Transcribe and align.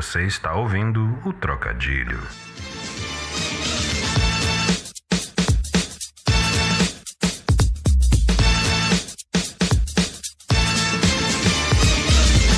Você 0.00 0.26
está 0.26 0.54
ouvindo 0.54 1.00
o 1.26 1.32
Trocadilho. 1.32 2.20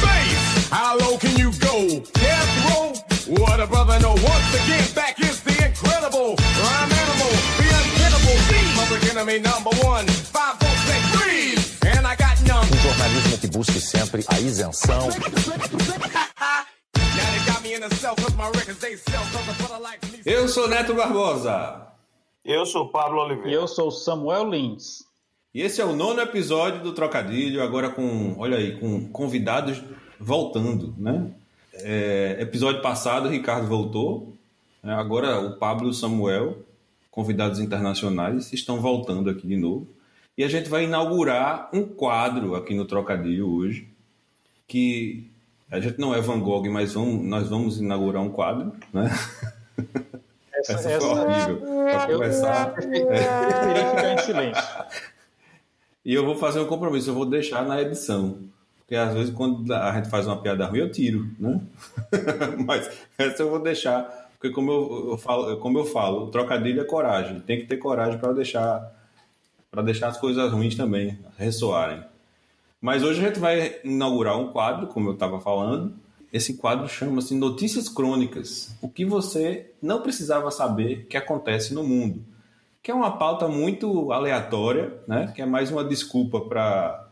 Bass, 0.03 0.71
how 0.71 0.99
low 0.99 1.17
can 1.17 1.31
you 1.39 1.51
go? 1.53 2.05
Death 2.13 2.53
row? 2.69 2.93
What 3.39 3.59
a 3.59 3.67
brother 3.67 3.99
know. 4.01 4.11
Once 4.11 4.55
again, 4.63 4.85
back 4.95 5.19
is 5.19 5.41
the 5.41 5.67
incredible 5.67 6.37
rhyme 6.37 6.93
animal, 6.93 7.33
the 7.57 7.69
untenable, 7.73 8.37
the 8.51 8.61
public 8.77 9.03
enemy 9.17 9.39
number 9.39 9.71
one. 9.83 10.07
Five, 10.07 10.59
four, 10.59 10.77
six, 10.85 11.01
freeze, 11.17 11.79
and 11.87 12.07
I 12.07 12.17
got 12.17 12.37
none. 12.47 12.67
Um 12.71 12.77
jornalismo 12.77 13.39
que 13.39 13.47
busque 13.47 13.81
sempre 13.81 14.27
a 14.29 14.39
isenção. 14.39 15.09
Eu 20.27 20.49
sou 20.49 20.69
Neto 20.69 20.93
Barbosa 20.93 21.87
Eu 22.45 22.67
sou 22.67 22.89
Pablo 22.89 23.19
E 23.19 23.23
Oliveira. 23.23 23.53
eu 23.53 23.69
sou 23.69 23.93
Samuel 23.93 24.51
Lins. 24.51 25.05
e 25.55 25.63
esse 25.63 25.81
é 25.81 25.85
o 25.85 25.95
nono 25.95 26.21
episódio 26.21 26.83
do 26.83 26.93
Trocadilho, 26.93 27.63
agora 27.63 27.89
com, 27.89 28.35
olha 28.39 28.57
aí, 28.59 28.77
com 28.81 29.07
convidados 29.11 29.81
voltando, 30.19 30.93
né? 30.99 31.31
É, 31.75 32.39
episódio 32.41 32.83
passado 32.83 33.27
o 33.29 33.31
Ricardo 33.31 33.69
voltou, 33.69 34.35
né? 34.83 34.93
agora 34.93 35.39
o 35.39 35.57
Pablo 35.57 35.87
e 35.87 35.91
o 35.91 35.95
Samuel, 35.95 36.59
convidados 37.09 37.61
internacionais, 37.61 38.53
estão 38.53 38.81
voltando 38.81 39.31
aqui 39.31 39.47
de 39.47 39.57
novo. 39.57 39.87
E 40.37 40.43
a 40.43 40.49
gente 40.49 40.69
vai 40.69 40.85
inaugurar 40.85 41.71
um 41.73 41.85
quadro 41.85 42.57
aqui 42.57 42.75
no 42.75 42.85
Trocadilho 42.85 43.49
hoje, 43.49 43.87
que 44.67 45.30
a 45.71 45.81
gente 45.81 45.99
não 45.99 46.15
é 46.15 46.21
Van 46.21 46.41
Gogh, 46.41 46.69
mas 46.69 46.95
vamos, 46.95 47.25
nós 47.25 47.49
vamos 47.49 47.81
inaugurar 47.81 48.23
um 48.23 48.31
quadro, 48.31 48.73
né? 48.93 49.11
Essa, 50.53 50.73
Essa 50.75 50.91
essa, 50.91 51.01
foi 51.01 51.19
horrível. 51.19 51.61
Pra 51.61 52.07
eu 52.11 52.19
começar. 52.19 52.75
preferi 52.75 53.01
ficar 53.01 54.15
em 54.15 54.19
silêncio. 54.19 54.65
E 56.05 56.15
eu 56.15 56.25
vou 56.25 56.37
fazer 56.37 56.61
um 56.61 56.67
compromisso, 56.67 57.11
eu 57.11 57.15
vou 57.15 57.25
deixar 57.25 57.65
na 57.65 57.81
edição. 57.81 58.39
Porque 58.79 58.97
às 58.97 59.15
vezes 59.15 59.33
quando 59.33 59.73
a 59.73 59.95
gente 59.95 60.11
faz 60.11 60.27
uma 60.27 60.43
piada 60.43 60.67
ruim, 60.67 60.81
eu 60.81 60.91
tiro, 60.91 61.31
né? 61.39 61.61
Mas 62.67 62.91
essa 63.17 63.43
eu 63.43 63.51
vou 63.51 63.63
deixar. 63.63 64.29
Porque 64.33 64.51
como 64.51 64.73
eu, 64.73 65.11
eu 65.13 65.19
falo, 65.19 65.57
como 65.59 65.79
eu 65.79 65.85
falo, 65.85 66.25
o 66.25 66.31
trocadilho 66.31 66.81
é 66.81 66.85
coragem. 66.85 67.41
Tem 67.41 67.61
que 67.61 67.67
ter 67.67 67.77
coragem 67.77 68.19
para 68.19 68.33
deixar 68.33 68.93
para 69.71 69.83
deixar 69.83 70.09
as 70.09 70.19
coisas 70.19 70.51
ruins 70.53 70.75
também 70.75 71.19
ressoarem. 71.39 72.03
Mas 72.81 73.03
hoje 73.03 73.21
a 73.21 73.29
gente 73.29 73.39
vai 73.39 73.81
inaugurar 73.85 74.39
um 74.39 74.53
quadro, 74.53 74.87
como 74.87 75.09
eu 75.09 75.15
estava 75.15 75.41
falando. 75.41 75.95
Esse 76.33 76.57
quadro 76.57 76.89
chama-se 76.89 77.35
Notícias 77.35 77.89
Crônicas. 77.89 78.75
O 78.81 78.89
que 78.89 79.05
você 79.05 79.73
não 79.83 80.01
precisava 80.01 80.51
saber 80.51 81.07
que 81.07 81.17
acontece 81.17 81.75
no 81.75 81.83
mundo 81.83 82.25
que 82.83 82.91
é 82.91 82.95
uma 82.95 83.19
pauta 83.19 83.47
muito 83.47 84.13
aleatória, 84.13 84.95
né? 85.07 85.33
Que 85.35 85.43
é 85.43 85.47
mais 85.47 85.71
uma 85.71 85.85
desculpa 85.85 86.41
para 86.41 87.09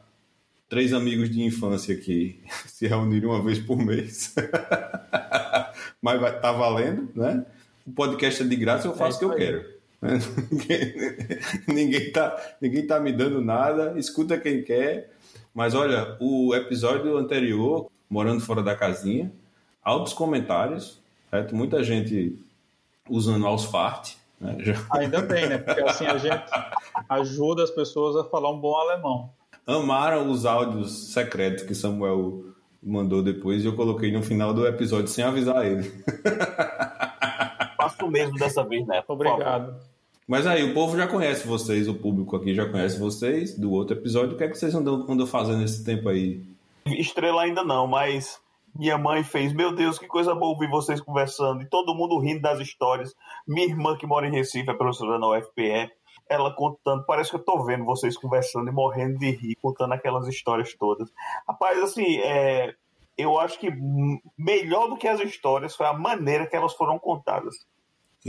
três 0.68 0.92
amigos 0.92 1.30
de 1.30 1.42
infância 1.42 1.96
que 1.96 2.40
se 2.66 2.86
reunirem 2.86 3.28
uma 3.28 3.42
vez 3.42 3.58
por 3.58 3.76
mês. 3.76 4.34
Mas 6.00 6.20
vai 6.20 6.40
tá 6.40 6.52
valendo, 6.52 7.10
né? 7.14 7.44
O 7.86 7.92
podcast 7.92 8.42
é 8.42 8.46
de 8.46 8.56
graça, 8.56 8.86
eu 8.86 8.94
faço 8.94 9.16
o 9.16 9.18
que 9.18 9.24
eu 9.24 9.34
quero. 9.34 9.78
né? 10.00 10.18
ninguém 11.66 12.12
tá, 12.12 12.56
ninguém 12.60 12.86
tá 12.86 13.00
me 13.00 13.12
dando 13.12 13.40
nada, 13.40 13.94
escuta 13.98 14.38
quem 14.38 14.62
quer. 14.62 15.12
Mas 15.58 15.74
olha, 15.74 16.16
o 16.20 16.54
episódio 16.54 17.16
anterior, 17.16 17.90
Morando 18.08 18.40
Fora 18.40 18.62
da 18.62 18.76
Casinha, 18.76 19.32
altos 19.82 20.12
comentários, 20.12 21.00
certo? 21.32 21.52
muita 21.52 21.82
gente 21.82 22.38
usando 23.10 23.44
aos 23.44 23.64
fart, 23.64 24.12
né? 24.40 24.54
Já- 24.60 24.74
Ainda 24.96 25.20
bem, 25.20 25.48
né? 25.48 25.58
Porque 25.58 25.80
assim 25.80 26.06
a 26.06 26.16
gente 26.16 26.44
ajuda 27.08 27.64
as 27.64 27.72
pessoas 27.72 28.14
a 28.14 28.22
falar 28.30 28.52
um 28.52 28.60
bom 28.60 28.76
alemão. 28.76 29.30
amaram 29.66 30.30
os 30.30 30.46
áudios 30.46 31.12
secretos 31.12 31.64
que 31.64 31.74
Samuel 31.74 32.44
mandou 32.80 33.20
depois 33.20 33.64
e 33.64 33.66
eu 33.66 33.74
coloquei 33.74 34.12
no 34.12 34.22
final 34.22 34.54
do 34.54 34.64
episódio 34.64 35.08
sem 35.08 35.24
avisar 35.24 35.66
ele. 35.66 35.90
Faço 37.76 38.06
o 38.06 38.10
mesmo 38.12 38.38
dessa 38.38 38.62
vez, 38.62 38.86
né? 38.86 39.02
Por 39.02 39.16
favor. 39.18 39.32
Obrigado. 39.32 39.74
Mas 40.28 40.46
aí, 40.46 40.62
o 40.62 40.74
povo 40.74 40.94
já 40.94 41.08
conhece 41.08 41.48
vocês, 41.48 41.88
o 41.88 41.94
público 41.94 42.36
aqui 42.36 42.54
já 42.54 42.68
conhece 42.68 42.98
vocês 42.98 43.58
do 43.58 43.72
outro 43.72 43.96
episódio. 43.96 44.34
O 44.34 44.36
que 44.36 44.44
é 44.44 44.48
que 44.48 44.58
vocês 44.58 44.74
andam, 44.74 45.06
andam 45.08 45.26
fazendo 45.26 45.64
esse 45.64 45.82
tempo 45.82 46.06
aí? 46.10 46.44
Estrela 46.84 47.44
ainda 47.44 47.64
não, 47.64 47.86
mas 47.86 48.38
minha 48.76 48.98
mãe 48.98 49.24
fez. 49.24 49.54
Meu 49.54 49.74
Deus, 49.74 49.98
que 49.98 50.06
coisa 50.06 50.34
boa 50.34 50.52
ouvir 50.52 50.68
vocês 50.68 51.00
conversando 51.00 51.62
e 51.62 51.66
todo 51.66 51.94
mundo 51.94 52.18
rindo 52.18 52.42
das 52.42 52.60
histórias. 52.60 53.14
Minha 53.46 53.68
irmã, 53.68 53.96
que 53.96 54.06
mora 54.06 54.28
em 54.28 54.30
Recife, 54.30 54.68
é 54.68 54.74
professora 54.74 55.18
na 55.18 55.30
UFPE, 55.30 55.90
ela 56.28 56.54
contando. 56.54 57.06
Parece 57.06 57.30
que 57.30 57.36
eu 57.36 57.44
tô 57.44 57.64
vendo 57.64 57.86
vocês 57.86 58.14
conversando 58.14 58.68
e 58.68 58.72
morrendo 58.72 59.18
de 59.18 59.30
rir, 59.30 59.56
contando 59.62 59.94
aquelas 59.94 60.28
histórias 60.28 60.74
todas. 60.74 61.10
Rapaz, 61.48 61.82
assim, 61.82 62.18
é, 62.18 62.74
eu 63.16 63.40
acho 63.40 63.58
que 63.58 63.70
melhor 64.36 64.88
do 64.88 64.98
que 64.98 65.08
as 65.08 65.20
histórias 65.20 65.74
foi 65.74 65.86
a 65.86 65.94
maneira 65.94 66.46
que 66.46 66.54
elas 66.54 66.74
foram 66.74 66.98
contadas. 66.98 67.66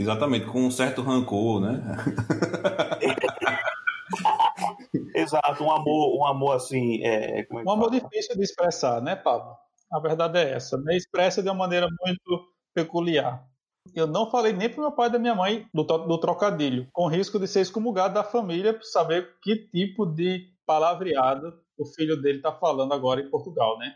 Exatamente, 0.00 0.46
com 0.46 0.62
um 0.62 0.70
certo 0.70 1.02
rancor, 1.02 1.60
né? 1.60 1.82
Exato, 5.14 5.62
um 5.62 5.70
amor, 5.70 6.18
um 6.18 6.26
amor 6.26 6.56
assim. 6.56 7.04
É, 7.04 7.44
como 7.44 7.60
é 7.60 7.64
que 7.64 7.68
Um 7.68 7.72
amor 7.72 7.90
fala? 7.90 8.00
difícil 8.00 8.34
de 8.34 8.42
expressar, 8.42 9.02
né, 9.02 9.14
Pablo? 9.14 9.54
A 9.92 10.00
verdade 10.00 10.38
é 10.38 10.52
essa, 10.52 10.78
né? 10.78 10.96
Expressa 10.96 11.42
de 11.42 11.50
uma 11.50 11.54
maneira 11.54 11.86
muito 12.00 12.48
peculiar. 12.74 13.46
Eu 13.94 14.06
não 14.06 14.30
falei 14.30 14.54
nem 14.54 14.70
pro 14.70 14.80
meu 14.80 14.92
pai 14.92 15.08
e 15.08 15.12
da 15.12 15.18
minha 15.18 15.34
mãe 15.34 15.66
do, 15.74 15.82
do 15.82 16.18
trocadilho, 16.18 16.88
com 16.92 17.06
risco 17.06 17.38
de 17.38 17.46
ser 17.46 17.60
excomungado 17.60 18.14
da 18.14 18.24
família 18.24 18.72
para 18.72 18.84
saber 18.84 19.36
que 19.42 19.68
tipo 19.68 20.06
de 20.06 20.48
palavreado 20.66 21.52
o 21.78 21.84
filho 21.84 22.20
dele 22.22 22.40
tá 22.40 22.52
falando 22.52 22.94
agora 22.94 23.20
em 23.20 23.28
Portugal, 23.30 23.76
né? 23.78 23.94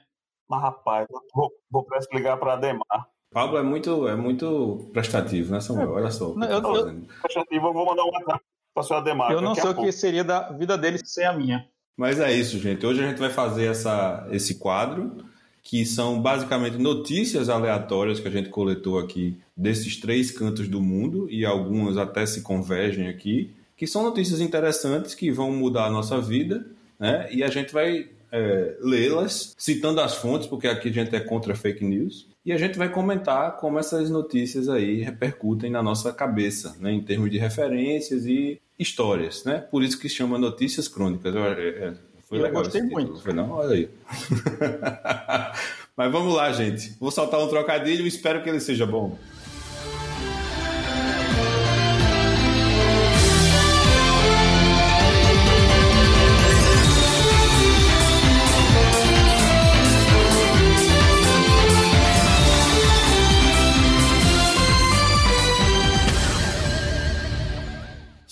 Mas, 0.48 0.60
rapaz, 0.60 1.06
eu 1.10 1.20
vou, 1.34 1.50
vou 1.70 1.86
ligar 2.12 2.36
para 2.38 2.54
Ademar. 2.54 3.13
Pablo 3.34 3.58
é 3.58 3.62
muito, 3.62 4.06
é 4.06 4.14
muito 4.14 4.88
prestativo, 4.92 5.52
né, 5.52 5.60
Samuel? 5.60 5.90
Olha 5.90 6.10
só. 6.10 6.30
o 6.30 6.34
que 6.34 6.38
Não, 6.38 6.46
tá 6.46 6.54
eu- 6.54 6.62
eu- 6.76 6.84
fazendo. 6.84 7.06
Expectativa, 7.12 7.66
eu 7.66 7.72
vou 7.72 7.84
mandar 7.84 8.04
um 8.04 8.10
WhatsApp 8.12 8.40
para 8.72 8.80
o 8.80 8.84
seu 8.84 8.96
Ademar. 8.96 9.32
Eu 9.32 9.40
não 9.40 9.54
sei 9.56 9.68
o 9.70 9.74
que 9.74 9.90
seria 9.92 10.22
da 10.22 10.52
vida 10.52 10.78
dele 10.78 10.98
sem 11.04 11.26
a 11.26 11.32
minha. 11.32 11.66
Mas 11.96 12.20
é 12.20 12.32
isso, 12.32 12.58
gente. 12.60 12.86
Hoje 12.86 13.02
a 13.04 13.08
gente 13.08 13.18
vai 13.18 13.30
fazer 13.30 13.66
essa, 13.66 14.26
esse 14.30 14.54
quadro, 14.54 15.16
que 15.62 15.84
são 15.84 16.20
basicamente 16.20 16.76
notícias 16.78 17.48
aleatórias 17.48 18.20
que 18.20 18.28
a 18.28 18.30
gente 18.30 18.50
coletou 18.50 18.98
aqui 19.00 19.36
desses 19.56 19.98
três 20.00 20.30
cantos 20.30 20.68
do 20.68 20.80
mundo, 20.80 21.28
e 21.28 21.44
algumas 21.44 21.96
até 21.96 22.24
se 22.26 22.42
convergem 22.42 23.08
aqui, 23.08 23.52
que 23.76 23.86
são 23.86 24.02
notícias 24.04 24.40
interessantes 24.40 25.14
que 25.14 25.30
vão 25.32 25.50
mudar 25.50 25.86
a 25.86 25.90
nossa 25.90 26.20
vida, 26.20 26.64
né? 26.98 27.28
E 27.32 27.42
a 27.42 27.48
gente 27.48 27.72
vai 27.72 28.08
é, 28.30 28.76
lê-las, 28.80 29.54
citando 29.56 30.00
as 30.00 30.14
fontes, 30.16 30.46
porque 30.48 30.66
aqui 30.68 30.88
a 30.88 30.92
gente 30.92 31.14
é 31.14 31.20
contra 31.20 31.54
fake 31.54 31.84
news, 31.84 32.26
e 32.44 32.52
a 32.52 32.58
gente 32.58 32.76
vai 32.76 32.88
comentar 32.88 33.56
como 33.56 33.78
essas 33.78 34.10
notícias 34.10 34.68
aí 34.68 35.02
repercutem 35.02 35.70
na 35.70 35.82
nossa 35.82 36.12
cabeça, 36.12 36.76
né? 36.80 36.92
Em 36.92 37.00
termos 37.02 37.30
de 37.30 37.38
referências 37.38 38.26
e 38.26 38.60
histórias, 38.78 39.44
né? 39.44 39.58
Por 39.70 39.82
isso 39.82 39.98
que 39.98 40.08
chama 40.08 40.36
notícias 40.38 40.88
crônicas. 40.88 41.34
Eu- 41.34 41.44
é- 41.44 41.68
é- 41.68 41.94
foi 42.28 42.38
Eu 42.38 42.42
legal 42.42 42.62
gostei 42.62 42.82
muito. 42.82 43.20
Foi 43.20 43.32
não? 43.32 43.50
Olha 43.50 43.74
aí. 43.74 43.88
Mas 45.96 46.10
vamos 46.10 46.34
lá, 46.34 46.52
gente. 46.52 46.96
Vou 46.98 47.10
soltar 47.10 47.40
um 47.40 47.48
trocadilho 47.48 48.04
e 48.04 48.08
espero 48.08 48.42
que 48.42 48.48
ele 48.48 48.60
seja 48.60 48.84
bom. 48.84 49.16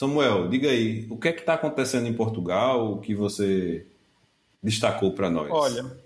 Samuel, 0.02 0.48
diga 0.48 0.68
aí, 0.68 1.06
o 1.08 1.16
que 1.16 1.28
é 1.28 1.32
que 1.32 1.38
está 1.42 1.54
acontecendo 1.54 2.08
em 2.08 2.12
Portugal, 2.12 2.98
que 2.98 3.14
você 3.14 3.86
destacou 4.60 5.12
para 5.12 5.30
nós? 5.30 5.48
Olha, 5.48 5.96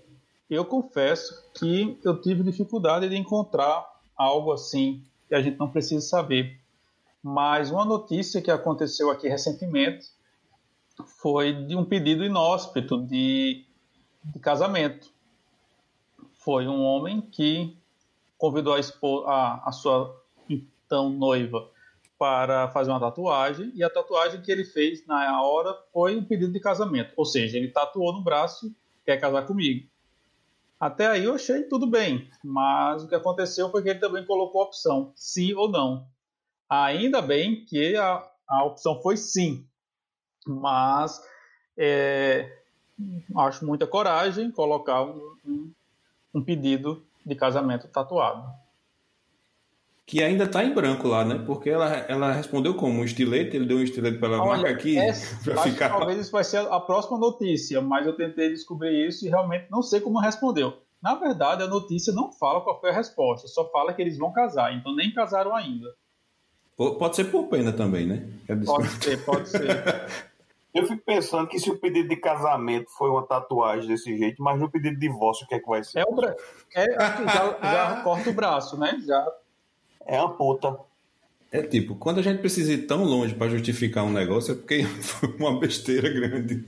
eu 0.47 0.63
confesso 0.63 1.43
que 1.57 1.97
eu 2.03 2.21
tive 2.21 2.43
dificuldade 2.43 3.09
de 3.09 3.15
encontrar 3.17 3.83
algo 4.15 4.51
assim 4.51 5.01
que 5.27 5.33
a 5.33 5.41
gente 5.41 5.57
não 5.57 5.67
precisa 5.67 6.05
saber. 6.05 6.59
Mas 7.23 7.71
uma 7.71 7.83
notícia 7.83 8.39
que 8.39 8.51
aconteceu 8.51 9.09
aqui 9.09 9.27
recentemente 9.27 10.05
foi 11.19 11.53
de 11.65 11.75
um 11.75 11.83
pedido 11.83 12.23
inóspito 12.23 13.01
de, 13.01 13.65
de 14.23 14.37
casamento. 14.39 15.09
Foi 16.35 16.67
um 16.67 16.83
homem 16.83 17.19
que 17.19 17.75
convidou 18.37 18.75
a, 18.75 18.79
a- 18.79 19.63
a 19.65 19.71
sua 19.71 20.15
então 20.47 21.09
noiva 21.09 21.67
para 22.17 22.69
fazer 22.69 22.89
uma 22.89 22.99
tatuagem 22.99 23.71
e 23.75 23.83
a 23.83 23.89
tatuagem 23.89 24.41
que 24.41 24.51
ele 24.51 24.63
fez 24.63 25.05
na 25.05 25.41
hora 25.41 25.73
foi 25.93 26.15
um 26.15 26.23
pedido 26.23 26.51
de 26.51 26.59
casamento. 26.59 27.13
Ou 27.15 27.25
seja, 27.25 27.57
ele 27.57 27.69
tatuou 27.69 28.13
no 28.13 28.23
braço, 28.23 28.73
quer 29.05 29.17
casar 29.17 29.45
comigo. 29.45 29.87
Até 30.79 31.07
aí 31.07 31.25
eu 31.25 31.33
achei 31.33 31.63
tudo 31.63 31.87
bem, 31.87 32.29
mas 32.43 33.03
o 33.03 33.07
que 33.07 33.15
aconteceu 33.15 33.69
foi 33.69 33.81
que 33.81 33.89
ele 33.89 33.99
também 33.99 34.25
colocou 34.25 34.61
a 34.61 34.65
opção 34.65 35.11
sim 35.15 35.53
ou 35.53 35.69
não. 35.69 36.07
Ainda 36.69 37.21
bem 37.21 37.65
que 37.65 37.95
a, 37.95 38.23
a 38.47 38.63
opção 38.63 39.01
foi 39.01 39.17
sim, 39.17 39.65
mas 40.45 41.19
é, 41.75 42.61
acho 43.37 43.65
muita 43.65 43.87
coragem 43.87 44.51
colocar 44.51 45.03
um, 45.03 45.35
um, 45.45 45.71
um 46.35 46.43
pedido 46.43 47.03
de 47.25 47.35
casamento 47.35 47.87
tatuado. 47.87 48.47
Que 50.07 50.23
ainda 50.23 50.45
está 50.45 50.63
em 50.63 50.73
branco 50.73 51.05
lá, 51.05 51.25
né? 51.25 51.43
Porque 51.45 51.69
ela, 51.69 51.93
ela 52.07 52.31
respondeu 52.31 52.73
como? 52.75 53.01
Um 53.01 53.03
estilete? 53.03 53.57
Ele 53.57 53.65
deu 53.65 53.75
um 53.75 53.83
estilete 53.83 54.17
para 54.17 54.35
ela. 54.35 54.45
Marca 54.45 54.69
aqui. 54.69 54.97
É, 54.97 55.11
pra 55.43 55.55
acho 55.55 55.69
ficar... 55.69 55.89
que 55.89 55.97
talvez 55.97 56.17
isso 56.17 56.31
vai 56.31 56.45
ser 56.45 56.59
a 56.59 56.79
próxima 56.79 57.19
notícia, 57.19 57.81
mas 57.81 58.07
eu 58.07 58.15
tentei 58.15 58.47
descobrir 58.47 59.05
isso 59.05 59.25
e 59.25 59.29
realmente 59.29 59.65
não 59.69 59.83
sei 59.83 59.99
como 59.99 60.17
respondeu. 60.17 60.81
Na 61.03 61.15
verdade, 61.15 61.61
a 61.61 61.67
notícia 61.67 62.13
não 62.13 62.31
fala 62.31 62.61
qual 62.61 62.79
foi 62.79 62.89
a 62.89 62.93
resposta, 62.93 63.49
só 63.49 63.69
fala 63.69 63.93
que 63.93 64.01
eles 64.01 64.17
vão 64.17 64.31
casar, 64.31 64.73
então 64.73 64.95
nem 64.95 65.13
casaram 65.13 65.53
ainda. 65.53 65.93
Pode 66.77 67.15
ser 67.15 67.25
por 67.25 67.47
pena 67.47 67.73
também, 67.73 68.07
né? 68.07 68.29
Pode 68.65 68.87
ser, 68.87 69.25
pode 69.25 69.49
ser. 69.49 69.67
Eu 70.73 70.85
fico 70.85 71.03
pensando 71.03 71.47
que 71.47 71.59
se 71.59 71.69
o 71.69 71.77
pedido 71.77 72.07
de 72.07 72.15
casamento 72.15 72.89
foi 72.97 73.09
uma 73.09 73.25
tatuagem 73.25 73.87
desse 73.87 74.15
jeito, 74.15 74.41
mas 74.41 74.59
no 74.59 74.69
pedido 74.69 74.93
de 74.93 75.07
divórcio, 75.07 75.45
o 75.45 75.47
que 75.49 75.55
é 75.55 75.59
que 75.59 75.67
vai 75.67 75.83
ser? 75.83 75.99
É, 75.99 76.03
o 76.07 76.15
bra... 76.15 76.35
é 76.75 76.85
já, 76.93 77.57
já 77.61 78.01
corta 78.03 78.29
o 78.29 78.33
braço, 78.33 78.79
né? 78.79 78.97
Já 79.05 79.27
É 80.07 80.19
uma 80.19 80.33
puta. 80.33 80.79
É 81.51 81.61
tipo, 81.61 81.95
quando 81.95 82.19
a 82.19 82.21
gente 82.21 82.39
precisa 82.39 82.73
ir 82.73 82.87
tão 82.87 83.03
longe 83.03 83.33
para 83.33 83.49
justificar 83.49 84.03
um 84.03 84.11
negócio, 84.11 84.53
é 84.53 84.55
porque 84.55 84.83
foi 84.83 85.29
uma 85.37 85.59
besteira 85.59 86.09
grande. 86.09 86.63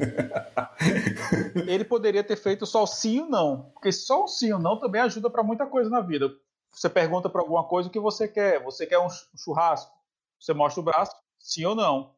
ele 1.68 1.84
poderia 1.84 2.24
ter 2.24 2.38
feito 2.38 2.66
só 2.66 2.86
sim 2.86 3.22
ou 3.22 3.30
não, 3.30 3.72
porque 3.74 3.92
só 3.92 4.24
o 4.24 4.28
sim 4.28 4.52
ou 4.54 4.60
não 4.60 4.80
também 4.80 5.02
ajuda 5.02 5.30
para 5.30 5.44
muita 5.44 5.66
coisa 5.66 5.90
na 5.90 6.02
vida. 6.02 6.32
Você 6.72 6.90
pergunta 6.90 7.30
para 7.30 7.42
alguma 7.42 7.64
coisa 7.64 7.90
o 7.90 7.92
que 7.92 8.00
você 8.00 8.28
quer. 8.28 8.64
Você 8.64 8.86
quer 8.86 9.00
um 9.00 9.08
churrasco? 9.36 9.92
Você 10.40 10.54
mostra 10.54 10.80
o 10.80 10.84
braço, 10.84 11.16
sim 11.40 11.66
ou 11.66 11.76
não. 11.76 12.12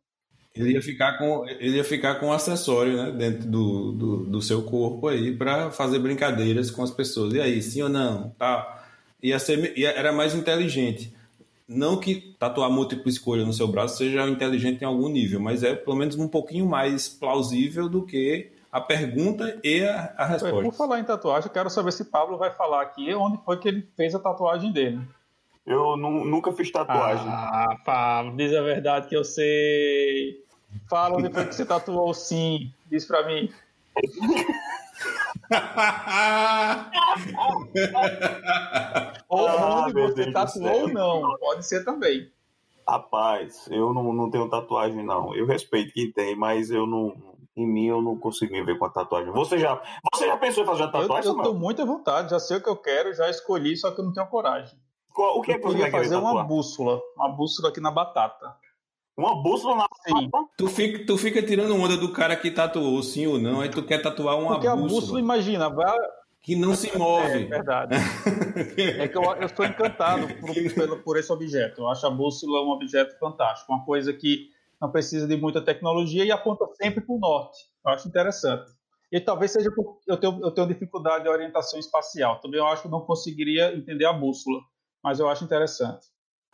Ele 0.54 0.74
ia 0.74 0.82
ficar 0.82 1.18
com, 1.18 1.48
ele 1.48 1.78
ia 1.78 1.84
ficar 1.84 2.16
com 2.16 2.28
um 2.28 2.34
acessório 2.34 2.98
né, 2.98 3.12
dentro 3.12 3.50
do, 3.50 3.92
do, 3.94 4.18
do 4.26 4.42
seu 4.42 4.64
corpo 4.64 5.08
aí 5.08 5.36
para 5.36 5.72
fazer 5.72 5.98
brincadeiras 6.00 6.70
com 6.70 6.84
as 6.84 6.92
pessoas. 6.92 7.34
E 7.34 7.40
aí, 7.40 7.62
sim 7.62 7.82
ou 7.82 7.90
não? 7.90 8.32
Tá. 8.32 8.81
Ia 9.22 9.38
ser, 9.40 9.78
ia, 9.78 9.92
era 9.92 10.12
mais 10.12 10.34
inteligente. 10.36 11.14
Não 11.68 11.98
que 11.98 12.36
tatuar 12.38 12.70
múltipla 12.70 13.10
escolha 13.10 13.46
no 13.46 13.54
seu 13.54 13.68
braço 13.68 13.98
seja 13.98 14.28
inteligente 14.28 14.82
em 14.82 14.86
algum 14.86 15.08
nível, 15.08 15.40
mas 15.40 15.64
é 15.64 15.74
pelo 15.76 15.96
menos 15.96 16.18
um 16.18 16.28
pouquinho 16.28 16.66
mais 16.66 17.08
plausível 17.08 17.88
do 17.88 18.04
que 18.06 18.52
a 18.72 18.82
pergunta 18.82 19.58
e 19.64 19.84
a, 19.84 20.14
a 20.18 20.26
resposta. 20.26 20.62
Por 20.64 20.74
falar 20.74 21.00
em 21.00 21.04
tatuagem, 21.04 21.48
eu 21.48 21.54
quero 21.54 21.70
saber 21.70 21.92
se 21.94 22.06
Pablo 22.06 22.38
vai 22.38 22.52
falar 22.52 22.82
aqui 22.82 23.14
onde 23.14 23.38
foi 23.46 23.58
que 23.58 23.68
ele 23.70 23.88
fez 23.96 24.14
a 24.16 24.20
tatuagem 24.20 24.72
dele. 24.72 25.00
Eu 25.66 25.96
nu- 25.96 26.26
nunca 26.26 26.52
fiz 26.52 26.72
tatuagem. 26.72 27.26
Ah, 27.28 27.78
Pablo, 27.86 28.36
diz 28.36 28.54
a 28.54 28.62
verdade 28.62 29.08
que 29.08 29.16
eu 29.16 29.24
sei. 29.24 30.44
Fala 30.90 31.18
onde 31.18 31.32
foi 31.32 31.46
que 31.46 31.54
você 31.56 31.66
tatuou 31.66 32.14
sim. 32.14 32.72
Diz 32.90 33.06
pra 33.06 33.26
mim. 33.28 33.50
Ou 39.30 39.48
Ah, 39.48 39.84
onde 39.86 39.94
você 39.94 40.26
Deus 40.26 40.34
tatuou 40.34 40.82
ou 40.82 40.88
não. 40.90 41.38
Pode 41.40 41.66
ser 41.66 41.84
também. 41.84 42.32
Rapaz, 42.88 43.68
eu 43.72 43.94
não, 43.94 44.12
não 44.12 44.30
tenho 44.30 44.50
tatuagem, 44.50 45.04
não. 45.06 45.34
Eu 45.36 45.46
respeito 45.46 45.94
quem 45.94 46.12
tem, 46.12 46.36
mas 46.36 46.70
eu 46.72 46.86
não. 46.86 47.32
Em 47.56 47.68
mim 47.68 47.86
eu 47.88 48.02
não 48.02 48.18
consigo 48.18 48.52
me 48.54 48.64
ver 48.64 48.78
com 48.78 48.86
a 48.86 48.90
tatuagem. 48.90 49.32
Você 49.34 49.58
já, 49.60 49.82
você 50.14 50.26
já 50.26 50.38
pensou 50.38 50.64
em 50.64 50.66
fazer 50.68 50.84
uma 50.84 50.88
Eu, 50.88 50.92
tatuagem, 50.92 51.30
eu 51.30 51.36
Samuel? 51.36 51.54
muito 51.54 51.82
à 51.82 51.86
vontade, 51.86 52.32
já 52.32 52.40
sei 52.40 52.58
o 52.58 52.64
que 52.64 52.70
eu 52.70 52.78
quero, 52.78 53.14
já 53.14 53.30
escolhi, 53.30 53.76
só 53.76 53.92
que 53.92 54.00
eu 54.00 54.06
não 54.06 54.14
tenho 54.14 54.26
coragem. 54.28 54.80
Qual- 55.14 55.38
O 55.38 55.42
que 55.42 55.52
é 55.52 55.56
Eu 55.56 55.60
que 55.60 55.66
você 55.68 55.76
queria 55.78 55.92
fazer 55.92 56.16
uma 56.16 56.44
bússola, 56.44 57.00
uma 57.16 57.30
bússola 57.30 57.68
aqui 57.70 57.82
na 57.82 57.92
batata. 57.92 58.56
Uma 59.18 59.42
bússola 59.44 59.76
na 59.76 59.88
Sim. 60.08 60.30
Tu 60.58 60.68
fica, 60.68 61.06
tu 61.06 61.18
fica 61.18 61.44
tirando 61.44 61.76
onda 61.76 61.98
do 61.98 62.12
cara 62.12 62.36
que 62.36 62.50
tatuou 62.50 63.02
sim 63.04 63.28
ou 63.28 63.38
não, 63.40 63.62
aí 63.62 63.70
tu 63.70 63.84
quer 63.84 64.02
tatuar 64.02 64.38
uma 64.40 64.54
Porque 64.54 64.68
a 64.68 64.76
bússola, 64.76 65.02
bússola, 65.02 65.20
imagina, 65.20 65.70
vai, 65.70 65.98
que 66.42 66.56
não 66.56 66.74
se 66.74 66.90
É 66.90 66.98
move. 66.98 67.46
verdade. 67.46 67.96
É 68.98 69.08
que 69.08 69.18
eu, 69.18 69.24
eu 69.24 69.46
estou 69.46 69.66
encantado 69.66 70.28
por, 70.40 70.56
pelo- 70.74 70.98
por 71.04 71.18
esse 71.18 71.32
objeto. 71.32 71.82
Eu 71.82 71.90
acho 71.90 72.06
a 72.08 72.10
bússola 72.10 72.62
um 72.66 72.70
objeto 72.72 73.18
fantástico, 73.20 73.72
uma 73.72 73.86
coisa 73.86 74.12
que 74.14 74.50
não 74.82 74.92
precisa 74.92 75.28
de 75.28 75.38
muita 75.38 75.62
tecnologia 75.62 76.26
e 76.26 76.32
aponta 76.32 76.66
sempre 76.82 77.02
para 77.02 77.14
o 77.16 77.20
norte. 77.20 77.60
Eu 77.86 77.92
acho 77.92 78.08
interessante. 78.08 78.72
E 79.12 79.20
talvez 79.20 79.52
seja 79.52 79.70
porque 79.76 80.10
eu 80.10 80.18
tenho, 80.18 80.40
eu 80.42 80.52
tenho 80.52 80.68
dificuldade 80.68 81.26
de 81.26 81.30
orientação 81.30 81.78
espacial. 81.80 82.40
Também 82.40 82.60
eu 82.60 82.66
acho 82.66 82.84
que 82.84 82.88
não 82.88 83.02
conseguiria 83.02 83.76
entender 83.76 84.06
a 84.06 84.14
bússola, 84.14 84.60
mas 85.04 85.20
eu 85.20 85.30
acho 85.30 85.44
interessante. 85.44 86.08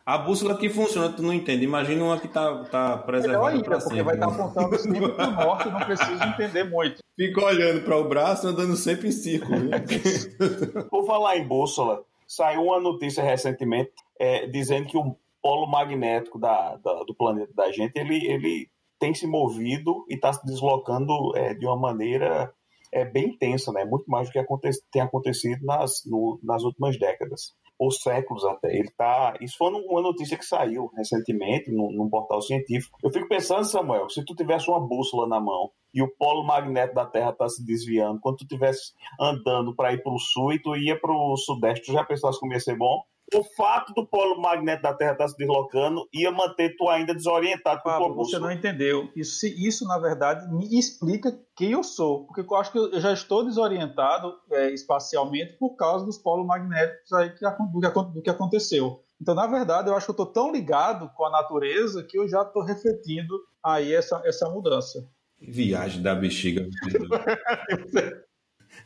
A 0.08 0.16
bússola 0.16 0.56
que 0.56 0.70
funciona, 0.70 1.12
tu 1.12 1.22
não 1.22 1.34
entende. 1.34 1.64
Imagina 1.64 2.02
uma 2.02 2.18
que 2.18 2.28
tá, 2.28 2.64
tá 2.64 2.80
Melhor 2.88 3.04
preservada 3.04 3.48
ainda, 3.48 3.62
pra 3.64 3.76
porque 3.78 3.88
sempre. 3.90 4.02
vai 4.04 4.14
estar 4.14 4.26
né? 4.26 4.32
apontando 4.32 4.78
sempre 4.78 5.08
para 5.12 5.28
o 5.28 5.30
norte, 5.32 5.68
não 5.68 5.80
preciso 5.80 6.24
entender 6.24 6.64
muito. 6.64 7.02
Fica 7.14 7.44
olhando 7.44 7.84
para 7.84 7.98
o 7.98 8.08
braço, 8.08 8.48
andando 8.48 8.74
sempre 8.74 9.08
em 9.08 9.12
círculo. 9.12 9.58
né? 9.64 9.84
Por 10.88 11.04
falar 11.06 11.36
em 11.36 11.46
bússola, 11.46 12.02
saiu 12.26 12.62
uma 12.62 12.80
notícia 12.80 13.22
recentemente 13.22 13.90
é, 14.18 14.46
dizendo 14.46 14.86
que 14.86 14.96
o 14.96 15.14
polo 15.42 15.66
magnético 15.66 16.38
da, 16.38 16.76
da- 16.76 17.04
do 17.04 17.14
planeta 17.14 17.52
da 17.54 17.70
gente 17.70 17.92
ele, 17.98 18.26
ele 18.26 18.70
tem 18.98 19.12
se 19.14 19.26
movido 19.26 20.06
e 20.08 20.14
está 20.14 20.32
se 20.32 20.42
deslocando 20.46 21.36
é, 21.36 21.52
de 21.52 21.66
uma 21.66 21.76
maneira 21.76 22.50
é, 22.90 23.04
bem 23.04 23.26
intensa, 23.34 23.70
né? 23.72 23.84
muito 23.84 24.06
mais 24.10 24.28
do 24.28 24.32
que 24.32 24.38
aconte 24.38 24.70
tem 24.90 25.02
acontecido 25.02 25.62
nas, 25.66 26.02
no- 26.06 26.40
nas 26.42 26.62
últimas 26.64 26.98
décadas, 26.98 27.52
ou 27.78 27.90
séculos 27.90 28.44
até. 28.44 28.74
Ele 28.76 28.90
tá, 28.96 29.36
isso 29.40 29.56
foi 29.56 29.70
uma 29.70 30.02
notícia 30.02 30.36
que 30.36 30.44
saiu 30.44 30.90
recentemente 30.96 31.70
num, 31.70 31.92
num 31.92 32.10
portal 32.10 32.42
científico. 32.42 32.98
Eu 33.02 33.10
fico 33.10 33.28
pensando, 33.28 33.64
Samuel, 33.64 34.08
se 34.08 34.24
tu 34.24 34.34
tivesse 34.34 34.68
uma 34.68 34.80
bússola 34.80 35.28
na 35.28 35.40
mão 35.40 35.70
e 35.94 36.02
o 36.02 36.08
polo 36.08 36.44
magnético 36.44 36.96
da 36.96 37.06
Terra 37.06 37.30
está 37.30 37.48
se 37.48 37.64
desviando, 37.64 38.20
quando 38.20 38.38
tu 38.38 38.44
estivesse 38.44 38.92
andando 39.20 39.74
para 39.74 39.92
ir 39.92 40.02
para 40.02 40.12
o 40.12 40.18
sul 40.18 40.52
e 40.52 40.60
tu 40.60 40.76
ia 40.76 40.98
para 40.98 41.12
o 41.12 41.36
sudeste, 41.36 41.86
tu 41.86 41.92
já 41.92 42.04
pensasse 42.04 42.40
como 42.40 42.52
ia 42.52 42.60
ser 42.60 42.76
bom? 42.76 43.02
O 43.34 43.44
fato 43.44 43.92
do 43.92 44.06
polo 44.06 44.40
magnético 44.40 44.84
da 44.84 44.94
Terra 44.94 45.12
estar 45.12 45.28
se 45.28 45.36
deslocando 45.36 46.08
ia 46.14 46.30
manter 46.30 46.74
tu 46.76 46.88
ainda 46.88 47.14
desorientado 47.14 47.82
com 47.82 47.90
Pablo, 47.90 48.14
você 48.14 48.36
bússola. 48.36 48.46
não 48.46 48.52
entendeu. 48.52 49.10
Isso, 49.14 49.46
isso, 49.46 49.84
na 49.86 49.98
verdade, 49.98 50.50
me 50.50 50.78
explica 50.78 51.38
quem 51.54 51.72
eu 51.72 51.84
sou. 51.84 52.26
Porque 52.26 52.40
eu 52.40 52.56
acho 52.56 52.72
que 52.72 52.78
eu 52.78 53.00
já 53.00 53.12
estou 53.12 53.44
desorientado 53.44 54.32
é, 54.50 54.72
espacialmente 54.72 55.58
por 55.58 55.76
causa 55.76 56.06
dos 56.06 56.16
polos 56.16 56.46
magnéticos 56.46 57.12
aí 57.12 57.30
que, 57.30 57.44
do, 57.44 57.80
que, 57.80 58.12
do 58.14 58.22
que 58.22 58.30
aconteceu. 58.30 59.02
Então, 59.20 59.34
na 59.34 59.46
verdade, 59.46 59.88
eu 59.88 59.96
acho 59.96 60.06
que 60.06 60.10
eu 60.10 60.24
estou 60.24 60.26
tão 60.26 60.52
ligado 60.52 61.10
com 61.14 61.26
a 61.26 61.30
natureza 61.30 62.04
que 62.04 62.18
eu 62.18 62.28
já 62.28 62.42
estou 62.42 62.62
refletindo 62.62 63.34
aí 63.62 63.92
essa, 63.92 64.22
essa 64.24 64.48
mudança. 64.48 65.06
Viagem 65.40 66.02
da 66.02 66.14
bexiga. 66.14 66.66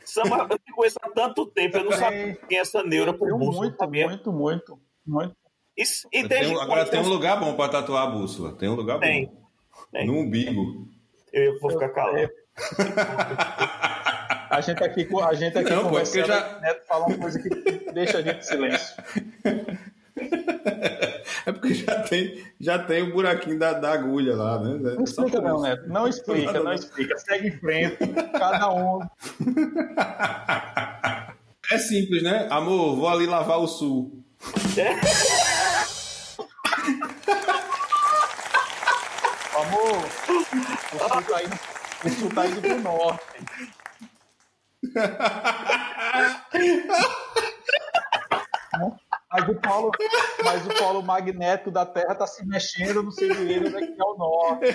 Samuel, 0.05 0.47
eu 0.51 0.59
te 0.59 0.73
conheço 0.73 0.99
há 1.03 1.09
tanto 1.11 1.47
tempo, 1.47 1.77
eu 1.77 1.85
não 1.85 1.93
sabia 1.93 2.35
quem 2.49 2.59
é 2.59 2.61
essa 2.61 2.83
neura 2.83 3.13
por 3.13 3.29
Eu 3.29 3.39
bússola, 3.39 3.57
muito, 3.67 3.77
sabia? 3.79 4.09
muito, 4.09 4.33
muito, 4.33 4.81
muito. 5.07 5.37
Isso- 5.77 6.07
e 6.13 6.27
tem 6.29 6.55
agora 6.61 6.85
tem 6.85 7.01
um 7.01 7.09
lugar 7.09 7.39
bom 7.41 7.55
para 7.55 7.71
tatuar 7.73 8.07
a 8.09 8.11
bússola. 8.11 8.53
Tem 8.57 8.69
um 8.69 8.75
lugar 8.75 8.99
Tem. 9.01 9.27
bom. 9.27 9.43
Tem. 9.91 10.07
No 10.07 10.19
umbigo. 10.19 10.87
Eu 11.33 11.59
vou 11.61 11.71
ficar 11.71 11.89
calado. 11.91 12.29
A 14.51 14.61
gente 14.61 14.85
aqui, 14.85 15.09
a 15.23 15.35
gente 15.35 15.57
aqui 15.59 15.71
Não, 15.71 15.83
pô, 15.83 15.87
é 15.99 16.05
conversando, 16.05 16.27
já- 16.27 16.61
Neto 16.61 16.87
fala 16.87 17.07
uma 17.07 17.17
coisa 17.19 17.39
que 17.41 17.49
deixa 17.93 18.19
a 18.19 18.23
gente 18.23 18.39
em 18.39 18.43
silêncio. 18.43 18.95
É 21.45 21.51
porque 21.53 21.75
já 21.75 22.01
tem, 22.03 22.45
já 22.61 22.79
tem 22.79 23.03
o 23.03 23.13
buraquinho 23.13 23.59
da, 23.59 23.73
da 23.73 23.93
agulha 23.93 24.37
lá, 24.37 24.61
né? 24.61 24.79
Não 24.97 25.03
explica 25.05 25.41
não. 25.41 25.61
Neto. 25.61 25.89
Não 25.89 26.07
explica, 26.07 26.63
não 26.63 26.73
explica. 26.73 27.19
Segue 27.19 27.49
em 27.49 27.59
frente, 27.59 27.97
cada 28.33 28.73
um. 28.73 29.01
É 31.71 31.79
simples, 31.79 32.23
né? 32.23 32.47
Amor, 32.51 32.97
vou 32.97 33.09
ali 33.09 33.27
lavar 33.27 33.59
o 33.59 33.67
sul. 33.67 34.23
Amor, 39.55 39.97
o 39.97 40.11
sul 40.99 41.23
tá 41.23 41.43
indo, 41.43 41.59
o 42.05 42.11
sul 42.11 42.29
tá 42.35 42.47
indo 42.47 42.61
pro 42.61 42.81
norte. 42.81 43.23
Mas 49.33 49.49
o, 49.49 49.55
polo, 49.55 49.91
mas 50.45 50.67
o 50.67 50.69
polo 50.77 51.03
magnético 51.03 51.71
da 51.71 51.87
Terra 51.87 52.15
tá 52.15 52.27
se 52.27 52.47
mexendo, 52.47 53.03
não 53.03 53.11
sei 53.11 53.33
direito 53.33 53.69
onde 53.69 53.77
é 53.77 53.87
que 53.87 54.01
é 54.01 54.05
o 54.05 54.15
norte. 54.15 54.67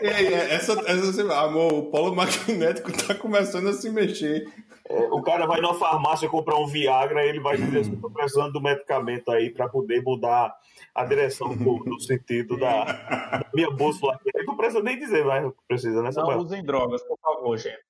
Aí, 0.00 0.26
é, 0.34 0.54
essa, 0.54 0.72
essa, 0.86 1.40
amor, 1.40 1.72
o 1.74 1.90
polo 1.90 2.14
magnético 2.14 2.92
tá 2.92 3.12
começando 3.12 3.68
a 3.68 3.72
se 3.72 3.90
mexer. 3.90 4.46
É, 4.88 5.08
o 5.10 5.20
cara 5.20 5.46
vai 5.46 5.60
numa 5.60 5.74
farmácia 5.74 6.28
comprar 6.28 6.56
um 6.58 6.66
Viagra, 6.66 7.24
ele 7.26 7.40
vai 7.40 7.56
dizer 7.56 7.80
assim, 7.80 7.96
tô 7.96 8.08
precisando 8.08 8.52
do 8.52 8.60
medicamento 8.60 9.32
aí 9.32 9.50
para 9.50 9.68
poder 9.68 10.00
mudar 10.02 10.54
a 10.94 11.04
direção 11.04 11.56
do, 11.56 11.78
do 11.82 12.00
sentido 12.00 12.56
da, 12.56 12.84
da 12.84 13.50
minha 13.52 13.70
bússola. 13.70 14.16
Ele 14.32 14.46
não 14.46 14.56
precisa 14.56 14.82
nem 14.82 14.96
dizer, 14.96 15.24
mas 15.24 15.52
precisa, 15.66 16.02
né, 16.02 16.10
Não 16.14 16.38
usem 16.38 16.62
drogas, 16.62 17.02
por 17.02 17.18
favor, 17.18 17.56
gente. 17.58 17.82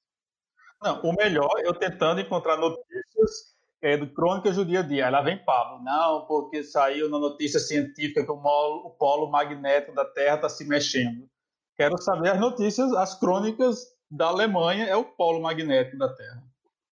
Não, 0.83 1.01
o 1.03 1.15
melhor 1.15 1.53
eu 1.63 1.75
tentando 1.75 2.21
encontrar 2.21 2.57
notícias 2.57 3.52
é, 3.83 3.97
do 3.97 4.07
Crônicas 4.07 4.57
do 4.57 4.65
Dia 4.65 4.81
a 4.81 4.83
Dia. 4.83 5.07
Aí 5.07 5.13
lá 5.13 5.21
vem 5.21 5.45
Pablo. 5.45 5.83
Não, 5.83 6.25
porque 6.27 6.63
saiu 6.63 7.11
na 7.11 7.19
notícia 7.19 7.59
científica 7.59 8.25
que 8.25 8.31
o, 8.31 8.37
molo, 8.37 8.87
o 8.87 8.91
polo 8.91 9.29
magnético 9.29 9.95
da 9.95 10.05
Terra 10.05 10.37
está 10.37 10.49
se 10.49 10.65
mexendo. 10.65 11.29
Quero 11.77 12.01
saber 12.01 12.31
as 12.31 12.41
notícias, 12.41 12.93
as 12.93 13.19
crônicas 13.19 13.85
da 14.09 14.29
Alemanha 14.29 14.87
é 14.87 14.95
o 14.95 15.05
polo 15.05 15.41
magnético 15.41 15.99
da 15.99 16.09
Terra. 16.15 16.43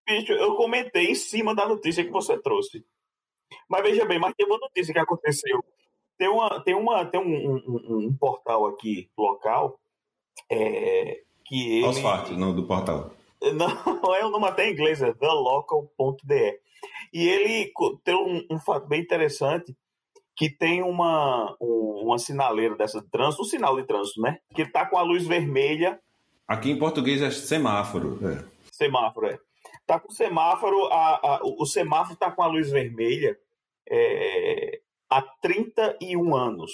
Bicho, 0.06 0.32
eu 0.32 0.56
comentei 0.56 1.10
em 1.10 1.14
cima 1.14 1.54
da 1.54 1.68
notícia 1.68 2.04
que 2.04 2.10
você 2.10 2.36
trouxe. 2.36 2.84
Mas 3.68 3.82
veja 3.82 4.04
bem, 4.04 4.18
mas 4.18 4.34
tem 4.34 4.46
uma 4.46 4.58
notícia 4.58 4.92
que 4.92 4.98
aconteceu. 4.98 5.64
Tem, 6.18 6.28
uma, 6.28 6.60
tem, 6.60 6.74
uma, 6.74 7.04
tem 7.06 7.20
um, 7.20 7.56
um, 7.56 8.06
um 8.06 8.16
portal 8.16 8.66
aqui 8.66 9.08
local 9.16 9.78
é, 10.50 11.22
que 11.44 11.76
ele... 11.76 11.86
Aos 11.86 12.00
fatos, 12.00 12.36
não 12.36 12.54
do 12.54 12.66
portal. 12.66 13.12
Não, 13.54 14.14
é 14.14 14.22
o 14.22 14.28
nome 14.28 14.48
até 14.48 14.68
em 14.68 14.72
inglês, 14.74 15.00
é 15.00 15.14
thelocal.de. 15.14 16.60
E 17.12 17.28
ele 17.28 17.72
tem 18.04 18.14
um, 18.14 18.54
um, 18.54 18.58
fato 18.58 18.86
bem 18.86 19.00
interessante, 19.00 19.76
que 20.36 20.48
tem 20.48 20.82
uma, 20.82 21.56
um, 21.60 22.02
uma 22.04 22.18
sinaleira 22.18 22.76
dessa 22.76 23.00
de 23.00 23.08
trânsito, 23.08 23.42
um 23.42 23.46
sinal 23.46 23.76
de 23.76 23.86
trânsito, 23.86 24.20
né? 24.20 24.38
Que 24.54 24.62
está 24.62 24.86
com 24.86 24.96
a 24.96 25.02
luz 25.02 25.26
vermelha. 25.26 26.00
Aqui 26.46 26.70
em 26.70 26.78
português 26.78 27.20
é 27.20 27.30
semáforo. 27.30 28.18
É. 28.26 28.44
Semáforo, 28.72 29.26
é. 29.26 29.38
Tá 29.86 29.98
com 29.98 30.08
o 30.08 30.14
semáforo, 30.14 30.86
a, 30.86 31.16
a, 31.16 31.40
o 31.42 31.66
semáforo 31.66 32.14
está 32.14 32.30
com 32.30 32.42
a 32.42 32.46
luz 32.46 32.70
vermelha 32.70 33.36
é, 33.88 34.80
há 35.08 35.20
31 35.20 36.34
anos. 36.34 36.70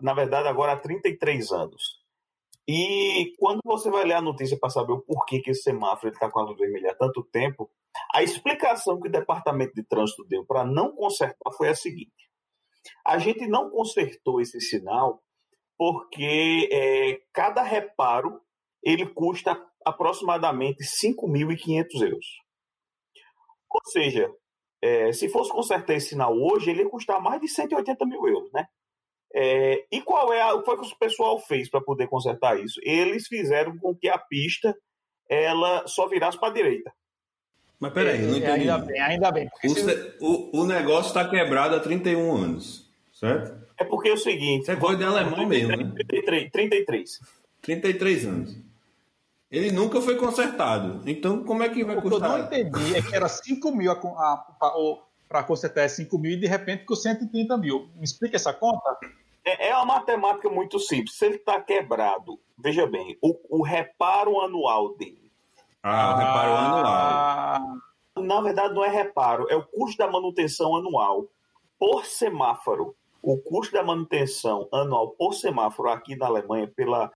Na 0.00 0.14
verdade, 0.14 0.46
agora 0.48 0.72
há 0.72 0.76
33 0.76 1.50
anos. 1.50 2.01
E 2.68 3.34
quando 3.38 3.60
você 3.64 3.90
vai 3.90 4.04
ler 4.04 4.14
a 4.14 4.22
notícia 4.22 4.56
para 4.58 4.70
saber 4.70 4.92
o 4.92 5.00
porquê 5.00 5.40
que 5.40 5.50
esse 5.50 5.62
semáforo 5.62 6.12
está 6.12 6.30
com 6.30 6.40
a 6.40 6.44
luz 6.44 6.56
vermelha 6.56 6.92
há 6.92 6.94
tanto 6.94 7.24
tempo, 7.24 7.70
a 8.14 8.22
explicação 8.22 9.00
que 9.00 9.08
o 9.08 9.12
Departamento 9.12 9.74
de 9.74 9.82
Trânsito 9.82 10.24
deu 10.24 10.44
para 10.44 10.64
não 10.64 10.94
consertar 10.94 11.52
foi 11.56 11.68
a 11.68 11.74
seguinte: 11.74 12.30
a 13.06 13.18
gente 13.18 13.46
não 13.46 13.70
consertou 13.70 14.40
esse 14.40 14.60
sinal 14.60 15.22
porque 15.76 16.68
é, 16.70 17.20
cada 17.32 17.62
reparo 17.62 18.40
ele 18.82 19.06
custa 19.06 19.60
aproximadamente 19.84 20.84
5.500 20.84 22.02
euros. 22.02 22.26
Ou 23.68 23.80
seja, 23.86 24.32
é, 24.80 25.12
se 25.12 25.28
fosse 25.28 25.50
consertar 25.50 25.94
esse 25.94 26.10
sinal 26.10 26.36
hoje, 26.36 26.70
ele 26.70 26.82
ia 26.82 26.88
custar 26.88 27.20
mais 27.20 27.40
de 27.40 27.48
180 27.48 28.04
mil 28.06 28.26
euros, 28.26 28.52
né? 28.52 28.66
É, 29.34 29.84
e 29.90 30.02
qual 30.02 30.32
é 30.32 30.42
a, 30.42 30.54
o 30.54 30.62
que 30.62 30.70
o 30.70 30.98
pessoal 30.98 31.40
fez 31.40 31.70
para 31.70 31.80
poder 31.80 32.06
consertar 32.06 32.58
isso? 32.60 32.78
Eles 32.82 33.26
fizeram 33.26 33.78
com 33.78 33.94
que 33.94 34.08
a 34.08 34.18
pista 34.18 34.76
ela 35.28 35.86
só 35.86 36.06
virasse 36.06 36.38
para 36.38 36.48
a 36.48 36.52
direita. 36.52 36.92
Mas 37.80 37.92
peraí, 37.92 38.22
eu 38.22 38.28
não 38.28 38.34
é, 38.34 38.38
entendi. 38.38 38.70
Ainda 38.70 38.78
bem, 38.78 39.00
ainda 39.00 39.30
bem. 39.32 39.50
O, 40.20 40.26
o, 40.26 40.60
o 40.62 40.66
negócio 40.66 41.08
está 41.08 41.28
quebrado 41.28 41.74
há 41.74 41.80
31 41.80 42.36
anos, 42.36 42.88
certo? 43.12 43.60
É 43.78 43.84
porque 43.84 44.10
é 44.10 44.12
o 44.12 44.18
seguinte... 44.18 44.66
Você 44.66 44.76
foi 44.76 44.96
de 44.96 45.04
alemão 45.04 45.46
mesmo, 45.46 45.76
né? 45.76 45.92
33, 46.08 46.50
33. 46.52 47.20
33 47.62 48.26
anos. 48.26 48.56
Ele 49.50 49.70
nunca 49.70 50.00
foi 50.00 50.16
consertado. 50.16 51.02
Então, 51.06 51.44
como 51.44 51.62
é 51.62 51.68
que 51.68 51.84
vai 51.84 52.00
custar? 52.00 52.18
O 52.18 52.48
que 52.48 52.56
eu 52.56 52.64
não 52.64 52.70
entendi 52.70 52.96
é 52.96 53.02
que 53.02 53.14
era 53.14 53.28
5 53.28 53.72
mil 53.72 53.90
a, 53.90 53.94
a, 53.94 54.66
a, 54.66 54.78
para 55.28 55.42
consertar 55.42 55.88
5 55.88 56.18
mil 56.18 56.32
e 56.32 56.36
de 56.36 56.46
repente 56.46 56.80
ficou 56.80 56.96
130 56.96 57.56
mil. 57.58 57.90
Me 57.96 58.04
explica 58.04 58.36
essa 58.36 58.52
conta? 58.52 58.98
É, 59.44 59.68
é 59.68 59.76
uma 59.76 59.96
matemática 59.96 60.48
muito 60.48 60.78
simples. 60.78 61.16
Se 61.16 61.26
ele 61.26 61.36
está 61.36 61.60
quebrado, 61.60 62.38
veja 62.56 62.86
bem, 62.86 63.18
o, 63.20 63.58
o, 63.58 63.62
reparo 63.62 64.40
anual 64.40 64.96
dele. 64.96 65.32
Ah, 65.82 66.14
o 66.14 66.18
reparo 66.18 66.52
ah. 66.52 67.56
anual. 67.56 68.26
Na 68.26 68.40
verdade, 68.40 68.74
não 68.74 68.84
é 68.84 68.88
reparo, 68.88 69.46
é 69.48 69.56
o 69.56 69.64
custo 69.64 69.98
da 69.98 70.10
manutenção 70.10 70.76
anual 70.76 71.26
por 71.78 72.04
semáforo. 72.04 72.94
O 73.22 73.38
custo 73.38 73.72
da 73.72 73.82
manutenção 73.82 74.68
anual 74.72 75.10
por 75.10 75.32
semáforo 75.32 75.88
aqui 75.88 76.14
na 76.16 76.26
Alemanha, 76.26 76.70
pela, 76.76 77.10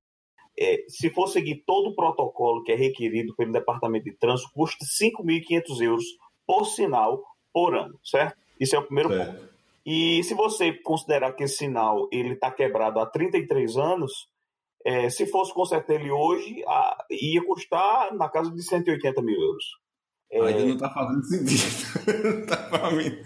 é, 0.59 0.85
se 0.88 1.11
for 1.11 1.28
seguir 1.28 1.62
todo 1.66 1.90
o 1.90 1.95
protocolo 1.95 2.62
que 2.62 2.73
é 2.73 2.76
requerido 2.76 3.35
pelo 3.37 3.52
Departamento 3.52 4.04
de 4.04 4.16
Trânsito, 4.16 4.50
custa 4.54 4.85
5.500 4.85 5.80
euros 5.83 6.04
por 6.47 6.64
sinal 6.64 7.23
por 7.52 7.76
ano, 7.76 7.99
certo? 8.02 8.37
Isso 8.59 8.75
é 8.75 8.78
o 8.78 8.83
primeiro 8.83 9.11
certo. 9.11 9.40
ponto. 9.40 9.56
E 9.87 10.21
se 10.25 10.35
você 10.35 10.73
considerar 10.73 11.33
que 11.33 11.45
esse 11.45 11.59
sinal 11.59 12.09
ele 12.11 12.35
está 12.35 12.50
quebrado 12.50 12.99
há 12.99 13.07
33 13.07 13.76
anos, 13.76 14.12
é, 14.85 15.09
se 15.09 15.26
fosse 15.26 15.55
consertar 15.55 15.95
ele 15.95 16.11
hoje, 16.11 16.64
a, 16.66 17.05
ia 17.09 17.45
custar 17.45 18.12
na 18.14 18.28
casa 18.28 18.50
de 18.50 18.62
180 18.62 19.23
mil 19.23 19.40
euros. 19.40 19.64
É... 20.28 20.40
Ainda 20.40 20.64
não 20.64 20.75
está 20.75 20.90
fazendo 20.90 21.25
sentido. 21.25 22.47
tá 22.47 22.57
pra 22.57 22.90
mim. 22.90 23.16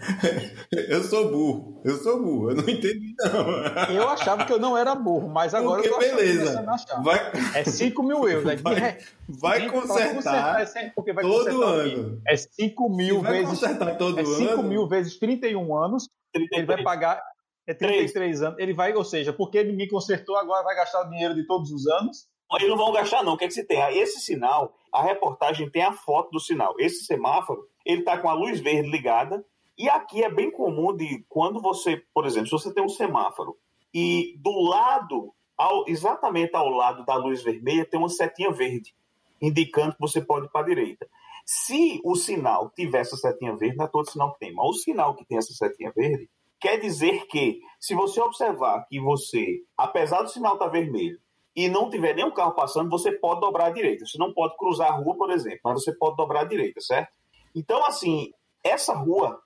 Eu 0.71 1.01
sou 1.03 1.31
burro. 1.31 1.81
Eu 1.83 1.95
sou 1.97 2.21
burro. 2.21 2.51
Eu 2.51 2.57
não 2.57 2.63
entendi, 2.69 3.15
não. 3.17 3.95
Eu 3.95 4.07
achava 4.07 4.45
que 4.45 4.53
eu 4.53 4.59
não 4.59 4.77
era 4.77 4.93
burro, 4.93 5.27
mas 5.27 5.55
agora 5.55 5.81
porque, 5.81 5.89
eu 5.89 6.11
tô 6.11 6.15
beleza. 6.15 6.63
Vai... 7.03 7.31
É 7.55 7.63
5 7.63 8.03
mil 8.03 8.27
euros. 8.29 8.45
Né? 8.45 8.55
Vai, 8.57 8.77
é, 8.79 8.97
vai 9.27 9.69
consertar, 9.69 10.13
consertar 10.13 10.61
é 10.61 11.13
vai 11.13 11.23
todo 11.23 11.45
consertar 11.45 11.73
ano. 11.73 12.21
É 12.27 12.37
5 12.37 12.89
mil 12.95 13.21
vai 13.21 13.31
vezes. 13.31 13.49
consertar 13.49 13.97
todo 13.97 14.19
é 14.19 14.25
5 14.25 14.51
ano. 14.51 14.63
mil 14.63 14.87
vezes 14.87 15.17
31 15.17 15.75
anos. 15.75 16.07
33. 16.33 16.59
Ele 16.59 16.65
vai 16.65 16.83
pagar. 16.83 17.21
É 17.67 17.73
33 17.73 18.11
3. 18.11 18.41
anos. 18.41 18.59
Ele 18.59 18.73
vai, 18.73 18.93
ou 18.93 19.03
seja, 19.03 19.31
porque 19.31 19.63
ninguém 19.63 19.87
consertou, 19.87 20.35
agora 20.35 20.63
vai 20.63 20.75
gastar 20.75 21.01
o 21.01 21.09
dinheiro 21.09 21.35
de 21.35 21.45
todos 21.45 21.71
os 21.71 21.87
anos. 21.87 22.27
Eles 22.55 22.69
não 22.69 22.77
vão 22.77 22.91
gastar, 22.91 23.23
não. 23.23 23.33
O 23.33 23.37
que, 23.37 23.45
é 23.45 23.47
que 23.47 23.53
se 23.53 23.65
tem? 23.65 23.79
Esse 23.97 24.19
sinal, 24.19 24.75
a 24.91 25.01
reportagem 25.01 25.69
tem 25.69 25.83
a 25.83 25.93
foto 25.93 26.31
do 26.31 26.39
sinal. 26.39 26.75
Esse 26.79 27.05
semáforo, 27.05 27.65
ele 27.85 27.99
está 27.99 28.17
com 28.17 28.29
a 28.29 28.33
luz 28.33 28.59
verde 28.59 28.89
ligada. 28.89 29.45
E 29.77 29.89
aqui 29.89 30.23
é 30.23 30.29
bem 30.29 30.51
comum 30.51 30.95
de 30.95 31.25
quando 31.29 31.61
você, 31.61 32.03
por 32.13 32.25
exemplo, 32.25 32.47
se 32.47 32.51
você 32.51 32.73
tem 32.73 32.83
um 32.83 32.89
semáforo 32.89 33.57
e 33.93 34.35
do 34.37 34.51
lado, 34.61 35.33
ao, 35.57 35.87
exatamente 35.87 36.55
ao 36.55 36.69
lado 36.69 37.05
da 37.05 37.15
luz 37.15 37.41
vermelha, 37.41 37.85
tem 37.85 37.99
uma 37.99 38.09
setinha 38.09 38.51
verde, 38.51 38.93
indicando 39.41 39.93
que 39.93 40.01
você 40.01 40.21
pode 40.21 40.47
ir 40.47 40.49
para 40.49 40.61
a 40.61 40.65
direita. 40.65 41.07
Se 41.53 41.99
o 42.05 42.15
sinal 42.15 42.71
tiver 42.73 43.01
essa 43.01 43.17
setinha 43.17 43.53
verde, 43.57 43.75
não 43.75 43.83
é 43.83 43.89
todo 43.89 44.09
sinal 44.09 44.31
que 44.31 44.39
tem, 44.39 44.53
mas 44.53 44.69
o 44.69 44.73
sinal 44.73 45.13
que 45.13 45.25
tem 45.25 45.37
essa 45.37 45.51
setinha 45.51 45.91
verde 45.93 46.29
quer 46.61 46.79
dizer 46.79 47.27
que, 47.27 47.59
se 47.77 47.93
você 47.93 48.21
observar 48.21 48.85
que 48.87 49.01
você, 49.01 49.59
apesar 49.75 50.21
do 50.21 50.29
sinal 50.29 50.53
estar 50.53 50.67
tá 50.67 50.71
vermelho, 50.71 51.19
e 51.53 51.67
não 51.67 51.89
tiver 51.89 52.15
nenhum 52.15 52.31
carro 52.31 52.53
passando, 52.53 52.89
você 52.89 53.11
pode 53.11 53.41
dobrar 53.41 53.65
à 53.65 53.69
direita. 53.69 54.05
Você 54.05 54.17
não 54.17 54.33
pode 54.33 54.55
cruzar 54.55 54.93
a 54.93 54.95
rua, 54.95 55.17
por 55.17 55.29
exemplo, 55.29 55.59
mas 55.65 55.83
você 55.83 55.93
pode 55.93 56.15
dobrar 56.15 56.43
à 56.43 56.45
direita, 56.45 56.79
certo? 56.79 57.11
Então, 57.53 57.85
assim, 57.85 58.31
essa 58.63 58.93
rua, 58.93 59.37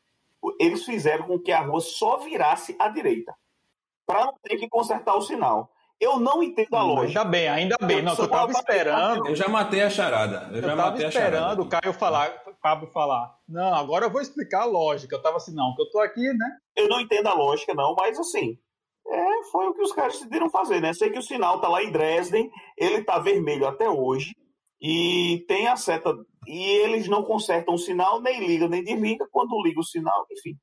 eles 0.59 0.85
fizeram 0.85 1.25
com 1.25 1.39
que 1.39 1.51
a 1.51 1.62
rua 1.62 1.81
só 1.81 2.17
virasse 2.17 2.75
à 2.77 2.88
direita, 2.88 3.33
para 4.05 4.25
não 4.25 4.33
ter 4.43 4.57
que 4.57 4.69
consertar 4.69 5.15
o 5.15 5.21
sinal. 5.21 5.71
Eu 6.00 6.20
não 6.20 6.44
entendo 6.44 6.75
a 6.75 6.84
lógica. 6.84 7.20
Ainda 7.20 7.24
bem, 7.24 7.48
ainda 7.48 7.78
bem. 7.82 8.02
Não, 8.02 8.14
eu 8.14 8.25
estava 8.25 8.52
esperando. 8.52 9.28
Eu 9.28 9.36
já 9.36 9.48
matei 9.48 9.82
a 9.82 9.90
charada. 9.90 10.50
Eu, 10.52 10.58
eu 10.58 10.62
já 10.62 10.75
matei 10.75 11.08
esperando 11.08 11.62
o 11.62 11.70
Caio 11.70 11.94
falar, 11.94 12.44
o 12.48 12.54
Pablo 12.62 12.88
falar. 12.88 13.34
Não, 13.48 13.74
agora 13.74 14.06
eu 14.06 14.12
vou 14.12 14.22
explicar 14.22 14.64
a 14.64 14.66
lógica. 14.66 15.16
Eu 15.16 15.20
estava 15.20 15.38
assim, 15.38 15.54
não, 15.54 15.74
que 15.74 15.82
eu 15.82 15.86
estou 15.86 16.02
aqui, 16.02 16.22
né? 16.22 16.58
Eu 16.75 16.90
não 16.90 17.00
entendo 17.00 17.28
a 17.28 17.34
lógica, 17.34 17.74
não, 17.74 17.96
mas 17.98 18.20
assim, 18.20 18.58
é, 19.08 19.44
foi 19.52 19.68
o 19.68 19.74
que 19.74 19.82
os 19.82 19.94
caras 19.94 20.14
decidiram 20.14 20.50
fazer, 20.50 20.82
né? 20.82 20.94
Sei 20.94 21.10
que 21.10 21.20
o 21.20 21.24
sinal 21.24 21.62
tá 21.62 21.70
lá 21.70 21.82
em 21.82 21.92
Dresden, 21.92 22.50
ele 22.78 23.04
tá 23.04 23.20
vermelho 23.20 23.66
até 23.66 23.88
hoje, 23.88 24.36
e 24.82 25.46
tem 25.48 25.68
a 25.68 25.75
seta. 25.75 26.14
E 26.48 26.64
eles 26.84 27.08
não 27.08 27.24
consertam 27.24 27.74
o 27.74 27.78
sinal, 27.78 28.22
nem 28.22 28.46
ligam, 28.46 28.68
nem 28.68 28.84
desligam. 28.84 29.28
Quando 29.32 29.62
liga 29.64 29.80
o 29.80 29.84
sinal, 29.84 30.28
enfim. 30.32 30.58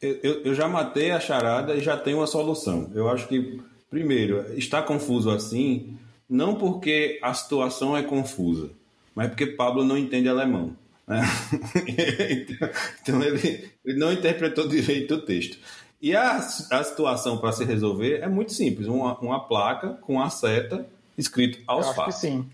Eu, 0.00 0.20
eu, 0.22 0.42
eu 0.44 0.54
já 0.54 0.68
matei 0.68 1.10
a 1.10 1.18
charada 1.18 1.74
e 1.74 1.80
já 1.80 1.96
tenho 1.96 2.18
uma 2.18 2.26
solução. 2.26 2.90
Eu 2.94 3.08
acho 3.08 3.26
que, 3.26 3.60
primeiro, 3.90 4.52
está 4.58 4.82
confuso 4.82 5.30
assim, 5.30 5.98
não 6.28 6.54
porque 6.54 7.18
a 7.22 7.32
situação 7.32 7.96
é 7.96 8.02
confusa, 8.02 8.70
mas 9.14 9.28
porque 9.28 9.46
Pablo 9.46 9.84
não 9.84 9.96
entende 9.96 10.28
alemão. 10.28 10.76
Né? 11.06 11.22
então 13.00 13.22
ele, 13.22 13.70
ele 13.84 13.98
não 13.98 14.12
interpretou 14.12 14.66
direito 14.68 15.14
o 15.14 15.22
texto. 15.22 15.58
E 16.02 16.14
a, 16.14 16.36
a 16.36 16.84
situação 16.84 17.38
para 17.38 17.52
se 17.52 17.64
resolver 17.64 18.20
é 18.20 18.28
muito 18.28 18.52
simples: 18.52 18.86
uma, 18.86 19.18
uma 19.18 19.46
placa 19.46 19.94
com 20.02 20.20
a 20.20 20.28
seta 20.28 20.86
escrito 21.16 21.62
aos 21.66 21.94
fatos. 21.94 22.16
Sim. 22.16 22.50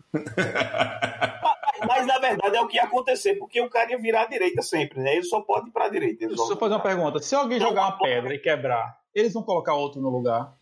Mas 1.85 2.07
na 2.07 2.17
verdade 2.17 2.55
é 2.55 2.61
o 2.61 2.67
que 2.67 2.77
ia 2.77 2.83
acontecer, 2.83 3.35
porque 3.35 3.59
o 3.61 3.69
cara 3.69 3.91
ia 3.91 3.97
virar 3.97 4.23
à 4.23 4.25
direita 4.25 4.61
sempre, 4.61 5.01
né? 5.01 5.15
Ele 5.15 5.23
só 5.23 5.41
pode 5.41 5.67
ir 5.69 5.71
para 5.71 5.85
a 5.85 5.89
direita. 5.89 6.27
Deixa 6.27 6.41
eu 6.41 6.57
fazer 6.57 6.73
uma 6.73 6.79
pergunta: 6.81 7.19
se 7.19 7.35
alguém 7.35 7.57
então, 7.57 7.69
jogar 7.69 7.81
uma 7.83 7.97
pedra 7.97 8.33
e 8.33 8.39
quebrar, 8.39 8.97
eles 9.13 9.33
vão 9.33 9.43
colocar 9.43 9.73
outro 9.73 10.01
no 10.01 10.09
lugar? 10.09 10.55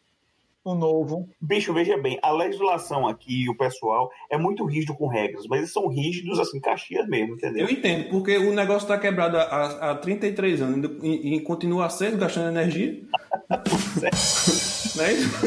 o 0.63 0.75
novo. 0.75 1.27
Bicho, 1.39 1.74
veja 1.74 1.98
bem, 1.98 2.20
a 2.22 2.31
legislação 2.31 3.08
aqui, 3.08 3.50
o 3.50 3.58
pessoal, 3.58 4.12
é 4.29 4.38
muito 4.38 4.63
rígido 4.65 4.93
com 4.93 5.08
regras, 5.08 5.46
mas 5.50 5.60
eles 5.60 5.74
são 5.74 5.88
rígidos, 5.88 6.39
assim, 6.39 6.60
caxias 6.60 7.08
mesmo, 7.08 7.34
entendeu? 7.34 7.65
Eu 7.65 7.72
entendo, 7.72 8.10
porque 8.10 8.38
o 8.38 8.53
negócio 8.53 8.86
está 8.86 8.98
quebrado 8.98 9.38
há, 9.38 9.91
há 9.91 9.96
33 9.96 10.62
anos 10.62 10.91
e, 11.01 11.36
e 11.36 11.41
continua 11.41 11.88
aceso, 11.88 12.17
gastando 12.17 12.50
energia. 12.50 13.01
Não 14.96 15.03
é 15.03 15.13
isso? 15.13 15.46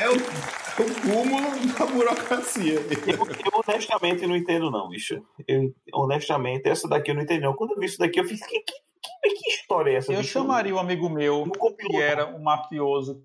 é 0.00 0.08
o, 0.08 0.14
é 0.14 0.82
o 0.82 0.94
cúmulo 1.02 1.50
da 1.78 1.86
burocracia. 2.06 2.74
Eu, 2.74 3.16
eu, 3.16 3.62
honestamente 3.66 4.26
não 4.26 4.36
entendo, 4.36 4.70
não, 4.70 4.88
bicho. 4.88 5.22
Eu, 5.46 5.74
honestamente, 5.92 6.68
essa 6.68 6.88
daqui 6.88 7.10
eu 7.10 7.14
não 7.14 7.22
entendo, 7.22 7.42
não. 7.42 7.54
Quando 7.54 7.72
eu 7.72 7.80
vi 7.80 7.86
isso 7.86 7.98
daqui, 7.98 8.20
eu 8.20 8.24
fiz. 8.24 8.40
Que, 8.44 8.60
que, 8.60 8.72
que, 8.72 9.30
que 9.30 9.50
história 9.50 9.90
é 9.90 9.94
essa? 9.96 10.12
Eu 10.12 10.18
bicho? 10.18 10.32
chamaria 10.32 10.74
um 10.74 10.78
amigo 10.78 11.08
meu 11.08 11.44
que 11.78 11.96
era 11.96 12.26
um 12.26 12.42
mafioso 12.42 13.22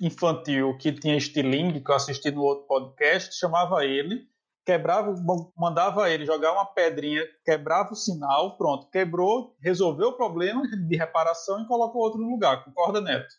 infantil 0.00 0.76
que 0.78 0.92
tinha 0.92 1.16
estilingue, 1.16 1.80
que 1.80 1.90
eu 1.90 1.94
assisti 1.94 2.30
no 2.30 2.42
outro 2.42 2.66
podcast, 2.66 3.36
chamava 3.36 3.84
ele, 3.84 4.26
quebrava, 4.64 5.12
mandava 5.56 6.08
ele 6.08 6.24
jogar 6.24 6.52
uma 6.52 6.66
pedrinha, 6.66 7.24
quebrava 7.44 7.92
o 7.92 7.96
sinal, 7.96 8.56
pronto, 8.56 8.88
quebrou, 8.90 9.56
resolveu 9.60 10.08
o 10.08 10.16
problema 10.16 10.62
de 10.62 10.96
reparação 10.96 11.60
e 11.60 11.66
colocou 11.66 12.02
outro 12.02 12.20
no 12.20 12.30
lugar. 12.30 12.64
Concorda, 12.64 13.00
Neto? 13.00 13.34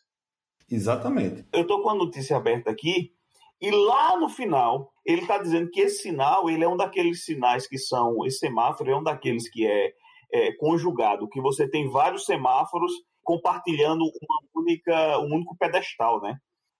Exatamente. 0.70 1.46
Eu 1.52 1.66
tô 1.66 1.82
com 1.82 1.90
a 1.90 1.94
notícia 1.94 2.36
aberta 2.36 2.70
aqui 2.70 3.14
e 3.60 3.70
lá 3.70 4.18
no 4.18 4.28
final 4.28 4.90
ele 5.04 5.22
está 5.22 5.38
dizendo 5.38 5.70
que 5.70 5.80
esse 5.80 6.02
sinal 6.02 6.48
ele 6.48 6.64
é 6.64 6.68
um 6.68 6.76
daqueles 6.76 7.24
sinais 7.24 7.66
que 7.66 7.78
são 7.78 8.24
esse 8.24 8.38
semáforo 8.38 8.90
é 8.90 8.96
um 8.96 9.02
daqueles 9.02 9.50
que 9.50 9.66
é, 9.66 9.92
é 10.32 10.52
conjugado, 10.52 11.28
que 11.28 11.40
você 11.40 11.68
tem 11.68 11.88
vários 11.88 12.24
semáforos 12.24 12.92
compartilhando 13.22 14.02
uma 14.02 14.62
única, 14.62 15.18
um 15.20 15.34
único 15.34 15.56
pedestal, 15.56 16.20
né? 16.20 16.36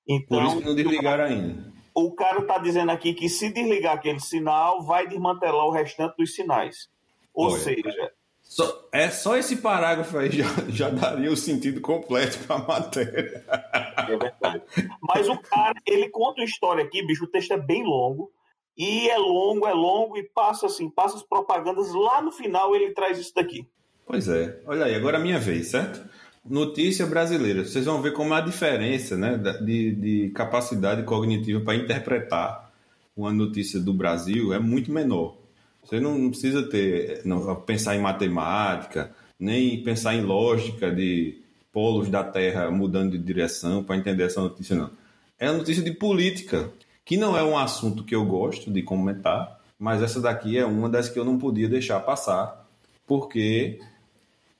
Então, 0.08 0.38
Por 0.38 0.46
isso 0.46 0.58
que 0.58 0.64
não 0.64 0.75
desligaram 0.75 1.25
ainda. 1.25 1.72
O 1.94 2.12
cara 2.14 2.40
está 2.40 2.58
dizendo 2.58 2.90
aqui 2.90 3.14
que 3.14 3.28
se 3.28 3.52
desligar 3.52 3.94
aquele 3.94 4.20
sinal, 4.20 4.82
vai 4.82 5.06
desmantelar 5.06 5.66
o 5.66 5.70
restante 5.70 6.16
dos 6.16 6.34
sinais. 6.34 6.88
Ou 7.34 7.50
Olha, 7.50 7.58
seja. 7.58 8.12
Só, 8.50 8.88
é 8.90 9.09
só 9.11 9.37
esse 9.37 9.59
parágrafo 9.59 10.19
aí 10.19 10.28
já, 10.28 10.45
já 10.69 10.90
daria 10.90 11.30
o 11.30 11.37
sentido 11.37 11.80
completo 11.80 12.37
para 12.40 12.57
a 12.57 12.66
matéria. 12.66 13.45
É 13.49 14.16
verdade. 14.16 14.62
Mas 15.00 15.28
o 15.28 15.38
cara, 15.38 15.80
ele 15.87 16.09
conta 16.09 16.40
uma 16.40 16.45
história 16.45 16.83
aqui, 16.83 17.00
bicho, 17.07 17.26
o 17.26 17.28
texto 17.28 17.52
é 17.52 17.57
bem 17.57 17.85
longo. 17.85 18.33
E 18.76 19.09
é 19.09 19.16
longo, 19.16 19.69
é 19.69 19.73
longo, 19.73 20.19
e 20.19 20.25
passa 20.25 20.66
assim, 20.66 20.90
passa 20.90 21.14
as 21.16 21.23
propagandas. 21.23 21.95
Lá 21.95 22.21
no 22.21 22.33
final 22.33 22.75
ele 22.75 22.90
traz 22.90 23.19
isso 23.21 23.33
daqui. 23.33 23.69
Pois 24.04 24.26
é. 24.26 24.61
Olha 24.66 24.87
aí, 24.87 24.97
agora 24.97 25.19
é 25.19 25.21
a 25.21 25.23
minha 25.23 25.38
vez, 25.38 25.69
certo? 25.69 26.02
Notícia 26.45 27.07
brasileira. 27.07 27.64
Vocês 27.64 27.85
vão 27.85 28.02
ver 28.02 28.14
como 28.14 28.35
a 28.35 28.40
diferença 28.40 29.16
né, 29.16 29.38
de, 29.64 29.95
de 29.95 30.30
capacidade 30.30 31.04
cognitiva 31.04 31.61
para 31.61 31.76
interpretar 31.76 32.73
uma 33.16 33.33
notícia 33.33 33.78
do 33.78 33.95
Brasil 33.95 34.52
é 34.52 34.59
muito 34.59 34.90
menor. 34.90 35.39
Você 35.84 35.99
não 36.00 36.30
precisa 36.30 36.62
ter 36.62 37.22
não, 37.25 37.56
pensar 37.56 37.96
em 37.96 38.00
matemática, 38.00 39.14
nem 39.38 39.82
pensar 39.82 40.14
em 40.14 40.22
lógica 40.22 40.90
de 40.90 41.40
polos 41.72 42.08
da 42.08 42.22
Terra 42.22 42.70
mudando 42.70 43.12
de 43.12 43.18
direção 43.18 43.82
para 43.82 43.96
entender 43.96 44.25
essa 44.25 44.40
notícia, 44.40 44.76
não. 44.76 44.90
É 45.38 45.46
a 45.46 45.52
notícia 45.52 45.82
de 45.82 45.92
política, 45.92 46.70
que 47.04 47.16
não 47.16 47.37
é 47.37 47.42
um 47.42 47.56
assunto 47.56 48.04
que 48.04 48.14
eu 48.14 48.25
gosto 48.25 48.70
de 48.70 48.82
comentar, 48.82 49.58
mas 49.78 50.02
essa 50.02 50.20
daqui 50.20 50.58
é 50.58 50.64
uma 50.66 50.88
das 50.88 51.08
que 51.08 51.18
eu 51.18 51.25
não 51.25 51.38
podia 51.38 51.68
deixar 51.68 52.00
passar, 52.00 52.68
porque 53.06 53.80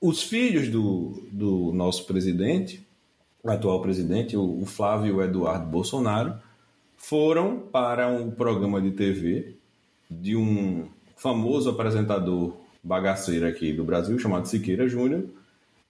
os 0.01 0.23
filhos 0.23 0.67
do, 0.67 1.23
do 1.31 1.71
nosso 1.71 2.05
presidente, 2.05 2.83
o 3.43 3.51
atual 3.51 3.81
presidente, 3.81 4.35
o, 4.35 4.65
Flávio 4.65 5.21
Eduardo 5.21 5.67
Bolsonaro, 5.67 6.33
foram 6.97 7.59
para 7.59 8.07
um 8.07 8.31
programa 8.31 8.81
de 8.81 8.91
TV 8.91 9.55
de 10.09 10.35
um 10.35 10.87
famoso 11.21 11.69
apresentador 11.69 12.57
bagaceiro 12.83 13.47
aqui 13.47 13.71
do 13.71 13.83
Brasil, 13.83 14.17
chamado 14.17 14.47
Siqueira 14.47 14.87
Júnior. 14.87 15.25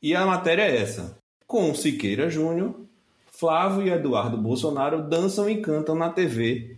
E 0.02 0.14
a 0.14 0.26
matéria 0.26 0.64
é 0.64 0.76
essa. 0.76 1.18
Com 1.48 1.74
Siqueira 1.74 2.30
Júnior, 2.30 2.76
Flávio 3.32 3.88
e 3.88 3.90
Eduardo 3.90 4.38
Bolsonaro 4.38 5.02
dançam 5.02 5.50
e 5.50 5.62
cantam 5.62 5.96
na 5.96 6.10
TV. 6.10 6.76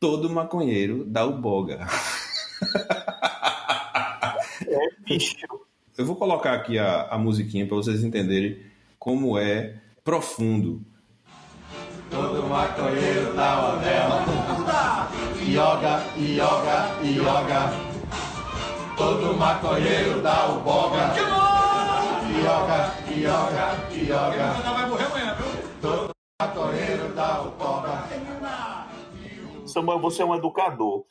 Todo 0.00 0.30
maconheiro 0.30 1.04
dá 1.04 1.26
o 1.26 1.32
boga. 1.38 1.86
É 4.66 4.88
bicho. 5.04 5.46
Eu 5.96 6.06
vou 6.06 6.16
colocar 6.16 6.54
aqui 6.54 6.78
a, 6.78 7.02
a 7.08 7.18
musiquinha 7.18 7.66
para 7.66 7.76
vocês 7.76 8.02
entenderem 8.02 8.62
como 8.98 9.38
é 9.38 9.76
profundo. 10.02 10.80
Todo 12.10 12.48
maconheiro 12.48 13.34
dá 13.34 13.60
uma 13.60 13.76
dela. 13.76 15.23
Yoga, 15.54 16.02
yoga, 16.18 16.98
yoga. 17.00 17.70
Todo 18.96 19.38
maconheiro 19.38 20.20
dá 20.20 20.48
o 20.50 20.58
boga. 20.58 21.14
Yoga, 22.42 22.92
yoga, 23.14 23.66
yoga. 23.92 24.52
vai 24.72 24.88
morrer 24.88 25.04
amanhã, 25.04 25.34
viu? 25.36 25.46
Todo 25.80 26.10
maconheiro 26.42 27.14
dá 27.14 27.42
o 27.42 27.52
boga. 27.52 28.02
Samuel, 29.64 30.00
você 30.00 30.22
é 30.22 30.24
um 30.24 30.34
educador. 30.34 31.06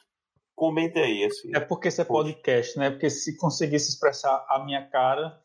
Comente 0.53 0.99
aí. 0.99 1.23
Assim. 1.23 1.55
É 1.55 1.61
porque 1.61 1.87
isso 1.87 2.01
é 2.01 2.03
podcast, 2.03 2.77
né? 2.77 2.89
Porque 2.89 3.09
se 3.09 3.37
conseguisse 3.37 3.91
expressar 3.91 4.45
a 4.49 4.59
minha 4.59 4.85
cara. 4.89 5.39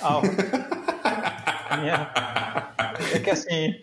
A, 0.00 0.20
a 1.74 1.76
minha, 1.76 2.12
é 3.14 3.18
que 3.18 3.30
assim. 3.30 3.80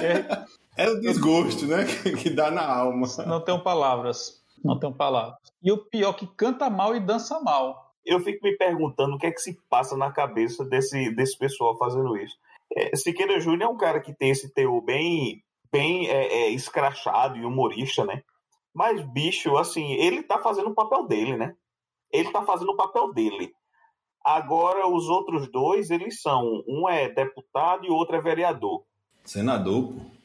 É, 0.00 0.46
é 0.76 0.88
o 0.90 1.00
desgosto, 1.00 1.66
né? 1.66 1.84
Que, 2.22 2.30
dá 2.30 2.50
na 2.50 2.66
alma. 2.66 3.06
Não 3.26 3.40
tenho 3.40 3.62
palavras. 3.62 4.42
Não 4.62 4.78
tenho 4.78 4.92
palavras. 4.92 5.38
E 5.62 5.72
o 5.72 5.78
pior 5.78 6.12
que 6.12 6.26
canta 6.26 6.68
mal 6.68 6.94
e 6.94 7.00
dança 7.00 7.40
mal. 7.40 7.94
Eu 8.04 8.20
fico 8.20 8.44
me 8.44 8.56
perguntando 8.56 9.16
o 9.16 9.18
que 9.18 9.26
é 9.26 9.32
que 9.32 9.40
se 9.40 9.58
passa 9.68 9.96
na 9.96 10.12
cabeça 10.12 10.64
desse, 10.64 11.10
desse 11.14 11.36
pessoal 11.36 11.76
fazendo 11.76 12.16
isso. 12.16 12.36
É, 12.74 12.94
Siqueira 12.94 13.40
Júnior 13.40 13.70
é 13.70 13.72
um 13.72 13.76
cara 13.76 14.00
que 14.00 14.14
tem 14.14 14.30
esse 14.30 14.52
teor 14.52 14.80
bem, 14.82 15.42
bem 15.72 16.08
é, 16.08 16.26
é, 16.26 16.50
escrachado 16.50 17.36
e 17.36 17.44
humorista, 17.44 18.04
né? 18.04 18.22
Mas, 18.72 19.02
bicho, 19.12 19.56
assim, 19.56 19.94
ele 19.94 20.22
tá 20.22 20.38
fazendo 20.38 20.68
o 20.68 20.74
papel 20.74 21.06
dele, 21.06 21.36
né? 21.36 21.56
Ele 22.12 22.30
tá 22.30 22.42
fazendo 22.42 22.70
o 22.70 22.76
papel 22.76 23.12
dele. 23.12 23.52
Agora, 24.24 24.86
os 24.86 25.08
outros 25.08 25.50
dois, 25.50 25.90
eles 25.90 26.20
são. 26.20 26.62
Um 26.68 26.88
é 26.88 27.08
deputado 27.08 27.86
e 27.86 27.90
o 27.90 27.94
outro 27.94 28.16
é 28.16 28.20
vereador. 28.20 28.84
Senador, 29.24 29.92
pô. 29.92 30.16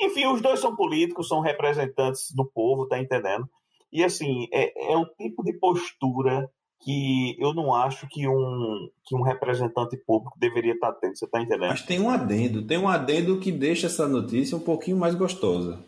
Enfim, 0.00 0.26
os 0.26 0.40
dois 0.40 0.60
são 0.60 0.74
políticos, 0.74 1.28
são 1.28 1.40
representantes 1.40 2.32
do 2.32 2.44
povo, 2.44 2.86
tá 2.86 2.98
entendendo? 2.98 3.48
E, 3.92 4.02
assim, 4.02 4.46
é, 4.52 4.92
é 4.92 4.96
o 4.96 5.04
tipo 5.04 5.44
de 5.44 5.52
postura 5.54 6.48
que 6.82 7.36
eu 7.38 7.52
não 7.52 7.74
acho 7.74 8.08
que 8.08 8.26
um, 8.26 8.88
que 9.04 9.14
um 9.14 9.20
representante 9.20 9.98
público 9.98 10.38
deveria 10.40 10.72
estar 10.72 10.92
tá 10.92 10.98
tendo, 11.00 11.16
você 11.16 11.26
tá 11.26 11.40
entendendo? 11.40 11.68
Mas 11.68 11.82
tem 11.82 12.00
um 12.00 12.08
adendo, 12.08 12.62
tem 12.62 12.78
um 12.78 12.88
adendo 12.88 13.38
que 13.38 13.52
deixa 13.52 13.86
essa 13.86 14.08
notícia 14.08 14.56
um 14.56 14.60
pouquinho 14.60 14.96
mais 14.96 15.14
gostosa 15.14 15.84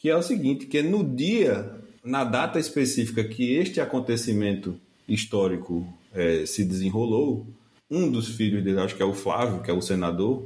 que 0.00 0.08
é 0.08 0.16
o 0.16 0.22
seguinte, 0.22 0.66
que 0.66 0.78
é 0.78 0.82
no 0.82 1.04
dia, 1.04 1.70
na 2.04 2.24
data 2.24 2.58
específica 2.58 3.24
que 3.24 3.54
este 3.56 3.80
acontecimento 3.80 4.76
histórico 5.08 5.86
é, 6.14 6.46
se 6.46 6.64
desenrolou, 6.64 7.46
um 7.90 8.10
dos 8.10 8.28
filhos 8.28 8.62
dele, 8.62 8.80
acho 8.80 8.94
que 8.94 9.02
é 9.02 9.06
o 9.06 9.14
Flávio, 9.14 9.62
que 9.62 9.70
é 9.70 9.74
o 9.74 9.82
senador, 9.82 10.44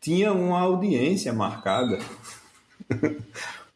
tinha 0.00 0.32
uma 0.32 0.60
audiência 0.60 1.32
marcada 1.32 1.98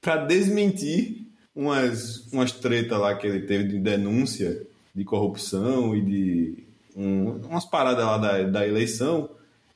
para 0.00 0.24
desmentir 0.24 1.26
umas, 1.54 2.26
umas 2.32 2.52
tretas 2.52 2.98
lá 2.98 3.14
que 3.14 3.26
ele 3.26 3.46
teve 3.46 3.64
de 3.64 3.78
denúncia 3.78 4.66
de 4.94 5.04
corrupção 5.04 5.94
e 5.94 6.00
de 6.00 6.64
um, 6.96 7.40
umas 7.48 7.64
paradas 7.64 8.04
lá 8.04 8.18
da, 8.18 8.42
da 8.44 8.66
eleição. 8.66 9.28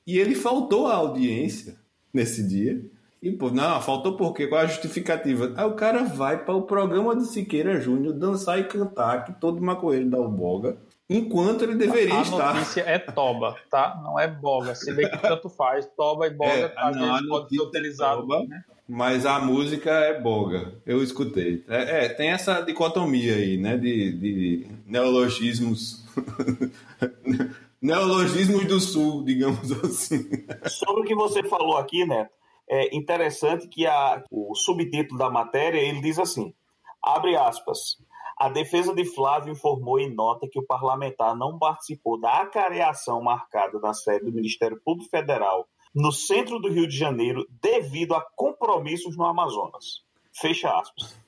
E 0.06 0.18
ele 0.18 0.34
faltou 0.34 0.86
à 0.86 0.94
audiência 0.94 1.76
nesse 2.12 2.46
dia 2.46 2.82
e, 3.20 3.32
pô, 3.32 3.50
não, 3.50 3.80
faltou 3.82 4.16
por 4.16 4.32
quê? 4.32 4.46
Qual 4.46 4.60
a 4.60 4.66
justificativa? 4.66 5.52
Aí 5.56 5.66
o 5.66 5.74
cara 5.74 6.04
vai 6.04 6.44
para 6.44 6.54
o 6.54 6.62
programa 6.62 7.16
de 7.16 7.26
Siqueira 7.26 7.80
Júnior 7.80 8.14
dançar 8.14 8.60
e 8.60 8.64
cantar, 8.64 9.24
que 9.24 9.32
todo 9.40 9.60
maconheiro 9.60 10.08
dá 10.08 10.18
o 10.18 10.28
boga, 10.28 10.76
enquanto 11.08 11.62
ele 11.62 11.74
deveria 11.74 12.18
a 12.18 12.22
estar. 12.22 12.50
A 12.50 12.54
notícia 12.54 12.82
é 12.82 12.98
toba, 12.98 13.56
tá? 13.70 14.00
Não 14.02 14.18
é 14.18 14.28
boga. 14.28 14.74
Se 14.74 14.92
bem 14.92 15.08
que 15.10 15.18
tanto 15.18 15.48
faz, 15.48 15.86
toba 15.96 16.26
e 16.26 16.30
boga 16.30 16.52
é, 16.52 16.74
às 16.76 16.96
não, 16.96 17.12
vezes 17.12 17.28
pode 17.28 17.48
ser 17.48 17.62
utilizado. 17.62 18.22
É 18.22 18.26
toba, 18.26 18.44
né? 18.44 18.64
Mas 18.88 19.26
a 19.26 19.38
música 19.38 19.90
é 19.90 20.18
boga, 20.18 20.72
eu 20.86 21.02
escutei. 21.02 21.62
É, 21.68 22.06
é 22.06 22.08
tem 22.08 22.30
essa 22.30 22.62
dicotomia 22.62 23.34
aí, 23.34 23.58
né? 23.58 23.76
De, 23.76 24.12
de 24.12 24.66
neologismos. 24.86 26.04
neologismos 27.80 28.64
do 28.64 28.80
sul, 28.80 29.22
digamos 29.24 29.70
assim. 29.84 30.28
Sobre 30.66 31.02
o 31.02 31.04
que 31.04 31.14
você 31.14 31.42
falou 31.42 31.76
aqui, 31.76 32.04
Neto, 32.06 32.32
é 32.68 32.96
interessante 32.96 33.68
que 33.68 33.86
a, 33.86 34.22
o 34.30 34.54
subtítulo 34.54 35.18
da 35.18 35.30
matéria 35.30 35.78
ele 35.78 36.00
diz 36.00 36.18
assim: 36.18 36.54
abre 37.02 37.36
aspas. 37.36 37.98
A 38.40 38.48
defesa 38.48 38.94
de 38.94 39.04
Flávio 39.04 39.52
informou 39.52 39.98
em 39.98 40.14
nota 40.14 40.46
que 40.48 40.60
o 40.60 40.64
parlamentar 40.64 41.36
não 41.36 41.58
participou 41.58 42.20
da 42.20 42.42
acareação 42.42 43.20
marcada 43.20 43.80
na 43.80 43.92
sede 43.92 44.26
do 44.26 44.32
Ministério 44.32 44.80
Público 44.84 45.10
Federal 45.10 45.66
no 45.92 46.12
centro 46.12 46.60
do 46.60 46.68
Rio 46.68 46.86
de 46.86 46.96
Janeiro 46.96 47.44
devido 47.60 48.14
a 48.14 48.24
compromissos 48.36 49.16
no 49.16 49.24
Amazonas. 49.24 50.02
Fecha 50.32 50.70
aspas. 50.70 51.18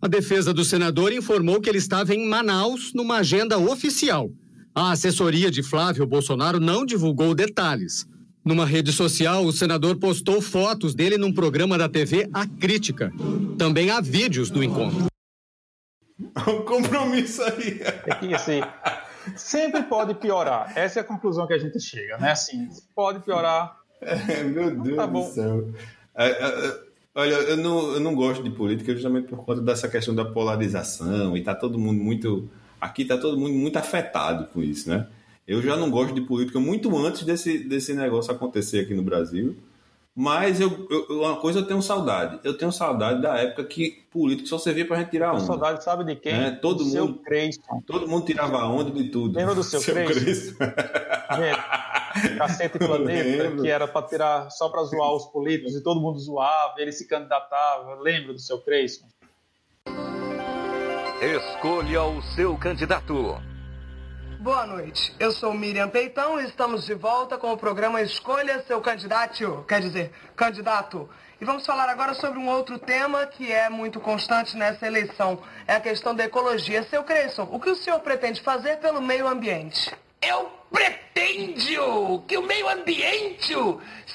A 0.00 0.06
defesa 0.06 0.54
do 0.54 0.64
senador 0.64 1.12
informou 1.12 1.60
que 1.60 1.68
ele 1.68 1.78
estava 1.78 2.14
em 2.14 2.28
Manaus 2.28 2.92
numa 2.94 3.16
agenda 3.16 3.58
oficial. 3.58 4.30
A 4.72 4.92
assessoria 4.92 5.50
de 5.50 5.64
Flávio 5.64 6.06
Bolsonaro 6.06 6.60
não 6.60 6.86
divulgou 6.86 7.34
detalhes. 7.34 8.06
Numa 8.44 8.64
rede 8.64 8.92
social, 8.92 9.44
o 9.44 9.52
senador 9.52 9.98
postou 9.98 10.40
fotos 10.40 10.94
dele 10.94 11.18
num 11.18 11.34
programa 11.34 11.76
da 11.76 11.88
TV 11.88 12.30
A 12.32 12.46
Crítica. 12.46 13.12
Também 13.58 13.90
há 13.90 14.00
vídeos 14.00 14.48
do 14.50 14.62
encontro. 14.62 15.09
Um 16.48 16.62
compromisso 16.62 17.42
aí. 17.42 17.80
É 18.06 18.14
que, 18.14 18.34
assim, 18.34 18.60
sempre 19.36 19.82
pode 19.82 20.14
piorar. 20.14 20.72
Essa 20.76 21.00
é 21.00 21.02
a 21.02 21.04
conclusão 21.04 21.46
que 21.46 21.52
a 21.52 21.58
gente 21.58 21.80
chega, 21.80 22.18
né? 22.18 22.32
Assim, 22.32 22.68
pode 22.94 23.20
piorar. 23.20 23.78
É, 24.00 24.42
meu 24.42 24.70
Deus 24.74 24.96
Tá 24.96 25.06
do 25.06 25.22
céu. 25.24 25.68
É, 26.14 26.26
é, 26.26 26.68
é, 26.68 26.80
olha, 27.14 27.34
eu 27.34 27.56
não, 27.56 27.92
eu 27.92 28.00
não 28.00 28.14
gosto 28.14 28.42
de 28.42 28.50
política 28.50 28.94
justamente 28.94 29.28
por 29.28 29.44
conta 29.44 29.60
dessa 29.60 29.88
questão 29.88 30.14
da 30.14 30.24
polarização 30.24 31.36
e 31.36 31.42
tá 31.42 31.54
todo 31.54 31.78
mundo 31.78 32.02
muito. 32.02 32.48
Aqui 32.80 33.04
tá 33.04 33.18
todo 33.18 33.38
mundo 33.38 33.52
muito 33.52 33.76
afetado 33.76 34.46
com 34.46 34.62
isso, 34.62 34.88
né? 34.88 35.06
Eu 35.46 35.60
já 35.60 35.76
não 35.76 35.90
gosto 35.90 36.14
de 36.14 36.20
política 36.20 36.60
muito 36.60 36.96
antes 36.96 37.24
desse, 37.24 37.58
desse 37.58 37.92
negócio 37.92 38.32
acontecer 38.32 38.80
aqui 38.80 38.94
no 38.94 39.02
Brasil. 39.02 39.56
Mas 40.22 40.60
eu, 40.60 40.86
eu- 40.90 41.20
uma 41.20 41.36
coisa 41.36 41.60
eu 41.60 41.66
tenho 41.66 41.80
saudade. 41.80 42.38
Eu 42.44 42.58
tenho 42.58 42.70
saudade 42.70 43.22
da 43.22 43.38
época 43.38 43.64
que 43.64 44.02
político 44.10 44.48
só 44.48 44.58
servia 44.58 44.86
pra 44.86 44.98
gente 44.98 45.10
tirar 45.10 45.30
onda. 45.32 45.40
saudade 45.40 45.82
sabe 45.82 46.04
de 46.04 46.14
quem? 46.14 46.32
É, 46.34 46.50
todo 46.50 46.84
do 46.84 46.90
seu 46.90 47.06
mundo- 47.06 47.20
Creyson. 47.20 47.82
Todo 47.86 48.06
mundo 48.06 48.26
tirava 48.26 48.58
onda 48.66 48.90
de 48.90 49.04
tudo. 49.08 49.34
Lembra 49.38 49.54
do 49.54 49.62
seu 49.62 49.80
Crespo? 49.80 50.20
Crespo? 50.20 50.58
Gente, 51.36 52.36
Cacete 52.36 52.76
e 52.76 52.78
Planeta, 52.86 53.50
que 53.62 53.68
era 53.68 53.88
para 53.88 54.06
tirar 54.06 54.50
só 54.50 54.68
para 54.68 54.82
zoar 54.84 55.14
os 55.14 55.24
políticos 55.26 55.74
e 55.74 55.82
todo 55.82 55.98
mundo 56.00 56.18
zoava, 56.18 56.74
ele 56.78 56.92
se 56.92 57.08
candidatava. 57.08 57.94
Lembra 58.02 58.34
do 58.34 58.38
seu 58.38 58.60
Creyson? 58.60 59.06
Escolha 61.22 62.02
o 62.02 62.20
seu 62.34 62.56
candidato. 62.58 63.36
Boa 64.40 64.66
noite, 64.66 65.14
eu 65.20 65.32
sou 65.32 65.52
Miriam 65.52 65.90
Peitão 65.90 66.40
e 66.40 66.46
estamos 66.46 66.86
de 66.86 66.94
volta 66.94 67.36
com 67.36 67.52
o 67.52 67.58
programa 67.58 68.00
Escolha 68.00 68.64
Seu 68.66 68.80
Candidato, 68.80 69.66
quer 69.68 69.82
dizer, 69.82 70.10
candidato. 70.34 71.06
E 71.38 71.44
vamos 71.44 71.66
falar 71.66 71.90
agora 71.90 72.14
sobre 72.14 72.38
um 72.38 72.48
outro 72.48 72.78
tema 72.78 73.26
que 73.26 73.52
é 73.52 73.68
muito 73.68 74.00
constante 74.00 74.56
nessa 74.56 74.86
eleição, 74.86 75.42
é 75.66 75.74
a 75.74 75.80
questão 75.80 76.14
da 76.14 76.24
ecologia. 76.24 76.82
Seu 76.84 77.04
Creyson, 77.04 77.50
o 77.52 77.60
que 77.60 77.68
o 77.68 77.76
senhor 77.76 78.00
pretende 78.00 78.40
fazer 78.40 78.78
pelo 78.78 79.02
meio 79.02 79.28
ambiente? 79.28 79.94
Eu 80.22 80.50
pretendo 80.72 82.24
que 82.26 82.38
o 82.38 82.42
meio 82.42 82.66
ambiente 82.66 83.54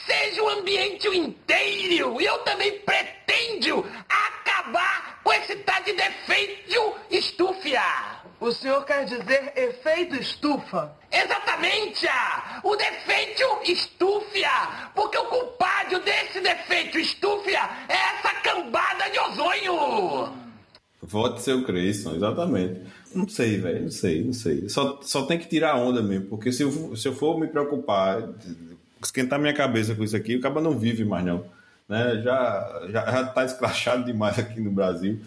seja 0.07 0.41
um 0.41 0.49
ambiente 0.49 1.07
inteiro. 1.07 2.19
E 2.19 2.25
eu 2.25 2.39
também 2.39 2.79
pretendo 2.79 3.85
acabar 4.09 5.19
com 5.23 5.31
esse 5.33 5.55
tal 5.57 5.83
de 5.83 5.93
defeito 5.93 6.95
estúfia. 7.11 8.14
O 8.39 8.51
senhor 8.51 8.85
quer 8.85 9.05
dizer 9.05 9.53
efeito 9.55 10.15
estufa? 10.15 10.91
Exatamente! 11.11 12.05
ah, 12.07 12.59
O 12.63 12.75
defeito 12.75 13.43
estúfia! 13.63 14.49
Porque 14.93 15.17
o 15.17 15.25
culpado 15.25 15.99
desse 16.01 16.41
defeito 16.41 16.97
estúfia 16.99 17.61
é 17.87 17.93
essa 17.93 18.33
cambada 18.43 19.09
de 19.09 19.19
ozônio! 19.19 20.33
Vote 21.01 21.41
seu 21.41 21.63
Creyson, 21.63 22.15
exatamente. 22.15 22.81
Não 23.13 23.27
sei, 23.27 23.57
velho, 23.57 23.83
não 23.83 23.91
sei, 23.91 24.23
não 24.23 24.33
sei. 24.33 24.67
Só, 24.67 24.99
só 25.01 25.25
tem 25.25 25.37
que 25.39 25.47
tirar 25.47 25.75
onda 25.77 26.01
mesmo, 26.01 26.27
porque 26.27 26.51
se 26.51 26.63
eu, 26.63 26.95
se 26.97 27.07
eu 27.07 27.15
for 27.15 27.39
me 27.39 27.47
preocupar, 27.47 28.21
esquentar 29.01 29.39
minha 29.39 29.53
cabeça 29.53 29.95
com 29.95 30.03
isso 30.03 30.15
aqui, 30.15 30.35
o 30.35 30.41
cara 30.41 30.59
não 30.59 30.77
vive 30.77 31.05
mais, 31.05 31.23
não. 31.23 31.45
Né? 31.87 32.21
Já, 32.23 32.81
já, 32.89 33.11
já 33.11 33.23
tá 33.27 33.45
escrachado 33.45 34.03
demais 34.03 34.37
aqui 34.37 34.59
no 34.59 34.71
Brasil. 34.71 35.19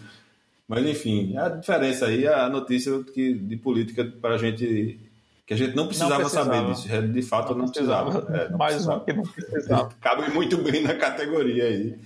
Mas, 0.69 0.85
enfim, 0.85 1.35
a 1.35 1.49
diferença 1.49 2.05
aí, 2.05 2.25
a 2.27 2.47
notícia 2.47 3.03
que, 3.03 3.33
de 3.33 3.57
política 3.57 4.05
para 4.21 4.35
a 4.35 4.37
gente. 4.37 4.99
que 5.45 5.53
a 5.55 5.57
gente 5.57 5.75
não 5.75 5.87
precisava, 5.87 6.17
precisava. 6.17 6.53
saber 6.53 6.71
disso. 6.71 6.93
É, 6.93 7.01
De 7.01 7.21
fato, 7.23 7.55
não, 7.55 7.67
precisava. 7.67 8.19
É, 8.37 8.49
não 8.49 8.57
Mais 8.59 8.73
precisava. 8.73 9.01
um 9.01 9.05
que 9.05 9.13
não 9.13 9.23
precisava. 9.23 9.89
Cabe 9.99 10.29
muito 10.31 10.57
bem 10.59 10.83
na 10.83 10.93
categoria 10.93 11.63
aí. 11.65 11.97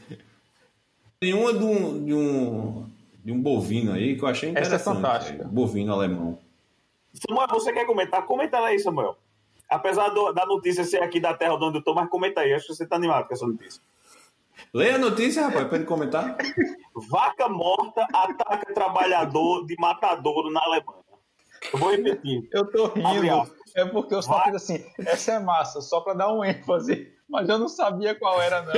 Tem 1.19 1.34
uma 1.34 1.54
de 1.54 1.63
um, 1.63 2.06
de 2.06 2.13
um, 2.13 2.86
de 3.23 3.32
um 3.34 3.41
bovino 3.41 3.91
aí 3.93 4.15
que 4.15 4.23
eu 4.23 4.28
achei 4.30 4.49
Essa 4.52 4.60
é 4.60 4.62
interessante. 4.62 4.95
fantástica. 4.95 5.43
aí. 5.43 5.49
Bovino 5.49 5.91
alemão. 5.93 6.39
Samuel, 7.28 7.47
você 7.49 7.71
quer 7.73 7.86
comentar? 7.86 8.26
Comenta 8.26 8.58
aí, 8.60 8.80
Samuel. 8.80 9.17
Apesar 9.69 10.10
do- 10.10 10.32
da 10.32 10.45
notícia 10.45 10.84
ser 10.86 11.02
aqui 11.04 11.19
da 11.19 11.34
terra 11.34 11.58
de 11.58 11.63
onde 11.65 11.78
eu 11.80 11.84
tô, 11.84 11.93
mas 11.93 12.10
comenta 12.10 12.41
aí. 12.41 12.54
Acho 12.54 12.67
que 12.67 12.76
você 12.76 12.86
tá 12.86 12.95
animado 12.95 13.28
com 13.28 13.34
essa 13.34 13.45
notícia. 13.45 13.82
Leia 14.74 14.96
a 14.96 15.00
notícia, 15.00 15.46
rapaz, 15.46 15.68
pra 15.68 15.78
ele 15.78 15.86
comentar. 15.86 16.38
Vaca 17.10 17.50
morta 17.50 18.06
ataca 18.13 18.74
trabalhador 18.74 19.66
de 19.66 19.76
matadouro 19.80 20.52
na 20.52 20.62
Alemanha. 20.62 21.04
Eu 21.72 21.80
vou 21.80 21.92
repetir. 21.92 22.48
Eu 22.52 22.70
tô 22.72 22.88
rindo. 22.88 23.52
É 23.76 23.86
porque 23.86 24.13
eu 24.13 24.22
só 24.22 24.34
Vai. 24.38 24.46
fiz 24.46 24.56
assim, 24.56 24.86
essa 25.00 25.34
é 25.34 25.39
massa, 25.39 25.82
só 25.82 26.02
para 26.02 26.13
dar 26.13 26.32
um 26.32 26.44
ênfase. 26.44 27.12
Mas 27.28 27.50
eu 27.50 27.58
não 27.58 27.68
sabia 27.68 28.13
qual 28.13 28.39
era, 28.42 28.62
não. 28.62 28.74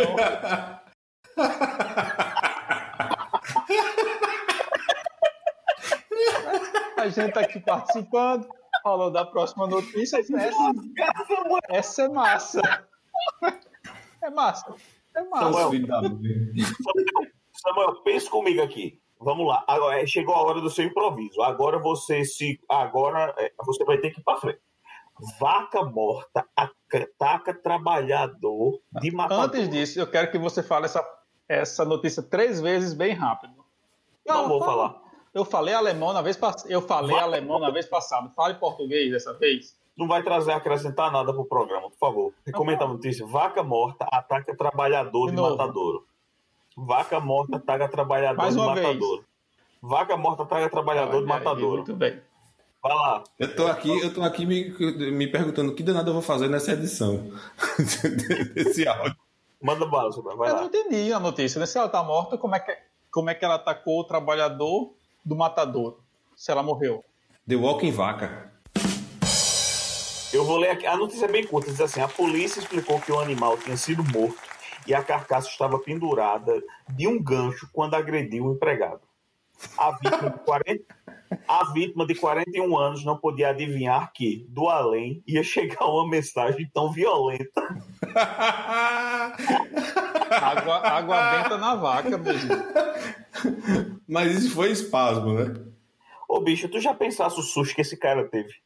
A 6.98 7.10
gente 7.10 7.34
tá 7.34 7.42
aqui 7.42 7.60
participando, 7.60 8.48
falou 8.82 9.12
da 9.12 9.26
próxima 9.26 9.68
notícia. 9.68 10.20
Essa, 10.20 10.72
essa 11.70 12.04
é 12.04 12.08
massa. 12.08 12.62
É 14.24 14.30
massa. 14.30 14.74
É 15.16 15.24
massa. 15.24 15.70
Mãe. 15.70 15.86
Samuel, 17.56 17.96
pense 18.04 18.30
comigo 18.30 18.62
aqui. 18.62 19.00
Vamos 19.20 19.48
lá. 19.48 19.64
Agora, 19.68 20.02
é, 20.02 20.06
chegou 20.06 20.36
a 20.36 20.42
hora 20.42 20.62
do 20.62 20.70
seu 20.70 20.86
improviso. 20.86 21.42
Agora 21.42 21.80
você 21.80 22.24
se. 22.26 22.60
Agora 22.70 23.34
é, 23.38 23.52
você 23.66 23.84
vai 23.86 23.98
ter 23.98 24.12
que 24.12 24.20
ir 24.20 24.24
pra 24.24 24.38
frente. 24.38 24.60
Vaca 25.40 25.84
morta 25.84 26.46
ataca 26.56 27.54
trabalhador 27.54 28.82
de 29.02 29.12
matador. 29.12 29.46
Antes 29.46 29.70
disso, 29.70 30.00
eu 30.00 30.08
quero 30.08 30.30
que 30.30 30.38
você 30.38 30.62
fale 30.62 30.86
essa, 30.86 31.04
essa 31.48 31.86
notícia 31.86 32.22
três 32.22 32.60
vezes 32.60 32.94
bem 32.94 33.14
rápido. 33.14 33.54
Não 34.28 34.50
vou 34.50 34.60
falar. 34.60 35.02
Eu 35.34 35.46
falei 35.46 35.74
alemão 35.74 36.12
na 36.12 36.22
vez 36.22 36.36
passada. 36.36 36.72
Eu 36.72 36.82
falei 36.82 37.16
Vai. 37.16 37.24
alemão 37.24 37.60
na 37.60 37.70
vez 37.70 37.86
passada. 37.88 38.30
Fale 38.30 38.56
português 38.56 39.12
dessa 39.12 39.34
vez. 39.34 39.78
Não 39.98 40.08
vai 40.08 40.22
trazer 40.24 40.52
acrescentar 40.52 41.12
nada 41.12 41.34
pro 41.34 41.46
programa, 41.46 41.90
por 41.90 41.98
favor. 41.98 42.34
Comenta 42.54 42.84
a 42.84 42.88
notícia. 42.88 43.26
Vaca 43.26 43.64
morta 43.64 44.06
ataca 44.12 44.56
trabalhador 44.56 45.30
De 45.30 45.36
de, 45.36 45.42
matadouro. 45.42 46.06
Vaca 46.78 47.20
morta 47.20 47.56
ataca 47.58 47.88
trabalhador 47.88 48.38
Mais 48.38 48.54
de 48.56 48.60
uma 48.60 48.74
vez. 48.76 48.88
matadouro. 48.88 49.26
Vaca 49.82 50.18
morta 50.18 50.44
ataca 50.44 50.70
trabalhador 50.70 51.12
de 51.12 51.16
Olha 51.24 51.34
aí, 51.36 51.40
matadouro. 51.46 51.78
Muito 51.78 51.96
bem. 51.96 52.22
Vai 52.84 52.94
lá. 52.94 53.24
Eu 53.40 53.56
tô 53.56 53.66
aqui, 53.68 53.90
eu 54.02 54.14
tô 54.14 54.22
aqui 54.22 54.46
me, 54.46 54.70
me 55.12 55.28
perguntando 55.28 55.72
o 55.72 55.76
que 55.76 55.82
danado 55.82 56.10
eu 56.10 56.14
vou 56.14 56.22
fazer 56.22 56.48
nessa 56.50 56.74
edição 56.74 57.32
desse 58.54 58.88
áudio. 58.88 59.16
Manda 59.62 59.86
bala. 59.86 60.10
Vai 60.36 60.50
eu 60.50 60.54
não 60.56 60.62
lá. 60.62 60.66
entendi 60.66 61.12
a 61.12 61.20
notícia. 61.20 61.58
né? 61.60 61.66
Se 61.66 61.78
ela 61.78 61.90
tá 61.90 62.04
morta, 62.04 62.38
como 62.38 62.54
é 62.56 62.60
que, 62.60 62.78
como 63.12 63.30
é 63.30 63.34
que 63.36 63.44
ela 63.46 63.56
atacou 63.56 64.02
o 64.02 64.04
trabalhador 64.04 64.94
do 65.24 65.36
matador? 65.36 65.98
Se 66.36 66.52
ela 66.52 66.62
morreu. 66.62 67.04
The 67.48 67.56
Walking 67.56 67.92
Vaca. 67.92 68.52
Eu 70.36 70.44
vou 70.44 70.58
ler 70.58 70.72
aqui. 70.72 70.86
A 70.86 70.98
notícia 70.98 71.26
é 71.26 71.32
bem 71.32 71.46
curta. 71.48 71.72
Diz 71.72 71.80
assim: 71.80 72.02
a 72.02 72.10
polícia 72.10 72.60
explicou 72.60 73.00
que 73.00 73.10
o 73.12 73.20
animal 73.20 73.58
tinha 73.58 73.78
sido 73.78 74.04
morto 74.04 74.38
e 74.86 74.94
a 74.94 75.02
carcaça 75.02 75.48
estava 75.48 75.80
pendurada 75.80 76.62
de 76.90 77.08
um 77.08 77.22
gancho 77.24 77.70
quando 77.72 77.96
agrediu 77.96 78.46
o 78.46 78.54
empregado. 78.54 79.00
A 79.78 79.92
vítima 79.92 80.30
de 80.30 80.40
40, 80.40 80.84
a 81.48 81.72
vítima 81.72 82.06
de 82.06 82.16
41 82.16 82.78
anos 82.78 83.06
não 83.06 83.18
podia 83.18 83.50
adivinhar 83.50 84.12
que, 84.14 84.46
do 84.50 84.68
além, 84.68 85.24
ia 85.26 85.42
chegar 85.42 85.86
uma 85.86 86.10
mensagem 86.10 86.70
tão 86.74 86.92
violenta. 86.92 87.62
Água, 90.30 90.78
água 90.78 91.32
benta 91.32 91.58
na 91.58 91.76
vaca, 91.76 92.18
mesmo. 92.18 92.50
Mas 94.08 94.36
isso 94.36 94.56
foi 94.56 94.72
espasmo, 94.72 95.34
né? 95.34 95.54
Ô 96.28 96.42
bicho, 96.42 96.68
tu 96.68 96.80
já 96.80 96.94
pensasse 96.94 97.40
o 97.40 97.44
susto 97.44 97.76
que 97.76 97.82
esse 97.82 97.96
cara 97.96 98.28
teve? 98.28 98.65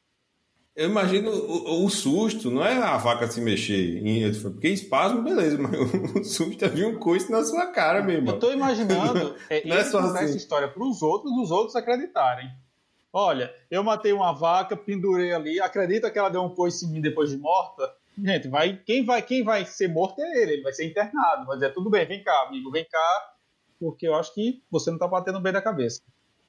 Eu 0.80 0.90
imagino 0.90 1.30
o, 1.30 1.84
o 1.86 1.90
susto, 1.90 2.50
não 2.50 2.64
é 2.66 2.78
a 2.78 2.96
vaca 2.96 3.28
se 3.30 3.42
mexer. 3.42 3.98
em- 3.98 4.32
Porque 4.42 4.70
espasmo, 4.70 5.22
beleza, 5.22 5.58
mas 5.58 5.74
o 6.16 6.24
susto 6.24 6.64
é 6.64 6.70
vir 6.70 6.86
um 6.86 6.98
coice 6.98 7.30
na 7.30 7.44
sua 7.44 7.68
cara, 7.68 8.02
meu 8.02 8.16
irmão. 8.16 8.36
Eu 8.36 8.40
tô 8.40 8.50
imaginando 8.50 9.36
é, 9.50 9.68
Não 9.68 9.76
é 9.76 9.84
só 9.84 10.00
assim. 10.00 10.24
essa 10.24 10.38
história 10.38 10.70
pros 10.70 11.02
outros, 11.02 11.34
os 11.38 11.52
outros 11.52 11.76
acreditarem. 11.76 12.50
Olha, 13.12 13.54
eu 13.70 13.84
matei 13.84 14.14
uma 14.14 14.32
vaca, 14.32 14.78
pendurei 14.78 15.34
ali, 15.34 15.60
acredita 15.60 16.10
que 16.10 16.18
ela 16.18 16.30
deu 16.30 16.44
um 16.44 16.56
coice 16.56 16.86
em 16.86 16.90
mim 16.92 17.02
depois 17.02 17.30
de 17.30 17.38
morta? 17.38 17.92
Gente, 18.18 18.48
vai, 18.48 18.78
quem, 18.86 19.04
vai, 19.04 19.22
quem 19.22 19.44
vai 19.44 19.66
ser 19.66 19.90
morto 19.90 20.22
é 20.22 20.42
ele, 20.42 20.54
ele 20.54 20.62
vai 20.62 20.72
ser 20.72 20.86
internado. 20.86 21.46
Vai 21.46 21.58
dizer, 21.58 21.74
tudo 21.74 21.90
bem, 21.90 22.06
vem 22.06 22.24
cá, 22.24 22.46
amigo, 22.48 22.72
vem 22.72 22.86
cá, 22.90 23.34
porque 23.80 24.08
eu 24.08 24.16
acho 24.16 24.34
que 24.34 24.64
você 24.72 24.92
não 24.92 24.98
tá 24.98 25.08
batendo 25.10 25.42
bem 25.42 25.52
na 25.52 25.62
cabeça. 25.62 26.02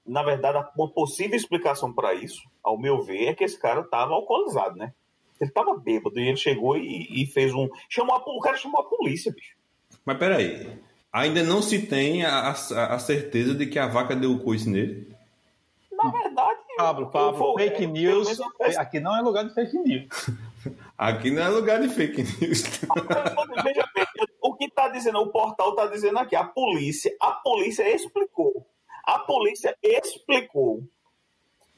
Na 0.07 0.23
verdade, 0.23 0.67
uma 0.77 0.89
possível 0.89 1.37
explicação 1.37 1.93
para 1.93 2.15
isso, 2.15 2.43
ao 2.63 2.79
meu 2.79 3.03
ver, 3.03 3.27
é 3.27 3.35
que 3.35 3.45
esse 3.45 3.59
cara 3.59 3.83
tava 3.83 4.15
alcoolizado, 4.15 4.77
né? 4.77 4.93
Ele 5.41 5.51
tava 5.51 5.77
bêbado 5.77 6.19
e 6.19 6.29
ele 6.29 6.37
chegou 6.37 6.77
e, 6.77 7.23
e 7.23 7.27
fez 7.27 7.55
um. 7.55 7.69
Chamou 7.89 8.15
a, 8.17 8.19
o 8.19 8.41
cara 8.41 8.57
chamou 8.57 8.81
a 8.81 8.85
polícia, 8.85 9.33
bicho. 9.33 9.55
Mas 10.05 10.19
peraí, 10.19 10.79
ainda 11.13 11.43
não 11.43 11.63
se 11.63 11.87
tem 11.87 12.25
a, 12.25 12.51
a- 12.51 12.95
a 12.95 12.99
certeza 12.99 13.55
de 13.55 13.67
que 13.67 13.79
a 13.79 13.87
vaca 13.87 14.15
deu 14.17 14.33
o 14.33 14.41
coice 14.41 14.69
nele? 14.69 15.09
Na 15.93 16.11
verdade. 16.11 16.61
Pablo, 16.77 17.11
Pablo, 17.11 17.39
foi- 17.39 17.63
fake 17.65 17.75
é, 17.85 17.89
pelo 17.89 17.93
news. 17.93 18.41
Aqui 18.79 19.01
não 19.01 19.15
é 19.17 19.21
lugar 19.21 19.45
de 19.45 19.55
fake 19.55 19.79
news. 19.79 20.31
Aqui 20.97 21.31
não 21.31 21.43
é 21.43 21.49
lugar 21.49 21.81
de 21.81 21.89
fake 21.89 22.23
news. 22.23 22.63
Veja 23.65 23.89
bem, 23.95 24.07
o 24.43 24.55
que 24.55 24.65
está 24.67 24.89
dizendo, 24.89 25.19
o 25.21 25.29
portal 25.29 25.71
está 25.71 25.87
dizendo 25.87 26.19
aqui, 26.19 26.37
a 26.37 26.45
polícia, 26.45 27.11
a 27.21 27.31
polícia 27.33 27.89
explicou. 27.95 28.60
A 29.11 29.19
polícia 29.19 29.77
explicou 29.83 30.85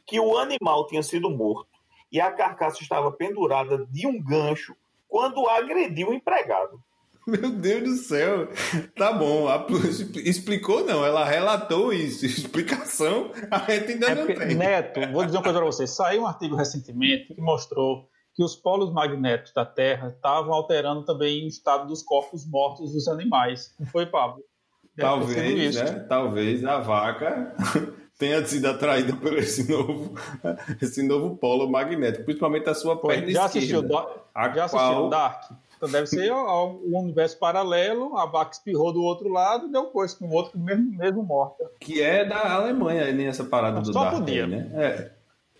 que 0.06 0.20
o 0.20 0.36
animal 0.36 0.86
tinha 0.86 1.02
sido 1.02 1.30
morto 1.30 1.70
e 2.12 2.20
a 2.20 2.30
carcaça 2.30 2.82
estava 2.82 3.10
pendurada 3.10 3.86
de 3.86 4.06
um 4.06 4.22
gancho 4.22 4.76
quando 5.08 5.48
agrediu 5.48 6.10
o 6.10 6.12
empregado. 6.12 6.78
Meu 7.26 7.48
Deus 7.48 7.82
do 7.84 7.96
céu. 7.96 8.48
Tá 8.94 9.14
bom, 9.14 9.48
a 9.48 9.58
polícia 9.60 10.06
explicou 10.16 10.84
não, 10.84 11.06
ela 11.06 11.24
relatou 11.24 11.90
isso. 11.90 12.26
Explicação, 12.28 13.30
a 13.50 13.60
gente 13.60 13.92
ainda 13.92 14.10
É 14.10 14.14
não 14.14 14.26
porque, 14.26 14.46
tem. 14.46 14.54
Neto, 14.54 15.00
vou 15.10 15.24
dizer 15.24 15.38
uma 15.38 15.42
coisa 15.42 15.58
para 15.58 15.66
você. 15.66 15.86
Saiu 15.86 16.24
um 16.24 16.26
artigo 16.26 16.54
recentemente 16.54 17.32
que 17.32 17.40
mostrou 17.40 18.10
que 18.34 18.44
os 18.44 18.54
polos 18.54 18.92
magnéticos 18.92 19.54
da 19.54 19.64
Terra 19.64 20.08
estavam 20.08 20.52
alterando 20.52 21.06
também 21.06 21.46
o 21.46 21.48
estado 21.48 21.86
dos 21.86 22.02
corpos 22.02 22.46
mortos 22.46 22.92
dos 22.92 23.08
animais. 23.08 23.74
Não 23.80 23.86
foi, 23.86 24.04
Pablo? 24.04 24.44
Sido 24.94 25.00
Talvez, 25.00 25.74
né? 25.76 26.06
Talvez 26.08 26.64
a 26.64 26.78
vaca 26.80 27.54
tenha 28.18 28.44
sido 28.46 28.66
atraída 28.66 29.14
por 29.16 29.32
esse 29.38 29.70
novo, 29.70 30.14
esse 30.80 31.02
novo 31.06 31.36
polo 31.36 31.68
magnético, 31.70 32.24
principalmente 32.24 32.68
a 32.68 32.74
sua 32.74 32.96
perna 33.00 33.30
Já 33.30 33.44
assistiu, 33.46 33.80
esquerda. 33.82 33.88
Do- 34.02 34.20
A 34.34 34.48
já 34.50 34.64
assistiu 34.64 34.88
qual- 34.88 35.08
Dark? 35.08 35.50
Então 35.76 35.90
deve 35.90 36.06
ser 36.06 36.30
o, 36.30 36.80
o 36.84 37.00
universo 37.00 37.36
paralelo, 37.40 38.16
a 38.16 38.24
vaca 38.24 38.52
espirrou 38.52 38.92
do 38.92 39.02
outro 39.02 39.28
lado 39.28 39.66
e 39.66 39.72
deu 39.72 39.86
coisa 39.86 40.16
com 40.16 40.26
o 40.26 40.32
outro, 40.32 40.56
mesmo, 40.56 40.96
mesmo 40.96 41.24
morta. 41.24 41.68
Que 41.80 42.00
é 42.00 42.24
da 42.24 42.54
Alemanha, 42.54 43.10
nem 43.10 43.26
essa 43.26 43.42
parada 43.42 43.80
do 43.80 43.92
Só 43.92 44.04
Dark 44.04 44.18
podia. 44.18 44.44
aí, 44.44 44.48
né? 44.50 44.70
É. 44.74 45.10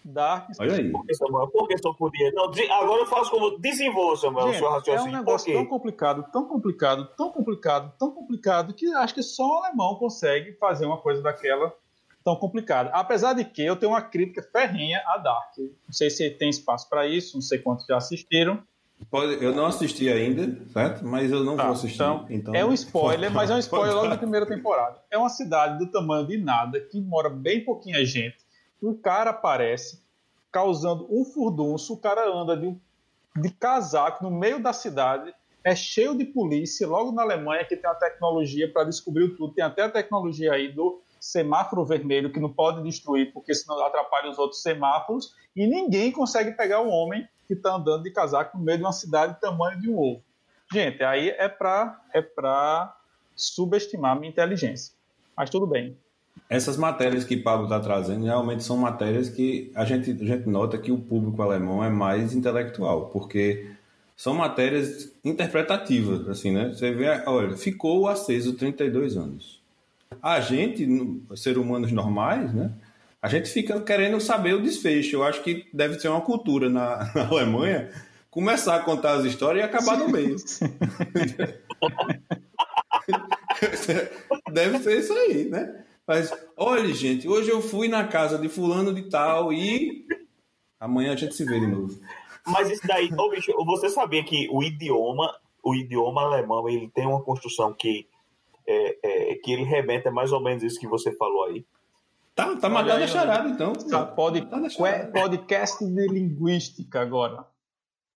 Dark. 0.05 0.49
Olha 0.59 0.75
aí. 0.75 0.91
Por 0.91 1.05
que, 1.07 1.15
Samuel? 1.15 1.49
Por 1.49 1.69
que 1.69 1.79
só 1.79 1.93
podia? 1.93 2.31
Não, 2.33 2.45
agora 2.45 3.03
eu 3.03 3.07
faço 3.07 3.31
como. 3.31 3.59
Desenvolva, 3.59 4.17
Samuel, 4.17 4.47
o 4.47 4.49
Gente, 4.53 4.59
seu 4.59 4.67
é 4.67 4.71
um 4.71 4.75
raciocínio. 4.75 5.19
Negócio 5.19 5.53
tão 5.53 5.67
complicado, 5.67 6.27
tão 6.33 6.45
complicado, 6.49 7.09
tão 7.17 7.31
complicado, 7.31 7.93
tão 7.99 8.11
complicado, 8.11 8.75
que 8.75 8.87
acho 8.95 9.15
que 9.15 9.23
só 9.23 9.45
o 9.47 9.65
alemão 9.65 9.95
consegue 9.97 10.53
fazer 10.55 10.87
uma 10.87 10.99
coisa 10.99 11.23
daquela 11.23 11.73
tão 12.25 12.37
complicada. 12.37 12.91
Apesar 12.91 13.33
de 13.35 13.45
que 13.45 13.63
eu 13.65 13.75
tenho 13.77 13.93
uma 13.93 14.03
crítica 14.03 14.43
ferrenha 14.43 15.03
a 15.07 15.19
Dark. 15.19 15.57
Não 15.59 15.93
sei 15.93 16.09
se 16.11 16.31
tem 16.31 16.49
espaço 16.51 16.89
para 16.89 17.07
isso, 17.07 17.37
não 17.37 17.43
sei 17.43 17.59
quantos 17.59 17.85
já 17.87 17.97
assistiram. 17.97 18.63
Pode- 19.11 19.43
eu 19.45 19.53
não 19.53 19.67
assisti 19.67 20.09
ainda, 20.09 20.65
certo? 20.73 21.05
Mas 21.05 21.33
eu 21.33 21.43
não 21.43 21.57
Tá, 21.57 21.65
vou 21.65 21.73
assistir. 21.73 21.97
então, 21.97 22.25
Então, 22.31 22.55
é 22.55 22.65
um 22.65 22.73
spoiler, 22.73 23.29
mas 23.35 23.51
é 23.51 23.55
um 23.57 23.59
spoiler 23.59 23.93
logo 23.97 24.07
da 24.09 24.17
primeira 24.17 24.47
temporada. 24.47 25.01
É 25.11 25.19
uma 25.19 25.29
cidade 25.29 25.79
do 25.81 25.91
tamanho 25.91 26.25
de 26.25 26.39
nada, 26.39 26.79
que 26.81 27.01
mora 27.01 27.29
bem 27.29 27.65
pouquinha 27.65 28.05
gente. 28.05 28.37
Um 28.83 28.95
cara 28.95 29.31
aparece 29.31 30.03
causando 30.51 31.07
um 31.11 31.25
furdunço, 31.25 31.95
o 31.95 31.97
cara 31.97 32.29
anda 32.29 32.57
de, 32.57 32.77
de 33.37 33.51
casaco 33.51 34.23
no 34.23 34.31
meio 34.31 34.63
da 34.63 34.73
cidade, 34.73 35.33
é 35.65 35.75
cheio 35.75 36.17
de 36.17 36.25
polícia, 36.25 36.87
logo 36.87 37.13
na 37.13 37.23
Alemanha 37.23 37.65
que 37.65 37.77
tem 37.77 37.89
a 37.89 37.95
tecnologia 37.95 38.71
para 38.71 38.85
descobrir 38.85 39.37
tudo. 39.37 39.55
Tem 39.55 39.65
até 39.65 39.83
a 39.83 39.91
tecnologia 39.91 40.53
aí 40.53 40.73
do 40.73 41.01
semáforo 41.21 41.85
vermelho 41.85 42.33
que 42.33 42.41
não 42.41 42.53
pode 42.53 42.83
destruir 42.83 43.33
porque 43.33 43.55
senão 43.55 43.81
atrapalha 43.87 44.29
os 44.29 44.39
outros 44.39 44.61
semáforos 44.61 45.37
e 45.55 45.67
ninguém 45.67 46.11
consegue 46.11 46.53
pegar 46.53 46.81
o 46.81 46.89
homem 46.89 47.27
que 47.47 47.55
está 47.55 47.77
andando 47.77 48.03
de 48.03 48.11
casaco 48.11 48.59
no 48.59 48.65
meio 48.65 48.79
de 48.79 48.85
uma 48.85 48.93
cidade 48.93 49.35
do 49.35 49.41
tamanho 49.41 49.81
de 49.81 49.89
um 49.89 49.99
ovo. 49.99 50.23
Gente, 50.73 51.03
aí 51.05 51.29
é 51.31 51.49
para 51.49 52.01
é 52.13 52.21
pra 52.21 52.97
subestimar 53.37 54.13
a 54.13 54.15
minha 54.17 54.31
inteligência. 54.31 54.95
Mas 55.37 55.49
tudo 55.49 55.67
bem. 55.67 55.97
Essas 56.49 56.77
matérias 56.77 57.25
que 57.25 57.37
Pablo 57.37 57.65
está 57.65 57.81
trazendo 57.81 58.25
realmente 58.25 58.63
são 58.63 58.77
matérias 58.77 59.29
que 59.29 59.73
a 59.75 59.85
gente, 59.85 60.11
a 60.11 60.25
gente 60.25 60.49
nota 60.49 60.77
que 60.77 60.93
o 60.93 60.99
público 60.99 61.41
alemão 61.41 61.83
é 61.83 61.89
mais 61.89 62.35
intelectual, 62.35 63.07
porque 63.07 63.71
são 64.17 64.35
matérias 64.35 65.11
interpretativas, 65.25 66.29
assim, 66.29 66.51
né? 66.51 66.69
Você 66.69 66.93
vê, 66.93 67.09
olha, 67.27 67.57
ficou 67.57 68.07
aceso 68.07 68.53
32 68.53 69.17
anos. 69.17 69.63
A 70.23 70.41
gente, 70.41 70.87
ser 71.37 71.57
humanos 71.57 71.91
normais, 71.91 72.53
né? 72.53 72.71
A 73.21 73.29
gente 73.29 73.49
fica 73.49 73.81
querendo 73.81 74.21
saber 74.21 74.55
o 74.55 74.63
desfecho. 74.63 75.17
Eu 75.17 75.25
acho 75.25 75.43
que 75.43 75.67
deve 75.73 75.99
ser 75.99 76.09
uma 76.09 76.21
cultura 76.21 76.69
na, 76.69 77.11
na 77.15 77.29
Alemanha 77.29 77.91
começar 78.31 78.77
a 78.77 78.81
contar 78.81 79.13
as 79.13 79.25
histórias 79.25 79.65
e 79.65 79.67
acabar 79.67 79.97
no 79.97 80.09
meio. 80.09 80.37
Deve 84.53 84.79
ser 84.81 84.99
isso 84.99 85.13
aí, 85.13 85.49
né? 85.49 85.85
Mas, 86.07 86.33
olha, 86.57 86.93
gente, 86.93 87.29
hoje 87.29 87.51
eu 87.51 87.61
fui 87.61 87.89
na 87.89 88.07
casa 88.07 88.39
de 88.39 88.49
fulano 88.49 88.93
de 88.93 89.09
tal 89.09 89.53
e 89.53 90.05
amanhã 90.79 91.13
a 91.13 91.17
gente 91.17 91.35
se 91.35 91.45
vê 91.45 91.61
de 91.61 91.67
novo. 91.67 91.99
Mas 92.47 92.71
isso 92.71 92.87
daí, 92.87 93.09
ô 93.17 93.31
bicho, 93.31 93.53
você 93.65 93.89
sabia 93.89 94.25
que 94.25 94.49
o 94.51 94.63
idioma, 94.63 95.33
o 95.63 95.75
idioma 95.75 96.23
alemão, 96.23 96.69
ele 96.69 96.89
tem 96.89 97.07
uma 97.07 97.23
construção 97.23 97.73
que 97.73 98.09
é, 98.67 98.99
é, 99.03 99.35
que 99.37 99.53
ele 99.53 99.65
remete 99.65 100.09
a 100.09 100.13
mais 100.13 100.33
ou 100.33 100.41
menos 100.41 100.63
isso 100.63 100.79
que 100.79 100.87
você 100.87 101.13
falou 101.13 101.45
aí. 101.45 101.65
Tá, 102.35 102.57
tá 102.57 102.69
matando 102.69 103.05
a 103.05 103.07
charada, 103.07 103.49
então. 103.49 103.73
Tá, 103.73 104.07
pode, 104.07 104.47
Tá 104.47 104.57
na 104.57 104.71
charada. 104.71 105.13
podcast 105.13 105.85
de 105.85 106.09
linguística 106.09 107.01
agora. 107.01 107.47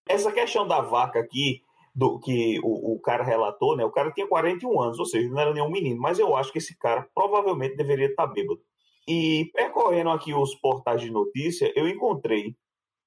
Essa 0.09 0.33
questão 0.33 0.67
da 0.67 0.81
vaca 0.81 1.19
aqui, 1.19 1.63
do 1.97 2.21
que 2.21 2.61
o, 2.63 2.93
o 2.93 3.01
cara 3.01 3.25
relatou, 3.25 3.75
né? 3.75 3.83
O 3.83 3.91
cara 3.91 4.13
tinha 4.13 4.29
41 4.29 4.83
anos, 4.83 4.99
ou 4.99 5.07
seja, 5.07 5.31
não 5.31 5.41
era 5.41 5.55
nenhum 5.55 5.71
menino, 5.71 5.99
mas 5.99 6.19
eu 6.19 6.37
acho 6.37 6.53
que 6.53 6.59
esse 6.59 6.77
cara 6.77 7.09
provavelmente 7.15 7.75
deveria 7.75 8.09
estar 8.09 8.27
bêbado. 8.27 8.61
E 9.09 9.51
percorrendo 9.55 10.11
aqui 10.11 10.35
os 10.35 10.55
portais 10.57 11.01
de 11.01 11.11
notícia, 11.11 11.73
eu 11.75 11.89
encontrei 11.89 12.55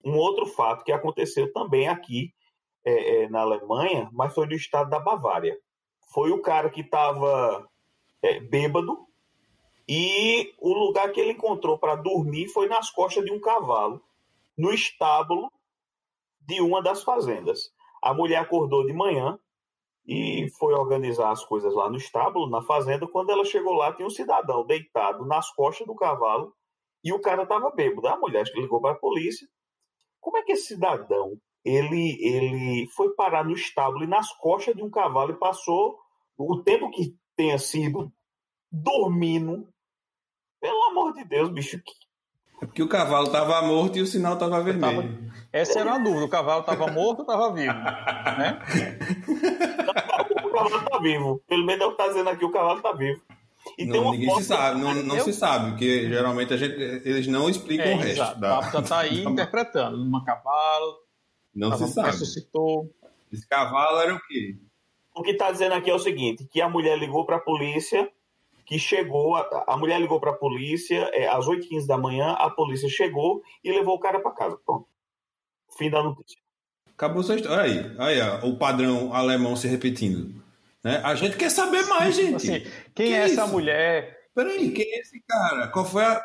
um 0.04 0.16
outro 0.18 0.48
fato 0.48 0.84
que 0.84 0.92
aconteceu 0.92 1.54
também 1.54 1.88
aqui 1.88 2.34
é, 2.84 3.26
é, 3.26 3.30
na 3.30 3.42
Alemanha, 3.42 4.10
mas 4.12 4.34
foi 4.34 4.48
no 4.48 4.54
estado 4.54 4.90
da 4.90 5.00
Bavária. 5.00 5.56
Foi 6.12 6.32
o 6.32 6.42
cara 6.42 6.68
que 6.72 6.82
estava 6.82 7.70
bêbado 8.50 9.06
e 9.88 10.52
o 10.58 10.74
lugar 10.74 11.12
que 11.12 11.20
ele 11.20 11.34
encontrou 11.34 11.78
para 11.78 11.96
dormir 11.96 12.48
foi 12.48 12.68
nas 12.68 12.90
costas 12.90 13.24
de 13.24 13.32
um 13.32 13.40
cavalo, 13.40 14.02
no 14.58 14.74
estábulo 14.74 15.52
de 16.42 16.60
uma 16.60 16.82
das 16.82 17.04
fazendas. 17.04 17.72
A 18.02 18.14
mulher 18.14 18.38
acordou 18.38 18.86
de 18.86 18.94
manhã 18.94 19.38
e 20.06 20.50
foi 20.58 20.74
organizar 20.74 21.32
as 21.32 21.44
coisas 21.46 21.74
lá 21.74 21.90
no 21.90 21.98
estábulo, 21.98 22.50
na 22.50 22.62
fazenda. 22.64 23.08
Quando 23.08 23.32
ela 23.32 23.46
chegou 23.46 23.74
lá, 23.74 23.94
tinha 23.94 24.08
um 24.08 24.12
cidadão 24.12 24.66
deitado 24.66 25.26
nas 25.26 25.54
costas 25.54 25.86
do 25.86 25.96
cavalo 25.96 26.54
e 27.04 27.14
o 27.14 27.22
cara 27.22 27.44
estava 27.44 27.70
bêbado. 27.72 28.08
A 28.08 28.18
mulher 28.18 28.44
ligou 28.56 28.82
para 28.82 28.92
a 28.92 29.00
polícia. 29.00 29.48
Como 30.20 30.38
é 30.38 30.42
que 30.42 30.54
esse 30.54 30.68
cidadão 30.68 31.38
ele, 31.64 32.18
ele 32.22 32.88
foi 32.96 33.14
parar 33.14 33.44
no 33.44 33.54
estábulo 33.54 34.04
e 34.04 34.08
nas 34.08 34.32
costas 34.38 34.76
de 34.76 34.82
um 34.82 34.90
cavalo 34.90 35.32
e 35.32 35.40
passou 35.40 35.98
o 36.38 36.62
tempo 36.64 36.90
que 36.90 37.16
tenha 37.36 37.60
sido 37.60 38.12
dormindo? 38.72 39.68
Pelo 40.60 40.84
amor 40.90 41.14
de 41.14 41.24
Deus, 41.24 41.52
bicho, 41.52 41.82
É 42.62 42.66
porque 42.66 42.84
o 42.84 42.90
cavalo 42.90 43.28
estava 43.28 43.62
morto 43.62 43.98
e 43.98 44.02
o 44.02 44.08
sinal 44.08 44.34
estava 44.34 44.62
vermelho. 44.62 45.29
Essa 45.52 45.80
era 45.80 45.90
uma 45.92 46.00
dúvida. 46.00 46.26
O 46.26 46.30
cavalo 46.30 46.62
estava 46.62 46.88
morto 46.92 47.20
ou 47.20 47.24
estava 47.26 47.52
vivo? 47.54 47.74
Né? 47.74 48.60
o 50.44 50.50
cavalo 50.52 50.86
tá 50.90 50.98
vivo. 51.00 51.42
Pelo 51.48 51.66
menos 51.66 51.82
é 51.82 51.86
o 51.88 51.92
que 51.92 51.98
tá 51.98 52.08
dizendo 52.08 52.30
aqui, 52.30 52.46
o 52.46 52.52
cavalo 52.52 52.82
tá 52.82 52.92
vivo. 52.94 53.22
E 53.78 53.84
tem 53.84 53.88
Não, 53.88 54.02
uma 54.04 54.12
ninguém 54.12 54.30
foto- 54.30 54.42
se 54.42 54.48
sabe, 54.48 54.80
não, 54.82 54.94
não 54.96 55.18
Eu- 55.18 55.24
se 55.26 55.34
sabe, 55.34 55.72
porque 55.72 56.08
geralmente 56.08 56.54
a 56.54 56.58
gente, 56.58 56.76
eles 57.08 57.28
não 57.28 57.50
explicam 57.50 57.86
É, 57.88 57.94
o 57.96 57.98
resto. 57.98 58.12
exato. 58.22 58.40
da- 58.40 58.80
está 58.80 59.00
aí 59.00 59.24
da- 59.24 59.30
interpretando. 59.32 59.98
Numa 59.98 60.24
cavalo, 60.24 60.98
Não 61.54 61.76
se 61.78 61.88
sabe. 61.90 62.08
ressuscitou. 62.08 62.90
Esse 63.32 63.48
cavalo 63.48 64.00
era 64.00 64.16
o 64.16 64.20
quê? 64.28 64.56
O 65.14 65.22
que 65.22 65.34
tá 65.34 65.52
dizendo 65.52 65.74
aqui 65.74 65.90
é 65.90 65.94
o 65.94 66.00
seguinte, 66.00 66.48
que 66.50 66.62
a 66.62 66.70
mulher 66.70 66.98
ligou 66.98 67.26
pra 67.26 67.38
polícia, 67.40 68.10
que 68.66 68.80
chegou, 68.80 69.36
a, 69.36 69.66
a 69.68 69.76
mulher 69.78 70.00
ligou 70.00 70.20
pra 70.20 70.32
polícia 70.34 71.10
é, 71.14 71.28
às 71.28 71.46
8h15 71.48 71.86
da 71.86 71.98
manhã, 71.98 72.34
a 72.40 72.50
polícia 72.50 72.88
chegou 72.88 73.42
e 73.64 73.72
levou 73.72 73.96
o 73.96 74.00
cara 74.00 74.20
pra 74.22 74.32
casa. 74.32 74.58
Pronto. 74.66 74.88
Fim 75.80 75.90
da 75.90 76.04
notícia. 76.04 76.38
Acabou 76.96 77.24
sua 77.24 77.36
história. 77.38 77.58
Olha 77.58 77.72
aí, 77.72 77.96
olha 77.98 78.36
aí, 78.36 78.40
ó, 78.44 78.48
o 78.48 78.58
padrão 78.58 79.14
alemão 79.14 79.56
se 79.56 79.68
repetindo. 79.68 80.36
Né? 80.84 81.02
A 81.04 81.16
gente 81.16 81.38
quer 81.38 81.50
saber 81.50 81.84
mais, 81.86 82.16
gente. 82.16 82.36
Assim, 82.36 82.72
quem 82.94 83.08
Que 83.08 83.14
é 83.14 83.24
essa 83.24 83.44
isso? 83.44 83.48
mulher? 83.48 84.20
Peraí, 84.36 84.72
quem 84.72 84.86
é 84.86 85.00
esse 85.00 85.22
cara? 85.28 85.68
Qual 85.70 85.86
foi 85.86 86.04
a, 86.04 86.22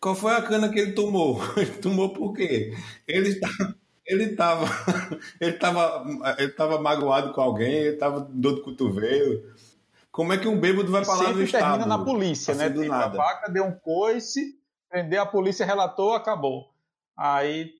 qual 0.00 0.14
foi 0.14 0.32
a 0.34 0.42
cana 0.42 0.68
que 0.68 0.78
ele 0.80 0.92
tomou? 0.92 1.40
Ele 1.56 1.70
tomou 1.78 2.12
por 2.12 2.32
quê? 2.34 2.76
Ele 3.06 3.28
estava. 3.30 3.78
Ele 4.06 4.24
estava 4.24 4.66
ele 5.40 5.52
tava, 5.52 6.04
ele 6.38 6.52
tava 6.52 6.80
magoado 6.80 7.32
com 7.32 7.40
alguém, 7.40 7.72
ele 7.74 7.94
estava 7.94 8.20
dor 8.20 8.56
de 8.56 8.62
cotovelo. 8.62 9.42
Como 10.10 10.32
é 10.32 10.38
que 10.38 10.48
um 10.48 10.58
bêbado 10.58 10.90
vai 10.90 11.04
falar 11.04 11.18
no 11.24 11.28
Sempre 11.28 11.44
estado? 11.44 11.62
termina 11.62 11.86
na 11.86 12.04
polícia, 12.04 12.52
assim, 12.52 12.62
né? 12.62 12.70
do 12.70 12.80
Tipo, 12.82 12.92
a 12.94 12.98
nada. 12.98 13.16
vaca 13.18 13.52
deu 13.52 13.64
um 13.64 13.72
coice, 13.72 14.58
prender 14.88 15.20
a 15.20 15.26
polícia, 15.26 15.64
relatou, 15.66 16.14
acabou. 16.14 16.72
Aí 17.16 17.77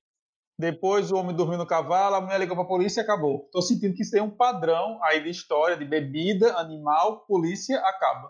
depois 0.59 1.09
o 1.09 1.15
homem 1.15 1.33
dormiu 1.33 1.57
no 1.57 1.65
cavalo, 1.65 2.15
a 2.15 2.21
mulher 2.21 2.37
ligou 2.37 2.53
pra 2.53 2.65
polícia 2.65 2.99
e 2.99 3.03
acabou. 3.03 3.47
Tô 3.49 3.61
sentindo 3.61 3.95
que 3.95 4.01
isso 4.01 4.11
tem 4.11 4.21
um 4.21 4.29
padrão 4.29 4.99
aí 5.01 5.23
de 5.23 5.29
história, 5.29 5.77
de 5.77 5.85
bebida, 5.85 6.53
animal, 6.57 7.21
polícia, 7.21 7.79
acaba. 7.79 8.29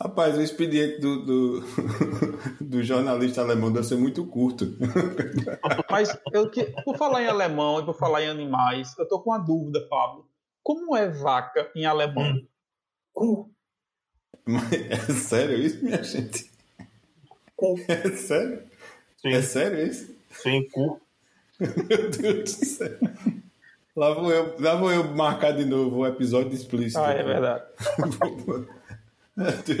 Rapaz, 0.00 0.38
o 0.38 0.40
expediente 0.40 0.98
do, 0.98 1.26
do, 1.26 1.60
do 2.58 2.82
jornalista 2.82 3.42
alemão 3.42 3.70
deve 3.70 3.86
ser 3.86 3.96
muito 3.96 4.26
curto. 4.26 4.64
Mas 5.90 6.18
eu 6.32 6.50
que, 6.50 6.64
por 6.84 6.96
falar 6.96 7.22
em 7.22 7.26
alemão 7.26 7.80
e 7.80 7.84
por 7.84 7.98
falar 7.98 8.22
em 8.22 8.28
animais, 8.28 8.96
eu 8.98 9.06
tô 9.06 9.20
com 9.20 9.28
uma 9.28 9.38
dúvida, 9.38 9.86
Pablo. 9.90 10.26
Como 10.62 10.96
é 10.96 11.10
vaca 11.10 11.70
em 11.76 11.84
alemão? 11.84 12.34
Cu. 13.12 13.50
Mas 14.46 14.72
é 14.72 14.96
sério 15.12 15.58
isso, 15.58 15.84
minha 15.84 16.02
gente? 16.02 16.50
Cu. 17.54 17.76
É 17.88 18.10
sério? 18.16 18.62
Sim. 19.18 19.28
É 19.28 19.42
sério 19.42 19.86
isso? 19.86 20.16
Sim, 20.30 20.66
cu. 20.70 20.98
Meu 21.88 22.10
Deus 22.10 22.54
do 22.56 22.64
céu. 22.64 22.98
Lá 23.94 24.14
vou 24.14 24.30
eu, 24.30 24.54
lá 24.58 24.74
vou 24.74 24.90
eu 24.90 25.04
marcar 25.14 25.52
de 25.52 25.64
novo 25.64 25.98
o 25.98 26.06
episódio 26.06 26.52
explícito. 26.54 26.98
Ah, 27.00 27.12
é 27.12 27.22
verdade. 27.22 27.64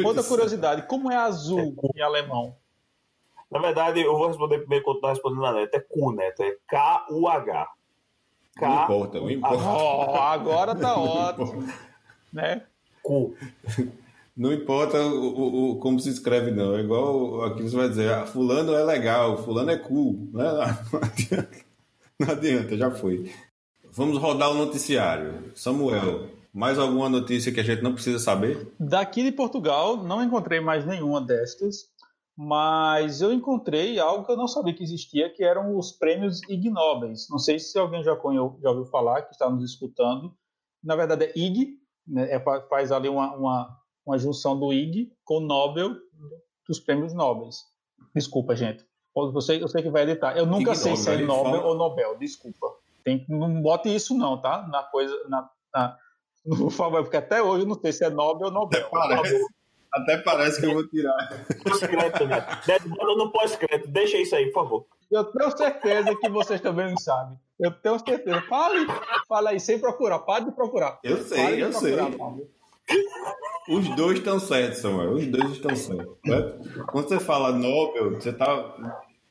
Outra 0.04 0.22
curiosidade, 0.22 0.82
como 0.86 1.10
é 1.10 1.16
azul 1.16 1.74
em 1.96 2.00
alemão? 2.02 2.54
Na 3.50 3.58
verdade, 3.58 4.00
eu 4.00 4.16
vou 4.16 4.28
responder 4.28 4.58
primeiro 4.60 4.84
quando 4.84 5.00
tá 5.00 5.10
respondendo 5.10 5.42
na 5.42 5.52
neta. 5.52 5.76
É 5.76 5.80
cu, 5.80 6.12
Neto. 6.12 6.42
É 6.42 6.56
K-U-H. 6.68 7.68
Não 8.60 8.82
importa, 8.84 9.20
não 9.20 9.30
importa. 9.30 9.64
Ó, 9.64 10.16
agora 10.20 10.74
tá 10.74 10.96
ótimo, 11.00 11.66
né? 12.32 12.62
Cu. 13.02 13.34
Não 14.36 14.52
importa 14.52 14.98
o, 15.02 15.22
o- 15.22 15.70
o- 15.72 15.76
como 15.78 16.00
se 16.00 16.08
escreve, 16.08 16.50
não. 16.50 16.76
É 16.76 16.80
igual 16.80 17.44
aqui 17.44 17.62
você 17.62 17.76
vai 17.76 17.88
dizer, 17.88 18.10
ah, 18.12 18.26
fulano 18.26 18.74
é 18.74 18.82
legal, 18.84 19.36
fulano 19.42 19.70
é 19.70 19.76
cool. 19.76 20.28
Né? 20.32 20.44
Não 22.26 22.32
adianta. 22.34 22.76
Já 22.76 22.90
foi. 22.90 23.30
Vamos 23.92 24.18
rodar 24.18 24.50
o 24.50 24.54
noticiário. 24.54 25.52
Samuel, 25.54 26.28
mais 26.52 26.78
alguma 26.78 27.08
notícia 27.08 27.52
que 27.52 27.60
a 27.60 27.64
gente 27.64 27.82
não 27.82 27.94
precisa 27.94 28.18
saber? 28.18 28.72
Daqui 28.78 29.22
de 29.22 29.32
Portugal, 29.32 29.96
não 30.02 30.22
encontrei 30.22 30.60
mais 30.60 30.86
nenhuma 30.86 31.20
destas, 31.20 31.90
mas 32.36 33.20
eu 33.20 33.32
encontrei 33.32 33.98
algo 33.98 34.24
que 34.24 34.32
eu 34.32 34.36
não 34.36 34.48
sabia 34.48 34.74
que 34.74 34.82
existia, 34.82 35.28
que 35.32 35.44
eram 35.44 35.76
os 35.76 35.92
prêmios 35.92 36.40
Ig 36.48 36.70
Nobels. 36.70 37.26
Não 37.30 37.38
sei 37.38 37.58
se 37.58 37.78
alguém 37.78 38.02
já, 38.02 38.16
conhe- 38.16 38.38
já 38.62 38.70
ouviu 38.70 38.86
falar, 38.86 39.22
que 39.22 39.32
está 39.32 39.48
nos 39.50 39.62
escutando. 39.70 40.34
Na 40.82 40.96
verdade 40.96 41.26
é 41.26 41.32
Ig, 41.38 41.76
né, 42.06 42.30
é, 42.32 42.40
fa- 42.40 42.62
faz 42.68 42.90
ali 42.90 43.08
uma, 43.08 43.34
uma, 43.36 43.78
uma 44.06 44.18
junção 44.18 44.58
do 44.58 44.72
Ig 44.72 45.12
com 45.24 45.40
Nobel 45.40 45.94
dos 46.66 46.80
prêmios 46.80 47.12
Nobels. 47.12 47.58
Desculpa, 48.14 48.56
gente. 48.56 48.84
Eu 49.14 49.40
sei, 49.40 49.62
eu 49.62 49.68
sei 49.68 49.82
que 49.82 49.90
vai 49.90 50.02
editar. 50.02 50.36
Eu 50.36 50.46
nunca 50.46 50.74
sei 50.74 50.96
se 50.96 51.10
é 51.10 51.16
Nobel, 51.18 51.52
fala- 51.52 51.66
ou 51.66 51.74
Nobel, 51.76 52.16
desculpa. 52.18 52.66
Tem, 53.04 53.24
não 53.28 53.60
bote 53.60 53.94
isso 53.94 54.16
não, 54.16 54.40
tá? 54.40 54.66
Na 54.68 54.82
coisa, 54.84 55.14
na, 55.28 55.50
na, 55.74 55.96
no 56.46 56.70
favor, 56.70 57.02
porque 57.02 57.16
até 57.16 57.42
hoje 57.42 57.64
eu 57.64 57.68
não 57.68 57.78
sei 57.80 57.92
se 57.92 58.04
é 58.04 58.10
Nobel 58.10 58.48
ou 58.48 58.52
Nobel. 58.52 58.88
Parece, 58.90 59.38
até 59.92 60.16
parece 60.18 60.60
que 60.60 60.66
eu 60.66 60.74
vou 60.74 60.86
tirar. 60.88 61.44
Pós-crédito. 61.62 62.26
Neto, 62.26 62.88
manda 62.88 63.14
no 63.16 63.30
pós-crédito. 63.30 63.88
Deixa 63.90 64.16
isso 64.16 64.34
aí, 64.34 64.46
por 64.50 64.62
favor. 64.64 64.86
Eu 65.10 65.24
tenho 65.24 65.50
certeza 65.56 66.16
que 66.16 66.28
vocês 66.30 66.60
também 66.62 66.88
não 66.88 66.96
sabem. 66.96 67.38
Eu 67.60 67.70
tenho 67.70 67.98
certeza. 67.98 68.40
Fale, 68.48 68.86
fala 69.28 69.50
aí, 69.50 69.60
sem 69.60 69.78
procurar. 69.78 70.20
Pare 70.20 70.46
de 70.46 70.52
procurar. 70.52 70.98
Eu 71.04 71.18
sei, 71.22 71.62
eu 71.62 71.70
procurar, 71.70 72.06
sei. 72.08 72.16
Pablo. 72.18 72.48
Os 73.68 73.88
dois 73.96 74.18
estão 74.18 74.38
certos, 74.40 74.78
Samuel. 74.80 75.12
Os 75.12 75.26
dois 75.26 75.52
estão 75.52 75.74
certos. 75.76 76.16
certo? 76.26 76.84
Quando 76.86 77.08
você 77.08 77.20
fala 77.20 77.52
Nobel, 77.52 78.14
você 78.20 78.30
está 78.30 78.74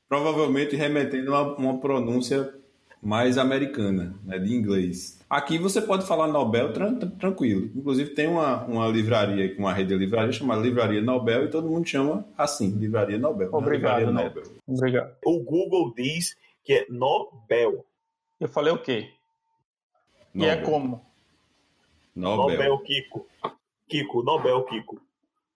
provavelmente 0.07 0.75
remetendo 0.75 1.33
a 1.35 1.41
uma, 1.41 1.55
uma 1.57 1.79
pronúncia 1.79 2.53
mais 3.01 3.37
americana, 3.37 4.15
né, 4.23 4.37
de 4.37 4.53
inglês. 4.53 5.19
Aqui 5.29 5.57
você 5.57 5.81
pode 5.81 6.05
falar 6.05 6.27
Nobel 6.27 6.71
tran- 6.71 6.95
tran- 6.95 7.09
tranquilo. 7.11 7.69
Inclusive 7.75 8.11
tem 8.11 8.27
uma, 8.27 8.63
uma 8.65 8.87
livraria, 8.87 9.55
uma 9.57 9.73
rede 9.73 9.89
de 9.89 9.95
livraria 9.97 10.31
chamada 10.31 10.61
Livraria 10.61 11.01
Nobel 11.01 11.45
e 11.45 11.49
todo 11.49 11.67
mundo 11.69 11.87
chama 11.87 12.25
assim, 12.37 12.69
Livraria 12.77 13.17
Nobel. 13.17 13.49
né? 13.51 13.57
Obrigado, 13.57 13.99
Livraria 13.99 14.23
Neto. 14.23 14.35
Nobel. 14.35 14.51
Obrigado. 14.67 15.15
O 15.25 15.39
Google 15.39 15.93
diz 15.95 16.35
que 16.63 16.73
é 16.73 16.85
Nobel. 16.89 17.85
Eu 18.39 18.47
falei 18.47 18.71
o 18.71 18.77
quê? 18.77 19.09
E 20.35 20.45
é 20.45 20.55
Nobel. 20.55 20.65
como? 20.69 21.01
Nobel. 22.15 22.57
Nobel 22.57 22.77
Kiko. 22.79 23.27
Kiko, 23.87 24.23
Nobel 24.23 24.63
Kiko. 24.65 25.01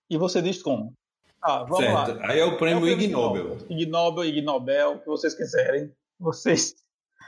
E 0.10 0.18
você 0.18 0.42
diz 0.42 0.62
como? 0.62 0.94
Ah, 1.42 1.60
vamos 1.64 1.78
Certo. 1.78 2.20
lá. 2.20 2.28
Aí 2.30 2.40
é 2.40 2.46
o 2.46 2.58
prêmio 2.58 2.88
É 2.88 2.92
Ig 2.92 3.08
Nobel. 3.08 3.58
Ig 3.70 3.86
Nobel, 3.86 4.26
Ig 4.26 4.42
Nobel, 4.42 4.94
o 4.94 5.00
que 5.00 5.08
vocês 5.08 5.34
quiserem. 5.34 5.92
Vocês. 6.20 6.76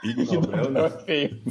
Ig 0.02 0.20
Ig 0.22 0.34
Nobel, 0.34 0.64
Nobel 0.70 0.86
é 0.86 0.90
né? 0.90 0.98
feio. 1.04 1.42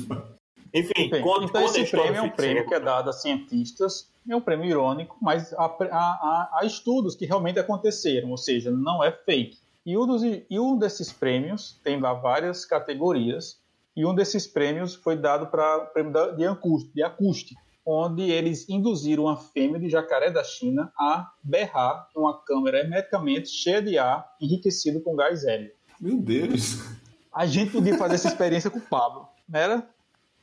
Enfim, 0.74 1.10
Bem, 1.10 1.22
conta, 1.22 1.46
então 1.46 1.64
esse 1.64 1.86
prêmio 1.90 2.16
é 2.18 2.22
um 2.22 2.30
prêmio 2.30 2.68
que 2.68 2.74
é 2.74 2.80
dado 2.80 3.10
a 3.10 3.14
cientistas, 3.14 4.12
é 4.30 4.36
um 4.36 4.42
prêmio 4.42 4.66
irônico, 4.70 5.16
mas 5.22 5.54
há, 5.54 5.64
há- 5.66 5.70
há- 5.92 6.50
há 6.60 6.66
estudos 6.66 7.16
que 7.16 7.26
realmente 7.26 7.58
aconteceram, 7.58 8.30
ou 8.32 8.38
seja, 8.38 8.70
não 8.70 9.02
é 9.02 9.12
fake. 9.12 9.58
E 9.86 9.98
um, 9.98 10.06
dos- 10.06 10.24
e 10.24 10.60
um 10.60 10.78
desses 10.78 11.12
prêmios 11.14 11.80
tem 11.84 12.00
lá 12.02 12.14
várias 12.14 12.66
categorias, 12.66 13.58
e 13.96 14.06
um 14.06 14.14
desses 14.14 14.46
prêmios 14.46 14.94
foi 14.94 15.16
dado 15.16 15.48
para 15.48 15.78
o 15.78 15.86
prêmio 15.88 16.12
da- 16.12 16.32
de 16.32 16.46
acústica, 16.46 16.92
de 16.94 17.02
acústica, 17.02 17.60
onde 17.90 18.30
eles 18.30 18.68
induziram 18.68 19.24
uma 19.24 19.38
fêmea 19.38 19.80
de 19.80 19.90
jacaré 19.90 20.30
da 20.30 20.44
China 20.44 20.92
a 21.00 21.32
berrar 21.42 22.10
em 22.16 22.20
uma 22.20 22.38
câmera 22.44 22.80
hermeticamente 22.80 23.48
cheia 23.48 23.82
de 23.82 23.98
ar, 23.98 24.30
enriquecido 24.42 25.00
com 25.02 25.16
gás 25.16 25.46
hélio. 25.46 25.72
Meu 26.00 26.18
Deus. 26.18 26.80
A 27.34 27.46
gente 27.46 27.72
podia 27.72 27.98
fazer 27.98 28.16
essa 28.16 28.28
experiência 28.28 28.70
com 28.70 28.80
o 28.80 28.82
Pablo, 28.82 29.28
não 29.48 29.60
era? 29.60 29.90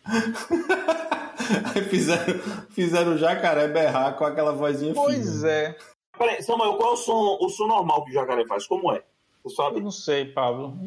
Aí 1.74 1.83
fizeram, 1.85 2.38
fizeram 2.70 3.12
o 3.14 3.18
jacaré 3.18 3.68
berrar 3.68 4.16
com 4.16 4.24
aquela 4.24 4.52
vozinha 4.52 4.94
Pois 4.94 5.37
fina. 5.40 5.50
é. 5.50 5.76
Peraí, 6.16 6.42
Samuel, 6.42 6.74
qual 6.76 6.90
é 6.90 6.92
o 6.94 6.96
som, 6.96 7.38
o 7.40 7.48
som 7.50 7.66
normal 7.66 8.04
que 8.04 8.11
o 8.11 8.14
jacaré 8.14 8.46
faz? 8.46 8.66
Como 8.66 8.90
é? 8.92 9.02
Você 9.42 9.46
Eu 9.46 9.50
sabe? 9.50 9.80
não 9.80 9.90
sei, 9.90 10.24
Pablo. 10.33 10.78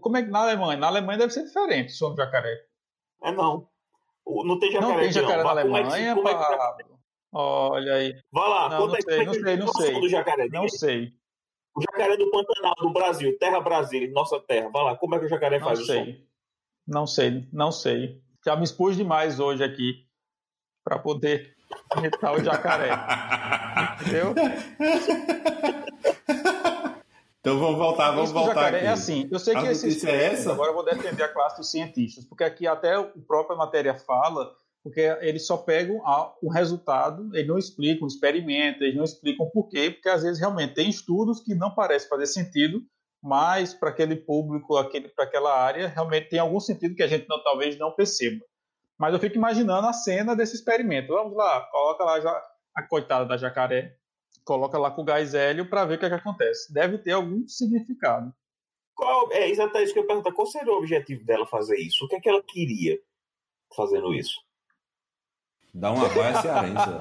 Como 0.00 0.16
é 0.16 0.22
que 0.22 0.30
na 0.30 0.40
Alemanha? 0.40 0.78
Na 0.78 0.86
Alemanha 0.86 1.18
deve 1.18 1.32
ser 1.32 1.44
diferente 1.44 1.92
o 1.92 1.96
som 1.96 2.10
do 2.10 2.16
jacaré. 2.16 2.56
É 3.22 3.32
não. 3.32 3.66
Não 4.26 4.58
tem 4.58 4.70
jacaré 4.72 4.92
não 4.92 5.00
tem 5.00 5.12
jacaré 5.12 5.42
na 5.42 5.54
Mas 5.54 5.62
como 5.64 5.76
é 5.76 5.82
que- 5.82 5.88
Alemanha, 5.88 6.10
é 6.12 6.14
que- 6.14 6.22
Pablo. 6.22 7.00
Olha 7.32 7.94
aí. 7.94 8.14
Vai 8.32 8.48
lá, 8.48 8.68
Não, 8.68 8.78
conta 8.78 8.88
não 8.88 8.94
aí, 8.96 9.02
sei, 9.02 9.20
é 9.20 9.24
não 9.24 9.32
sei, 9.34 9.56
não 9.56 9.66
qual 9.66 9.84
é 9.84 9.88
o 9.88 9.92
som 9.94 10.00
sei. 10.00 10.08
jacaré? 10.08 10.48
Não 10.48 10.68
sei. 10.68 11.12
O 11.76 11.80
jacaré 11.82 12.16
do 12.16 12.30
Pantanal, 12.30 12.74
do 12.80 12.92
Brasil, 12.92 13.38
terra 13.38 13.60
Brasília, 13.60 14.10
nossa 14.10 14.40
terra. 14.40 14.68
Vai 14.70 14.82
lá, 14.84 14.96
como 14.96 15.14
é 15.14 15.18
que 15.20 15.26
o 15.26 15.28
jacaré 15.28 15.58
Não 15.58 15.66
faz 15.66 15.78
o 15.80 15.84
som? 15.84 15.92
sei. 15.92 16.26
Não 16.86 17.06
sei, 17.06 17.48
não 17.52 17.70
sei. 17.70 18.20
Já 18.44 18.56
me 18.56 18.64
expus 18.64 18.96
demais 18.96 19.38
hoje 19.38 19.62
aqui 19.62 20.06
para 20.84 20.98
poder 20.98 21.54
imitar 21.96 22.34
o 22.34 22.42
jacaré. 22.42 22.90
Entendeu? 24.02 24.34
Então 27.40 27.58
vamos 27.58 27.78
voltar, 27.78 28.10
vamos 28.10 28.24
Isso 28.24 28.34
do 28.34 28.38
voltar 28.40 28.54
jacaré 28.54 28.76
aqui. 28.78 28.86
é 28.86 28.90
assim. 28.90 29.28
Eu 29.32 29.38
sei 29.38 29.56
A 29.56 29.60
que 29.62 29.66
esses 29.68 29.82
notícia 29.84 30.10
é 30.10 30.24
essa? 30.26 30.52
agora 30.52 30.70
eu 30.70 30.74
vou 30.74 30.84
defender 30.84 31.22
a 31.22 31.28
classe 31.32 31.56
dos 31.56 31.70
cientistas, 31.70 32.24
porque 32.26 32.44
aqui 32.44 32.66
até 32.66 32.94
a 32.94 33.02
própria 33.26 33.56
matéria 33.56 33.94
fala, 33.94 34.52
porque 34.84 35.00
eles 35.20 35.46
só 35.46 35.56
pegam 35.56 36.00
o 36.42 36.50
resultado, 36.52 37.30
eles 37.34 37.48
não 37.48 37.56
explicam 37.58 38.04
o 38.04 38.08
experimento, 38.08 38.82
eles 38.84 38.94
não 38.96 39.04
explicam 39.04 39.48
por 39.50 39.68
quê, 39.68 39.90
porque 39.90 40.08
às 40.10 40.22
vezes 40.22 40.38
realmente 40.38 40.74
tem 40.74 40.88
estudos 40.90 41.40
que 41.40 41.54
não 41.54 41.74
parecem 41.74 42.08
fazer 42.10 42.26
sentido, 42.26 42.82
mas 43.22 43.72
para 43.72 43.88
aquele 43.90 44.16
público, 44.16 44.76
aquele, 44.76 45.08
para 45.08 45.24
aquela 45.24 45.58
área, 45.58 45.88
realmente 45.88 46.28
tem 46.28 46.38
algum 46.38 46.60
sentido 46.60 46.94
que 46.94 47.02
a 47.02 47.06
gente 47.08 47.26
não- 47.28 47.42
talvez 47.42 47.78
não 47.78 47.90
perceba. 47.94 48.44
Mas 48.98 49.14
eu 49.14 49.18
fico 49.20 49.36
imaginando 49.36 49.86
a 49.86 49.94
cena 49.94 50.36
desse 50.36 50.54
experimento. 50.56 51.08
Vamos 51.08 51.34
lá, 51.34 51.60
coloca 51.70 52.04
lá 52.04 52.42
a 52.76 52.82
coitada 52.82 53.24
da 53.24 53.36
jacaré, 53.38 53.94
coloca 54.44 54.78
lá 54.78 54.90
com 54.90 55.02
o 55.02 55.04
gás 55.04 55.34
hélio 55.34 55.68
para 55.68 55.84
ver 55.84 55.94
o 55.96 55.98
que, 55.98 56.06
é 56.06 56.08
que 56.08 56.14
acontece. 56.14 56.72
Deve 56.72 56.98
ter 56.98 57.12
algum 57.12 57.46
significado. 57.46 58.32
Qual, 58.94 59.32
é 59.32 59.48
exatamente 59.48 59.84
isso 59.84 59.94
que 59.94 60.00
eu 60.00 60.02
ia 60.02 60.08
perguntar. 60.08 60.32
Qual 60.32 60.46
seria 60.46 60.72
o 60.72 60.78
objetivo 60.78 61.24
dela 61.24 61.46
fazer 61.46 61.78
isso? 61.78 62.04
O 62.04 62.08
que 62.08 62.16
é 62.16 62.20
que 62.20 62.28
ela 62.28 62.42
queria 62.42 62.98
fazendo 63.74 64.12
isso? 64.14 64.40
Dá 65.72 65.92
uma 65.92 66.08
vaia 66.08 66.42
cearense. 66.42 66.76
ó. 66.76 66.98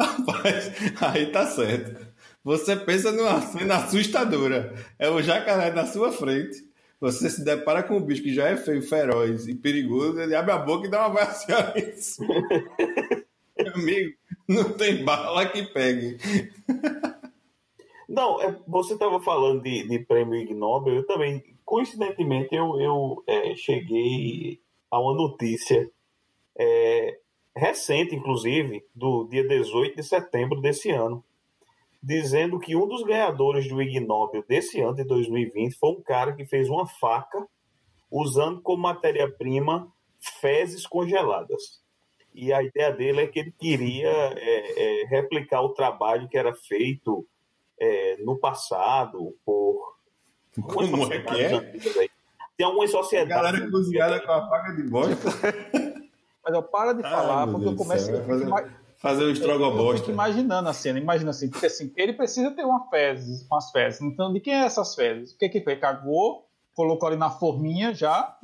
Rapaz, 0.00 0.72
aí 1.00 1.30
tá 1.30 1.46
certo. 1.46 2.14
Você 2.42 2.76
pensa 2.76 3.12
numa 3.12 3.40
cena 3.40 3.76
assustadora. 3.76 4.74
É 4.98 5.08
o 5.08 5.22
jacaré 5.22 5.70
na 5.70 5.86
sua 5.86 6.10
frente. 6.12 6.73
Você 7.00 7.28
se 7.28 7.44
depara 7.44 7.82
com 7.82 7.96
um 7.96 8.02
bicho 8.02 8.22
que 8.22 8.34
já 8.34 8.48
é 8.48 8.56
feio, 8.56 8.82
feroz 8.82 9.46
e 9.46 9.54
perigoso. 9.54 10.20
Ele 10.20 10.34
abre 10.34 10.52
a 10.52 10.58
boca 10.58 10.86
e 10.86 10.90
dá 10.90 11.06
uma 11.08 11.26
cearense. 11.26 12.20
Meu 13.58 13.74
amigo, 13.74 14.16
não 14.48 14.72
tem 14.72 15.04
bala 15.04 15.46
que 15.46 15.62
pegue. 15.62 16.18
Não, 18.08 18.40
é, 18.40 18.56
você 18.66 18.94
estava 18.94 19.20
falando 19.20 19.62
de, 19.62 19.88
de 19.88 19.98
prêmio 20.00 20.34
Ig 20.34 20.54
Nobel, 20.54 20.96
eu 20.96 21.06
também, 21.06 21.42
coincidentemente, 21.64 22.54
eu, 22.54 22.78
eu 22.80 23.24
é, 23.26 23.54
cheguei 23.56 24.60
a 24.90 25.00
uma 25.00 25.14
notícia 25.14 25.90
é, 26.56 27.18
recente, 27.56 28.14
inclusive, 28.14 28.84
do 28.94 29.24
dia 29.24 29.46
18 29.46 29.96
de 29.96 30.02
setembro 30.02 30.60
desse 30.60 30.90
ano, 30.90 31.24
dizendo 32.04 32.58
que 32.58 32.76
um 32.76 32.86
dos 32.86 33.02
ganhadores 33.02 33.66
do 33.66 33.80
Ig 33.80 33.98
Nobel 34.00 34.44
desse 34.46 34.78
ano, 34.80 34.94
de 34.94 35.04
2020, 35.04 35.74
foi 35.78 35.90
um 35.90 36.02
cara 36.02 36.34
que 36.34 36.44
fez 36.44 36.68
uma 36.68 36.86
faca 36.86 37.46
usando 38.10 38.60
como 38.60 38.82
matéria-prima 38.82 39.90
fezes 40.40 40.86
congeladas. 40.86 41.82
E 42.34 42.52
a 42.52 42.62
ideia 42.62 42.92
dele 42.92 43.22
é 43.22 43.26
que 43.26 43.38
ele 43.38 43.52
queria 43.52 44.10
é, 44.10 45.02
é, 45.02 45.06
replicar 45.06 45.62
o 45.62 45.70
trabalho 45.70 46.28
que 46.28 46.36
era 46.36 46.52
feito 46.54 47.26
é, 47.80 48.18
no 48.18 48.36
passado 48.36 49.34
por. 49.44 49.94
Como 50.60 51.12
é 51.12 51.20
que 51.20 51.40
é? 51.40 52.08
Tem 52.56 52.66
algumas 52.66 52.90
sociedades. 52.90 53.32
A 53.32 53.42
galera 53.52 53.70
cozinhada 53.70 54.20
com 54.20 54.30
a 54.30 54.48
faca 54.48 54.72
de 54.72 54.82
bosta. 54.82 55.30
Mas 56.44 56.54
eu 56.54 56.62
para 56.62 56.92
de 56.92 57.02
falar, 57.02 57.46
Ai, 57.46 57.50
porque 57.50 57.66
eu 57.66 57.76
começo 57.76 58.12
vai 58.50 58.83
fazer- 59.04 59.22
eu 59.24 59.30
estrogobosta. 59.30 59.98
fico 60.00 60.10
imaginando 60.10 60.68
a 60.68 60.72
cena, 60.72 60.98
imagina 60.98 61.30
assim, 61.30 61.48
porque 61.50 61.66
assim, 61.66 61.92
ele 61.96 62.12
precisa 62.14 62.50
ter 62.50 62.64
uma 62.64 62.88
fezes, 62.88 63.46
umas 63.50 63.70
fezes. 63.70 64.00
Então, 64.00 64.32
de 64.32 64.40
quem 64.40 64.54
é 64.54 64.64
essas 64.64 64.94
fezes? 64.94 65.32
O 65.32 65.38
que 65.38 65.48
que 65.48 65.60
foi? 65.62 65.76
Cagou, 65.76 66.46
colocou 66.74 67.08
ali 67.08 67.16
na 67.16 67.30
forminha 67.30 67.94
já, 67.94 68.36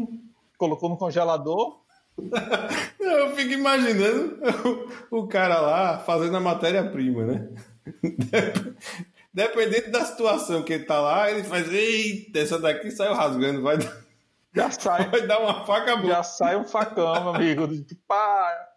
colocou 0.59 0.89
no 0.89 0.97
congelador. 0.97 1.81
Eu 3.01 3.35
fico 3.35 3.53
imaginando 3.53 4.39
o, 5.11 5.21
o 5.21 5.27
cara 5.27 5.59
lá 5.61 5.99
fazendo 5.99 6.37
a 6.37 6.41
matéria-prima, 6.41 7.25
né? 7.25 7.49
Dependendo 9.33 9.91
da 9.93 10.05
situação 10.05 10.63
que 10.63 10.73
ele 10.73 10.85
tá 10.85 11.01
lá, 11.01 11.31
ele 11.31 11.45
faz, 11.45 11.73
eita, 11.73 12.39
essa 12.41 12.59
daqui 12.59 12.91
saiu 12.91 13.15
rasgando, 13.15 13.63
vai, 13.63 13.79
dar- 13.79 13.97
Já 14.55 14.71
sai, 14.71 15.09
vai 15.11 15.27
dar 15.27 15.39
uma 15.41 15.65
faca 15.65 15.97
boa. 15.97 16.09
já 16.15 16.23
sai 16.23 16.57
um 16.57 16.65
facão, 16.65 17.13
meu 17.25 17.35
amigo. 17.35 17.69
de- 17.69 17.95
Pá, 18.09 18.69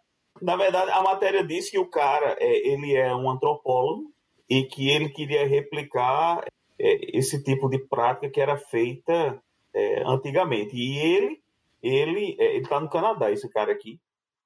Na 0.44 0.56
verdade, 0.56 0.90
a 0.90 1.02
matéria 1.02 1.42
diz 1.42 1.70
que 1.70 1.78
o 1.78 1.88
cara 1.88 2.36
é, 2.38 2.68
ele 2.68 2.94
é 2.94 3.14
um 3.16 3.30
antropólogo 3.30 4.12
e 4.48 4.64
que 4.64 4.90
ele 4.90 5.08
queria 5.08 5.46
replicar 5.46 6.44
é, 6.78 7.18
esse 7.18 7.42
tipo 7.42 7.66
de 7.70 7.78
prática 7.78 8.28
que 8.28 8.40
era 8.40 8.58
feita 8.58 9.40
é, 9.74 10.02
antigamente. 10.04 10.76
E 10.76 10.98
ele 10.98 11.42
ele 11.82 12.36
é, 12.38 12.58
está 12.58 12.78
no 12.78 12.90
Canadá, 12.90 13.30
esse 13.30 13.48
cara 13.48 13.72
aqui. 13.72 13.98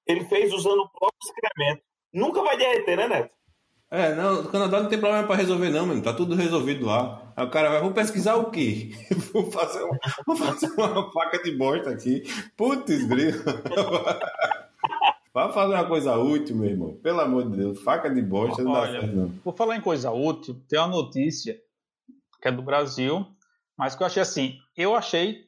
Ele 0.07 0.25
fez 0.25 0.53
usando 0.53 0.81
o 0.83 0.89
próprio 0.89 1.19
excremento. 1.25 1.83
Nunca 2.13 2.43
vai 2.43 2.57
derreter, 2.57 2.97
né, 2.97 3.09
Neto? 3.09 3.35
É, 3.91 4.15
não, 4.15 4.43
o 4.43 4.49
Canadá 4.49 4.81
não 4.81 4.89
tem 4.89 5.01
problema 5.01 5.27
pra 5.27 5.35
resolver, 5.35 5.71
não, 5.71 5.87
mano. 5.87 6.03
Tá 6.03 6.13
tudo 6.13 6.37
resolvido 6.37 6.87
lá. 6.87 7.33
Aí 7.37 7.45
o 7.45 7.51
cara 7.51 7.71
vai, 7.71 7.81
vou 7.81 7.93
pesquisar 7.93 8.37
o 8.37 8.51
quê? 8.51 8.91
vou, 9.33 9.51
fazer 9.51 9.83
uma, 9.83 9.99
vou 10.27 10.37
fazer 10.37 10.71
uma 10.77 11.11
faca 11.11 11.43
de 11.43 11.57
bosta 11.57 11.91
aqui. 11.91 12.23
Putz, 12.57 13.05
grilo. 13.05 13.43
Vai 15.39 15.53
fazer 15.53 15.75
uma 15.75 15.87
coisa 15.87 16.17
útil, 16.17 16.57
meu 16.57 16.69
irmão. 16.69 16.97
Pelo 16.97 17.21
amor 17.21 17.49
de 17.49 17.59
Deus. 17.59 17.81
Faca 17.83 18.11
de 18.11 18.21
bosta 18.21 18.61
não 18.61 18.73
dá 18.73 18.81
Olha, 18.81 19.01
certo, 19.01 19.15
não. 19.15 19.31
Por 19.39 19.55
falar 19.55 19.77
em 19.77 19.81
coisa 19.81 20.11
útil, 20.11 20.61
tem 20.69 20.81
uma 20.81 20.89
notícia 20.89 21.57
que 22.43 22.49
é 22.49 22.51
do 22.51 22.61
Brasil, 22.61 23.25
mas 23.77 23.95
que 23.95 24.03
eu 24.03 24.07
achei 24.09 24.21
assim, 24.21 24.59
eu 24.77 24.97
achei 24.97 25.45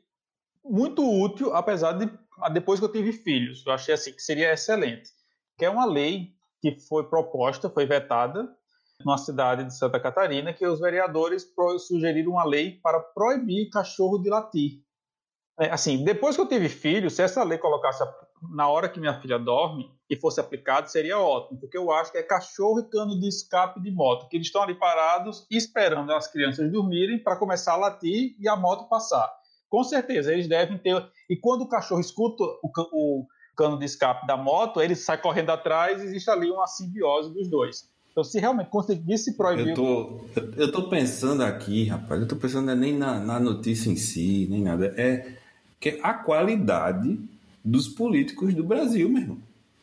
muito 0.65 1.03
útil, 1.03 1.53
apesar 1.57 1.95
de 1.95 2.09
depois 2.53 2.79
que 2.79 2.87
eu 2.87 2.93
tive 2.93 3.13
filhos, 3.13 3.65
eu 3.67 3.73
achei 3.73 3.93
assim 3.93 4.13
que 4.13 4.23
seria 4.23 4.53
excelente, 4.53 5.11
que 5.59 5.65
é 5.65 5.71
uma 5.71 5.85
lei 5.85 6.35
que 6.61 6.79
foi 6.79 7.09
proposta, 7.09 7.69
foi 7.69 7.85
vetada 7.85 8.49
na 9.05 9.19
cidade 9.19 9.65
de 9.65 9.77
Santa 9.77 9.99
Catarina, 9.99 10.53
que 10.53 10.65
os 10.65 10.79
vereadores 10.79 11.45
sugeriram 11.81 12.33
uma 12.33 12.45
lei 12.45 12.79
para 12.81 13.01
proibir 13.01 13.69
cachorro 13.71 14.19
de 14.19 14.31
latir. 14.31 14.85
É, 15.59 15.69
assim, 15.71 16.05
depois 16.05 16.37
que 16.37 16.43
eu 16.43 16.49
tive 16.49 16.69
filho, 16.69 17.11
se 17.11 17.23
essa 17.23 17.43
lei 17.43 17.59
colocasse 17.59 18.05
na 18.49 18.69
hora 18.69 18.89
que 18.89 19.01
minha 19.01 19.21
filha 19.21 19.39
dorme 19.39 19.91
e 20.09 20.17
fosse 20.17 20.41
aplicado, 20.41 20.91
seria 20.91 21.19
ótimo, 21.19 21.61
porque 21.61 21.77
eu 21.77 21.93
acho 21.93 22.11
que 22.11 22.19
é 22.19 22.23
cachorro 22.23 22.81
e 22.81 22.89
cano 22.89 23.19
de 23.19 23.29
escape 23.29 23.81
de 23.81 23.91
moto, 23.91 24.29
que 24.29 24.37
eles 24.37 24.47
estão 24.47 24.63
ali 24.63 24.75
parados 24.75 25.47
esperando 25.51 26.13
as 26.13 26.27
crianças 26.27 26.71
dormirem 26.71 27.19
para 27.19 27.37
começar 27.37 27.75
a 27.75 27.77
latir 27.77 28.35
e 28.39 28.49
a 28.49 28.57
moto 28.57 28.89
passar. 28.89 29.31
Com 29.69 29.85
certeza, 29.85 30.33
eles 30.33 30.49
devem 30.49 30.79
ter. 30.79 31.07
E 31.29 31.37
quando 31.37 31.63
o 31.63 31.69
cachorro 31.69 32.01
escuta 32.01 32.43
o, 32.43 32.71
o 32.93 33.27
cano 33.57 33.79
de 33.79 33.85
escape 33.85 34.27
da 34.27 34.37
moto, 34.37 34.81
ele 34.81 34.97
sai 34.97 35.19
correndo 35.19 35.51
atrás 35.51 36.01
e 36.01 36.07
existe 36.07 36.29
ali 36.29 36.51
uma 36.51 36.67
simbiose 36.67 37.33
dos 37.33 37.49
dois. 37.49 37.89
Então, 38.11 38.25
se 38.25 38.41
realmente 38.41 38.69
conseguisse 38.69 39.37
proibir. 39.37 39.69
Eu 39.69 39.75
tô, 39.75 40.21
eu 40.57 40.73
tô 40.73 40.89
pensando 40.89 41.45
aqui, 41.45 41.85
rapaz, 41.85 42.21
eu 42.21 42.27
tô 42.27 42.35
pensando 42.35 42.69
é 42.71 42.75
nem 42.75 42.97
na, 42.97 43.21
na 43.21 43.39
notícia 43.39 43.89
em 43.89 43.97
si, 43.97 44.49
nem 44.51 44.63
nada. 44.63 44.93
É 44.97 45.37
que 45.79 46.01
a 46.03 46.13
qualidade 46.13 47.19
dos 47.65 47.89
políticos 47.89 48.55
do 48.55 48.65
Brasil, 48.65 49.09
meu 49.09 49.23
irmão. 49.23 49.39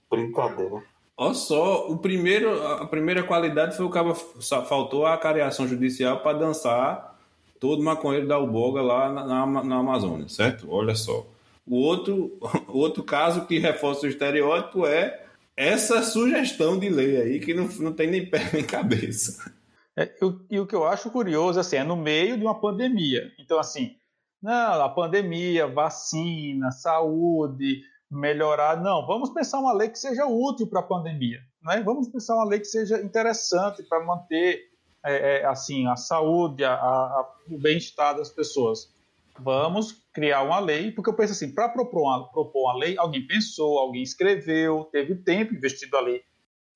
Brincadeira. 0.09 0.83
Olha 1.15 1.33
só, 1.33 1.89
o 1.89 1.97
primeiro, 1.97 2.63
a 2.67 2.85
primeira 2.85 3.23
qualidade 3.23 3.75
foi 3.75 3.85
o 3.85 3.89
cara 3.89 4.13
só 4.39 4.63
faltou 4.63 5.05
a 5.05 5.17
careação 5.17 5.67
judicial 5.67 6.19
para 6.19 6.37
dançar 6.37 7.17
todo 7.59 7.81
maconheiro 7.83 8.27
da 8.27 8.37
Uboga 8.37 8.81
lá 8.81 9.11
na, 9.11 9.25
na, 9.45 9.63
na 9.63 9.75
Amazônia, 9.77 10.29
certo? 10.29 10.67
Olha 10.69 10.93
só. 10.95 11.25
O 11.65 11.75
outro, 11.77 12.37
o 12.67 12.77
outro 12.77 13.03
caso 13.03 13.45
que 13.45 13.57
reforça 13.57 14.05
o 14.05 14.09
estereótipo 14.09 14.85
é 14.85 15.23
essa 15.55 16.03
sugestão 16.03 16.77
de 16.77 16.87
lei 16.87 17.19
aí 17.19 17.39
que 17.39 17.53
não, 17.53 17.67
não 17.79 17.91
tem 17.93 18.07
nem 18.07 18.25
pé 18.25 18.51
nem 18.53 18.63
cabeça. 18.63 19.51
É, 19.95 20.07
eu- 20.21 20.39
e 20.51 20.59
o 20.59 20.67
que 20.67 20.75
eu 20.75 20.85
acho 20.85 21.09
curioso 21.09 21.59
assim, 21.59 21.77
é 21.77 21.83
no 21.83 21.95
meio 21.97 22.37
de 22.37 22.43
uma 22.43 22.53
pandemia. 22.59 23.31
Então, 23.39 23.59
assim, 23.59 23.95
não, 24.41 24.81
a 24.83 24.89
pandemia, 24.89 25.67
vacina, 25.67 26.71
saúde, 26.71 27.81
melhorar. 28.09 28.81
Não, 28.81 29.05
vamos 29.05 29.29
pensar 29.31 29.59
uma 29.59 29.73
lei 29.73 29.89
que 29.89 29.99
seja 29.99 30.25
útil 30.25 30.67
para 30.67 30.79
a 30.79 30.83
pandemia. 30.83 31.39
Né? 31.63 31.81
Vamos 31.83 32.07
pensar 32.07 32.35
uma 32.35 32.45
lei 32.45 32.59
que 32.59 32.65
seja 32.65 33.01
interessante 33.01 33.83
para 33.83 34.03
manter 34.05 34.61
é, 35.05 35.41
é, 35.41 35.45
assim, 35.45 35.87
a 35.87 35.95
saúde, 35.95 36.65
a- 36.65 36.73
a- 36.73 37.25
o 37.49 37.57
bem-estar 37.57 38.15
das 38.17 38.29
pessoas. 38.29 38.93
Vamos 39.39 40.01
criar 40.11 40.41
uma 40.43 40.59
lei, 40.59 40.91
porque 40.91 41.09
eu 41.09 41.13
penso 41.13 41.31
assim, 41.33 41.53
para 41.53 41.69
propor 41.69 42.01
uma, 42.01 42.27
propor 42.31 42.63
uma 42.71 42.77
lei, 42.79 42.97
alguém 42.97 43.25
pensou, 43.25 43.77
alguém 43.77 44.01
escreveu, 44.01 44.89
teve 44.91 45.15
tempo 45.15 45.53
investido 45.53 45.95
ali. 45.95 46.21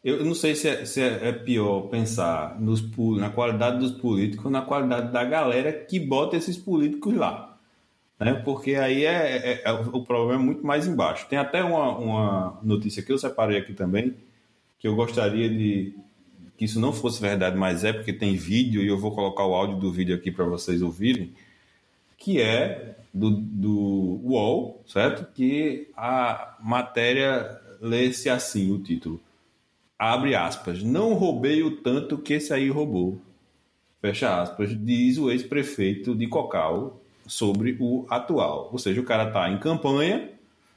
Eu 0.04 0.24
não 0.24 0.34
sei 0.34 0.56
se 0.56 0.68
é, 0.70 0.86
se 0.86 1.02
é- 1.02 1.28
é 1.30 1.32
pior 1.32 1.90
pensar 1.90 2.60
nos, 2.62 2.82
na 3.18 3.30
qualidade 3.32 3.80
dos 3.80 3.92
políticos 3.92 4.52
na 4.52 4.62
qualidade 4.62 5.12
da 5.12 5.24
galera 5.24 5.74
que 5.74 6.00
bota 6.00 6.36
esses 6.38 6.58
políticos 6.58 7.14
lá. 7.14 7.51
Né? 8.22 8.36
Porque 8.36 8.76
aí 8.76 9.04
é, 9.04 9.62
é- 9.62 9.62
é- 9.66 9.72
o 9.72 10.04
problema 10.04 10.40
é 10.40 10.46
muito 10.46 10.64
mais 10.64 10.88
embaixo. 10.88 11.28
Tem 11.28 11.40
até 11.40 11.64
uma, 11.64 11.98
uma 11.98 12.60
notícia 12.62 13.02
que 13.02 13.12
eu 13.12 13.18
separei 13.18 13.58
aqui 13.58 13.74
também, 13.74 14.14
que 14.78 14.88
eu 14.88 14.96
gostaria 14.96 15.50
de 15.50 15.96
que 16.56 16.66
isso 16.66 16.80
não 16.80 16.94
fosse 16.94 17.20
verdade, 17.20 17.58
mas 17.58 17.84
é 17.84 17.92
porque 17.92 18.14
tem 18.14 18.36
vídeo 18.36 18.84
e 18.84 18.88
eu 18.88 18.98
vou 18.98 19.12
colocar 19.16 19.44
o 19.48 19.56
áudio 19.56 19.78
do 19.78 19.92
vídeo 19.92 20.16
aqui 20.16 20.32
para 20.32 20.46
vocês 20.46 20.84
ouvirem, 20.84 21.34
que 22.16 22.40
é 22.40 22.96
do, 23.12 23.32
do 23.32 24.20
UOL, 24.24 24.84
certo? 24.88 25.26
Que 25.34 25.88
a 25.98 26.56
matéria 26.62 27.60
lê-se 27.82 28.30
assim, 28.30 28.72
o 28.72 28.78
título 28.78 29.20
abre 29.98 30.36
aspas, 30.36 30.84
não 30.84 31.16
roubei 31.16 31.64
o 31.64 31.78
tanto 31.78 32.20
que 32.20 32.34
esse 32.34 32.54
aí 32.54 32.70
roubou. 32.70 33.20
Fecha 34.00 34.42
aspas, 34.42 34.70
diz 34.80 35.18
o 35.18 35.32
ex-prefeito 35.32 36.16
de 36.16 36.28
Cocal 36.28 37.01
sobre 37.32 37.78
o 37.80 38.06
atual. 38.10 38.70
Ou 38.74 38.78
seja, 38.78 39.00
o 39.00 39.06
cara 39.06 39.30
está 39.30 39.50
em 39.50 39.58
campanha, 39.58 40.32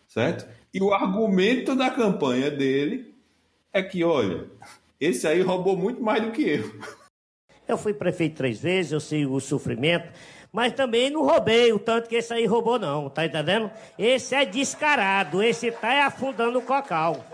certo? 0.06 0.48
E 0.72 0.80
o 0.80 0.94
argumento 0.94 1.74
da 1.74 1.90
campanha 1.90 2.48
dele 2.48 3.12
é 3.72 3.82
que, 3.82 4.04
olha, 4.04 4.46
esse 5.00 5.26
aí 5.26 5.40
roubou 5.40 5.76
muito 5.76 6.00
mais 6.00 6.22
do 6.22 6.30
que 6.30 6.42
eu. 6.42 6.80
Eu 7.66 7.76
fui 7.76 7.92
prefeito 7.92 8.36
três 8.36 8.60
vezes, 8.60 8.92
eu 8.92 9.00
sei 9.00 9.26
o 9.26 9.40
sofrimento, 9.40 10.12
mas 10.52 10.72
também 10.72 11.10
não 11.10 11.24
roubei 11.24 11.72
o 11.72 11.78
tanto 11.78 12.08
que 12.08 12.14
esse 12.14 12.32
aí 12.32 12.46
roubou, 12.46 12.78
não, 12.78 13.10
tá 13.10 13.26
entendendo? 13.26 13.68
Esse 13.98 14.36
é 14.36 14.44
descarado, 14.44 15.42
esse 15.42 15.72
tá 15.72 16.06
afundando 16.06 16.60
o 16.60 16.62
cocal. 16.62 17.24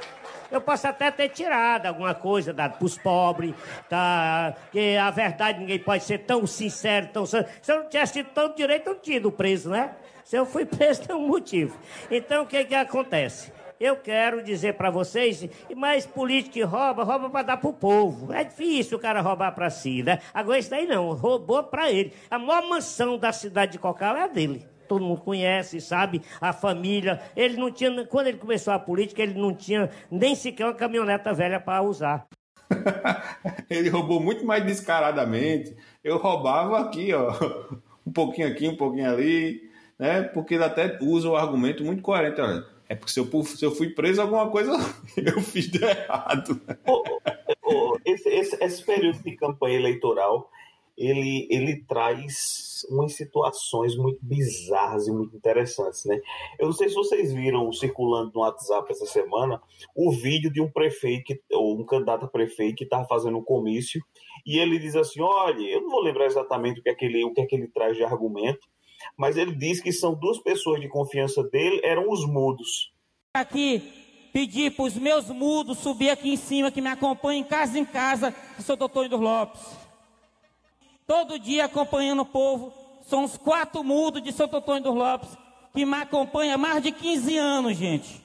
Eu 0.51 0.61
posso 0.61 0.87
até 0.87 1.11
ter 1.11 1.29
tirado 1.29 1.87
alguma 1.87 2.15
coisa 2.15 2.53
dado 2.53 2.79
pros 2.79 2.99
pobres, 2.99 3.55
tá? 3.89 4.55
Que 4.73 4.97
a 4.97 5.11
verdade 5.11 5.61
ninguém 5.61 5.79
pode 5.79 6.05
ser 6.05 6.19
tão 6.19 6.47
sincero, 6.47 7.09
tão 7.13 7.25
Se 7.25 7.39
eu 7.69 7.77
não 7.83 7.89
tivesse 7.89 8.15
tido 8.15 8.31
tanto 8.35 8.57
direito, 8.57 8.89
eu 8.89 8.95
não 8.95 9.01
tinha 9.01 9.17
ido 9.19 9.31
preso, 9.31 9.71
né? 9.71 9.95
Se 10.25 10.37
eu 10.37 10.45
fui 10.45 10.65
preso, 10.67 11.03
tem 11.03 11.15
um 11.15 11.27
motivo. 11.27 11.77
Então, 12.11 12.43
o 12.43 12.47
que 12.47 12.65
que 12.65 12.75
acontece? 12.75 13.53
Eu 13.81 13.97
quero 13.97 14.43
dizer 14.43 14.75
para 14.75 14.91
vocês, 14.91 15.49
mas 15.75 16.05
político 16.05 16.53
que 16.53 16.63
rouba, 16.63 17.03
rouba 17.03 17.31
para 17.31 17.43
dar 17.43 17.57
pro 17.57 17.73
povo. 17.73 18.31
É 18.31 18.45
difícil 18.45 18.99
o 18.99 19.01
cara 19.01 19.23
roubar 19.23 19.53
para 19.55 19.71
si, 19.71 20.03
né? 20.03 20.19
Agora 20.35 20.59
isso 20.59 20.69
daí 20.69 20.87
não, 20.87 21.15
roubou 21.15 21.63
para 21.63 21.91
ele. 21.91 22.13
A 22.31 22.39
maior 22.39 22.69
mansão 22.69 23.17
da 23.17 23.33
cidade 23.33 23.73
de 23.73 23.79
Cocal 23.79 24.17
é 24.17 24.25
a 24.25 24.27
dele. 24.27 24.67
Todo 24.91 25.05
mundo 25.05 25.21
conhece, 25.21 25.81
sabe? 25.81 26.21
A 26.41 26.53
família. 26.53 27.23
Ele 27.37 27.57
não 27.57 27.71
tinha, 27.71 28.05
quando 28.07 28.27
ele 28.27 28.39
começou 28.39 28.75
a 28.75 28.79
política, 28.81 29.23
ele 29.23 29.39
não 29.41 29.55
tinha 29.55 29.89
nem 30.11 30.35
sequer 30.35 30.65
uma 30.65 30.75
caminhoneta 30.75 31.33
velha 31.33 31.61
para 31.61 31.81
usar. 31.81 32.27
Ele 33.71 33.89
roubou 33.89 34.19
muito 34.21 34.45
mais 34.45 34.65
descaradamente. 34.67 35.77
Eu 36.03 36.17
roubava 36.19 36.81
aqui, 36.81 37.15
ó, 37.15 37.33
um 38.05 38.11
pouquinho 38.13 38.49
aqui, 38.49 38.67
um 38.67 38.77
pouquinho 38.77 39.09
ali, 39.09 39.71
né? 39.97 40.23
Porque 40.23 40.55
ele 40.57 40.65
até 40.65 40.99
usa 41.01 41.29
o 41.29 41.37
argumento 41.37 41.85
muito 41.85 42.03
coerente. 42.03 42.41
Olha, 42.41 42.65
é 42.89 42.97
porque 42.97 43.13
se 43.13 43.21
eu, 43.21 43.45
se 43.45 43.65
eu 43.65 43.71
fui 43.71 43.91
preso, 43.91 44.21
alguma 44.21 44.51
coisa 44.51 44.73
eu 45.17 45.41
fiz 45.41 45.69
de 45.71 45.85
errado. 45.85 46.61
Esse, 48.05 48.29
esse- 48.29 48.59
esse 48.61 48.85
período 48.85 49.23
de 49.23 49.37
campanha 49.37 49.77
eleitoral, 49.77 50.51
ele, 51.01 51.49
ele 51.51 51.83
traz 51.85 52.85
umas 52.91 53.15
situações 53.15 53.97
muito 53.97 54.19
bizarras 54.21 55.09
e 55.09 55.11
muito 55.11 55.35
interessantes, 55.35 56.05
né? 56.05 56.21
Eu 56.59 56.67
não 56.67 56.75
sei 56.75 56.91
se 56.91 56.95
vocês 56.95 57.33
viram 57.33 57.73
circulando 57.73 58.33
no 58.35 58.43
WhatsApp 58.43 58.93
essa 58.93 59.07
semana 59.07 59.61
o 59.97 60.13
vídeo 60.13 60.53
de 60.53 60.61
um 60.61 60.71
prefeito, 60.71 61.35
ou 61.53 61.81
um 61.81 61.87
candidato 61.87 62.27
a 62.27 62.29
prefeito 62.29 62.77
que 62.77 62.85
estava 62.85 63.07
fazendo 63.07 63.39
um 63.39 63.43
comício 63.43 64.03
e 64.45 64.59
ele 64.59 64.79
diz 64.79 64.95
assim, 64.95 65.23
olha, 65.23 65.63
eu 65.63 65.81
não 65.81 65.91
vou 65.91 66.03
lembrar 66.03 66.27
exatamente 66.27 66.81
o 66.81 66.83
que 66.83 66.91
é 66.91 66.95
que 66.95 67.07
ele, 67.07 67.25
o 67.25 67.33
que 67.33 67.41
é 67.41 67.47
que 67.47 67.57
ele 67.57 67.69
traz 67.69 67.97
de 67.97 68.05
argumento, 68.05 68.69
mas 69.17 69.39
ele 69.39 69.55
diz 69.55 69.81
que 69.81 69.93
são 69.93 70.15
duas 70.15 70.39
pessoas 70.39 70.83
de 70.83 70.89
confiança 70.89 71.43
dele, 71.45 71.81
eram 71.83 72.11
os 72.11 72.27
mudos. 72.27 72.93
Aqui, 73.35 73.83
pedir 74.35 74.73
para 74.73 74.85
os 74.85 74.97
meus 74.97 75.31
mudos 75.31 75.79
subir 75.79 76.11
aqui 76.11 76.31
em 76.31 76.37
cima, 76.37 76.71
que 76.71 76.83
me 76.83 76.89
acompanhem 76.89 77.41
em 77.41 77.45
casa 77.45 77.79
em 77.79 77.87
casa, 77.87 78.33
que 78.57 78.63
sou 78.63 78.77
doutor 78.77 79.07
Indo 79.07 79.17
Lopes. 79.17 79.90
Todo 81.11 81.41
dia 81.41 81.65
acompanhando 81.65 82.23
o 82.23 82.25
povo, 82.25 82.73
são 83.03 83.25
os 83.25 83.37
quatro 83.37 83.83
mudos 83.83 84.23
de 84.23 84.31
Santo 84.31 84.59
Antônio 84.59 84.85
dos 84.85 84.95
Lopes, 84.95 85.37
que 85.75 85.85
me 85.85 85.97
acompanham 85.97 86.55
há 86.55 86.57
mais 86.57 86.85
de 86.85 86.93
15 86.93 87.37
anos, 87.37 87.77
gente. 87.77 88.25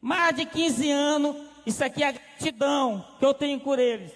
Mais 0.00 0.34
de 0.34 0.46
15 0.46 0.90
anos, 0.90 1.36
isso 1.66 1.84
aqui 1.84 2.02
é 2.02 2.08
a 2.08 2.12
gratidão 2.12 3.04
que 3.18 3.26
eu 3.26 3.34
tenho 3.34 3.60
por 3.60 3.78
eles. 3.78 4.10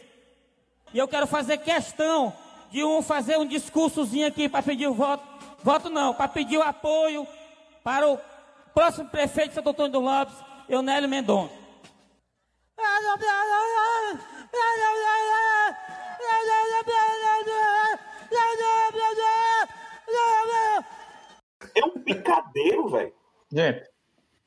E 0.95 0.99
eu 0.99 1.07
quero 1.07 1.27
fazer 1.27 1.59
questão 1.59 2.33
de 2.71 2.83
um 2.83 3.03
fazer 3.03 3.37
um 3.37 3.45
discursozinho 3.45 4.27
aqui 4.27 4.49
para 4.49 4.63
pedir 4.63 4.87
o 4.87 4.95
voto. 4.95 5.23
Voto 5.63 5.91
não, 5.91 6.15
para 6.15 6.27
pedir 6.27 6.57
o 6.57 6.63
apoio 6.63 7.29
para 7.85 8.09
o 8.09 8.19
próximo 8.73 9.11
prefeito 9.11 9.51
de 9.51 9.57
Santo 9.57 9.69
Antônio 9.69 9.93
dos 9.93 10.03
Lopes, 10.03 10.35
Eunélio 10.71 11.07
Mendonça. 11.07 11.53
É 21.75 21.85
um 21.85 22.03
picadeiro, 22.03 22.89
velho. 22.89 23.13
Gente. 23.53 23.91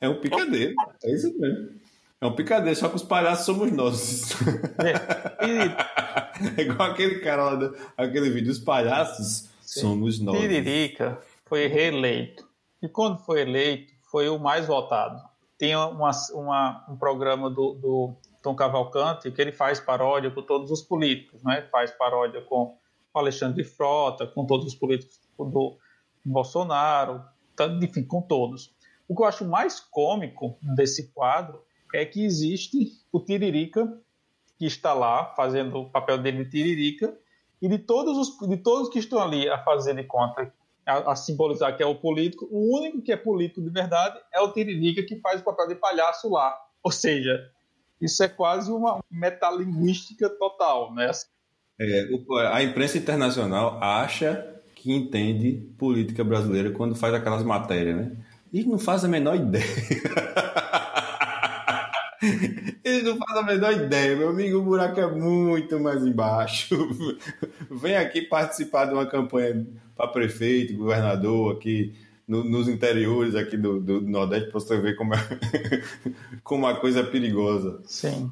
É 0.02 0.10
um 0.10 0.20
picadeiro. 0.20 0.74
É 1.04 1.12
isso 1.12 1.38
mesmo. 1.40 1.80
É 2.22 2.26
um 2.26 2.36
picadeiro, 2.36 2.78
só 2.78 2.90
que 2.90 2.96
os 2.96 3.04
palhaços 3.04 3.46
somos 3.46 3.72
nós. 3.72 4.34
É, 6.50 6.62
igual 6.62 6.92
aquele 6.92 7.20
cara 7.20 7.44
lá, 7.44 7.56
do, 7.56 7.78
aquele 7.98 8.30
vídeo, 8.30 8.52
os 8.52 8.60
palhaços 8.60 9.50
Sim. 9.62 9.82
somos 9.82 10.20
nós. 10.20 10.40
Tiririca 10.40 11.20
foi 11.46 11.68
reeleito. 11.68 12.48
E 12.82 12.88
quando 12.88 13.20
foi 13.20 13.42
eleito, 13.42 13.92
foi 14.10 14.30
o 14.30 14.40
mais 14.40 14.66
votado. 14.66 15.22
Tem 15.58 15.76
uma, 15.76 16.12
uma, 16.34 16.86
um 16.88 16.96
programa 16.96 17.50
do, 17.50 17.74
do 17.74 18.16
Tom 18.42 18.56
Cavalcante 18.56 19.32
que 19.32 19.42
ele 19.42 19.52
faz 19.52 19.80
paródia 19.80 20.32
com 20.32 20.42
todos 20.42 20.72
os 20.72 20.82
políticos, 20.82 21.44
né? 21.44 21.68
Faz 21.72 21.92
paródia 21.92 22.42
com 22.42 22.78
o 23.14 23.20
Alexandre 23.20 23.64
Frota, 23.64 24.28
com 24.28 24.46
todos 24.46 24.68
os 24.68 24.76
políticos 24.76 25.20
do 25.38 25.78
Bolsonaro, 26.24 27.24
enfim, 27.82 28.04
com 28.04 28.22
todos. 28.22 28.74
O 29.08 29.16
que 29.16 29.22
eu 29.22 29.26
acho 29.26 29.46
mais 29.46 29.80
cômico 29.80 30.58
desse 30.62 31.12
quadro 31.12 31.64
é 31.94 32.06
que 32.06 32.24
existe 32.24 32.92
o 33.12 33.20
Tiririca, 33.20 34.00
que 34.58 34.66
está 34.66 34.94
lá 34.94 35.34
fazendo 35.36 35.80
o 35.80 35.90
papel 35.90 36.18
dele 36.20 36.44
de 36.44 36.52
Tiririca, 36.52 37.18
e 37.62 37.68
de 37.68 37.78
todos 37.78 38.18
os 38.18 38.48
de 38.48 38.58
todos 38.58 38.90
que 38.90 39.00
estão 39.00 39.22
ali 39.22 39.50
a 39.50 39.62
fazer 39.64 39.96
de 39.96 40.04
conta, 40.04 40.54
a, 40.86 41.12
a, 41.12 41.16
simbolizar 41.16 41.76
que 41.76 41.84
é 41.84 41.86
o 41.86 41.96
político, 41.96 42.48
o 42.50 42.78
único 42.78 43.02
que 43.02 43.12
é 43.12 43.18
político 43.18 43.62
de 43.62 43.70
verdade 43.70 44.20
é 44.34 44.40
o 44.40 44.52
Tiririca, 44.54 45.04
que 45.04 45.20
faz 45.20 45.42
o 45.42 45.44
papel 45.44 45.68
de 45.68 45.76
palhaço 45.76 46.30
lá. 46.30 46.58
Ou 46.82 46.92
seja, 46.92 47.52
isso 48.00 48.24
é 48.24 48.30
quase 48.30 48.72
uma 48.72 49.00
metalinguística 49.12 50.30
total, 50.30 50.94
né? 50.94 51.12
É, 51.80 52.08
a 52.52 52.62
imprensa 52.62 52.98
internacional 52.98 53.80
acha 53.82 54.46
que 54.76 54.92
entende 54.92 55.72
política 55.78 56.24
brasileira 56.24 56.72
quando 56.72 56.96
faz 56.96 57.14
aquelas 57.14 57.44
matérias, 57.44 57.96
né? 57.96 58.12
E 58.52 58.64
não 58.64 58.80
faz 58.80 59.06
a 59.06 59.08
menor 59.08 59.36
ideia. 59.36 59.64
Eles 62.84 63.04
não 63.04 63.18
fazem 63.18 63.44
a 63.44 63.46
menor 63.46 63.74
ideia, 63.74 64.16
meu 64.16 64.30
amigo. 64.30 64.58
O 64.58 64.64
buraco 64.64 65.00
é 65.00 65.10
muito 65.10 65.80
mais 65.80 66.04
embaixo. 66.04 66.76
Vem 67.70 67.96
aqui 67.96 68.24
participar 68.24 68.86
de 68.86 68.94
uma 68.94 69.06
campanha 69.06 69.66
para 69.96 70.08
prefeito, 70.08 70.76
governador, 70.76 71.56
aqui 71.56 71.94
no, 72.28 72.44
nos 72.44 72.68
interiores 72.68 73.36
aqui 73.36 73.58
do, 73.58 73.80
do 73.80 74.02
Nordeste, 74.02 74.50
para 74.50 74.60
você 74.60 74.80
ver 74.80 74.96
como, 74.96 75.14
é, 75.14 75.20
como 76.44 76.68
a 76.68 76.76
coisa 76.76 77.02
é 77.02 77.04
perigosa. 77.04 77.82
Sim. 77.86 78.32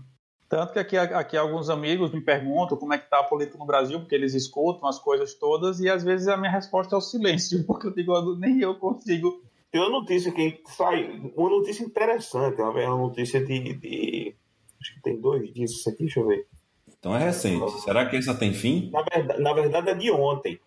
Tanto 0.50 0.74
que 0.74 0.80
aqui, 0.80 0.98
aqui 0.98 1.36
alguns 1.36 1.70
amigos 1.70 2.12
me 2.12 2.22
perguntam 2.22 2.78
como 2.78 2.94
é 2.94 2.98
que 2.98 3.04
está 3.04 3.20
a 3.20 3.24
política 3.24 3.58
no 3.58 3.66
Brasil, 3.66 4.00
porque 4.00 4.16
eles 4.16 4.34
escutam 4.34 4.88
as 4.88 4.98
coisas 4.98 5.34
todas 5.34 5.80
e 5.82 5.90
às 5.90 6.04
vezes 6.04 6.28
a 6.28 6.38
minha 6.38 6.52
resposta 6.52 6.96
é 6.96 6.98
o 6.98 7.02
silêncio, 7.02 7.64
porque 7.68 7.88
eu 7.88 7.94
digo, 7.94 8.36
nem 8.36 8.62
eu 8.62 8.76
consigo 8.76 9.42
tem 9.72 9.82
uma 9.82 10.00
notícia 10.00 10.32
que 10.32 10.62
sai, 10.66 11.20
uma 11.36 11.50
notícia 11.50 11.84
interessante, 11.84 12.62
uma, 12.62 12.72
uma 12.72 12.98
notícia 12.98 13.44
de, 13.44 13.74
de, 13.74 14.36
Acho 14.80 14.94
que 14.96 15.02
tem 15.02 15.20
dois 15.20 15.54
dias 15.54 15.72
isso 15.72 15.90
aqui, 15.90 16.04
deixa 16.04 16.20
eu 16.20 16.28
ver. 16.28 16.48
Então 16.98 17.16
é 17.16 17.20
recente. 17.20 17.82
Será 17.82 18.06
que 18.06 18.16
essa 18.16 18.34
tem 18.34 18.54
fim? 18.54 18.90
Na 18.92 19.02
verdade, 19.04 19.42
na 19.42 19.54
verdade 19.54 19.90
é 19.90 19.94
de 19.94 20.12
ontem. 20.12 20.60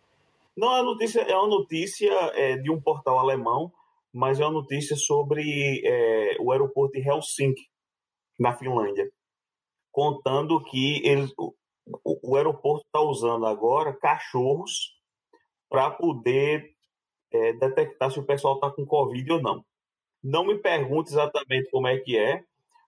Não, 0.57 0.69
a 0.69 0.83
notícia 0.83 1.21
é 1.21 1.37
uma 1.37 1.49
notícia 1.49 2.13
é, 2.35 2.57
de 2.57 2.71
um 2.71 2.81
portal 2.81 3.19
alemão, 3.19 3.73
mas 4.13 4.39
é 4.39 4.45
uma 4.45 4.53
notícia 4.53 4.97
sobre 4.97 5.81
é, 5.85 6.37
o 6.41 6.53
aeroporto 6.53 6.93
de 6.93 7.09
Helsinki, 7.09 7.69
na 8.39 8.53
Finlândia, 8.53 9.11
contando 9.91 10.63
que 10.65 11.07
eles, 11.07 11.33
o, 11.37 11.55
o 12.05 12.37
aeroporto 12.37 12.85
está 12.87 13.01
usando 13.01 13.47
agora 13.47 13.93
cachorros 13.93 14.95
para 15.69 15.91
poder 15.91 16.71
é, 17.33 17.53
detectar 17.55 18.11
se 18.11 18.19
o 18.19 18.27
pessoal 18.27 18.55
está 18.55 18.71
com 18.71 18.87
Covid 18.87 19.33
ou 19.33 19.43
não. 19.43 19.65
Não 20.23 20.45
me 20.45 20.59
pergunte 20.59 21.11
exatamente 21.11 21.71
como 21.71 21.87
é 21.87 21.99
que 21.99 22.17
é, 22.17 22.43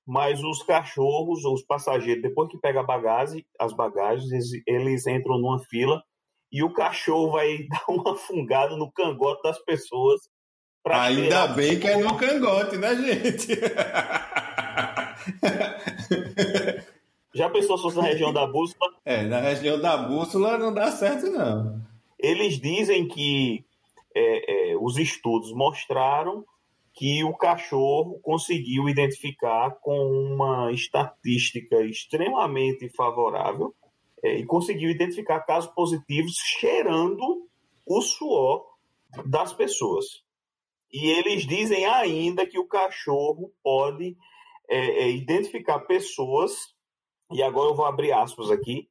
mas 0.07 0.43
os 0.43 0.63
cachorros, 0.63 1.45
os 1.45 1.63
passageiros, 1.63 2.23
depois 2.23 2.51
que 2.51 2.59
pega 2.59 2.81
a 2.81 2.85
bagagem, 2.85 3.47
as 3.59 3.73
bagagens, 3.73 4.31
eles, 4.31 4.63
eles 4.67 5.07
entram 5.07 5.39
numa 5.39 5.61
fila 5.61 6.03
e 6.51 6.63
o 6.63 6.73
cachorro 6.73 7.33
vai 7.33 7.67
dar 7.71 7.85
uma 7.89 8.17
fungada 8.17 8.77
no 8.77 8.91
cangote 8.93 9.43
das 9.43 9.59
pessoas. 9.61 10.21
Ainda 10.85 11.47
bem 11.49 11.79
que 11.79 11.87
é 11.87 11.97
no 11.97 12.17
cangote, 12.17 12.77
né, 12.77 12.95
gente? 12.97 13.49
Já 17.35 17.49
pensou 17.49 17.77
se 17.77 17.83
fosse 17.83 17.97
na 17.97 18.03
região 18.05 18.33
da 18.33 18.47
bússola? 18.47 18.93
É, 19.05 19.23
na 19.23 19.41
região 19.41 19.81
da 19.81 19.97
bússola 19.97 20.59
não 20.59 20.73
dá 20.73 20.91
certo, 20.93 21.31
não. 21.31 21.81
Eles 22.19 22.61
dizem 22.61 23.09
que 23.09 23.65
é, 24.15 24.73
é, 24.73 24.77
os 24.77 24.99
estudos 24.99 25.53
mostraram 25.53 26.45
que 26.95 27.25
o 27.25 27.35
cachorro 27.35 28.21
conseguiu 28.21 28.89
identificar 28.89 29.71
com 29.81 29.99
uma 29.99 30.71
estatística 30.73 31.81
extremamente 31.83 32.89
favorável 32.91 33.75
é, 34.23 34.37
e 34.37 34.45
conseguiu 34.45 34.91
identificar 34.91 35.41
casos 35.41 35.71
positivos 35.73 36.35
cheirando 36.37 37.49
o 37.87 38.01
suor 38.03 38.65
das 39.27 39.53
pessoas. 39.53 40.23
E 40.93 41.09
eles 41.09 41.47
dizem 41.47 41.87
ainda 41.87 42.47
que 42.47 42.59
o 42.59 42.67
cachorro 42.67 43.51
pode 43.63 44.17
é, 44.69 45.05
é, 45.05 45.11
identificar 45.11 45.81
pessoas, 45.81 46.53
e 47.33 47.43
agora 47.43 47.71
eu 47.71 47.75
vou 47.75 47.87
abrir 47.87 48.13
aspas 48.13 48.51
aqui, 48.51 48.89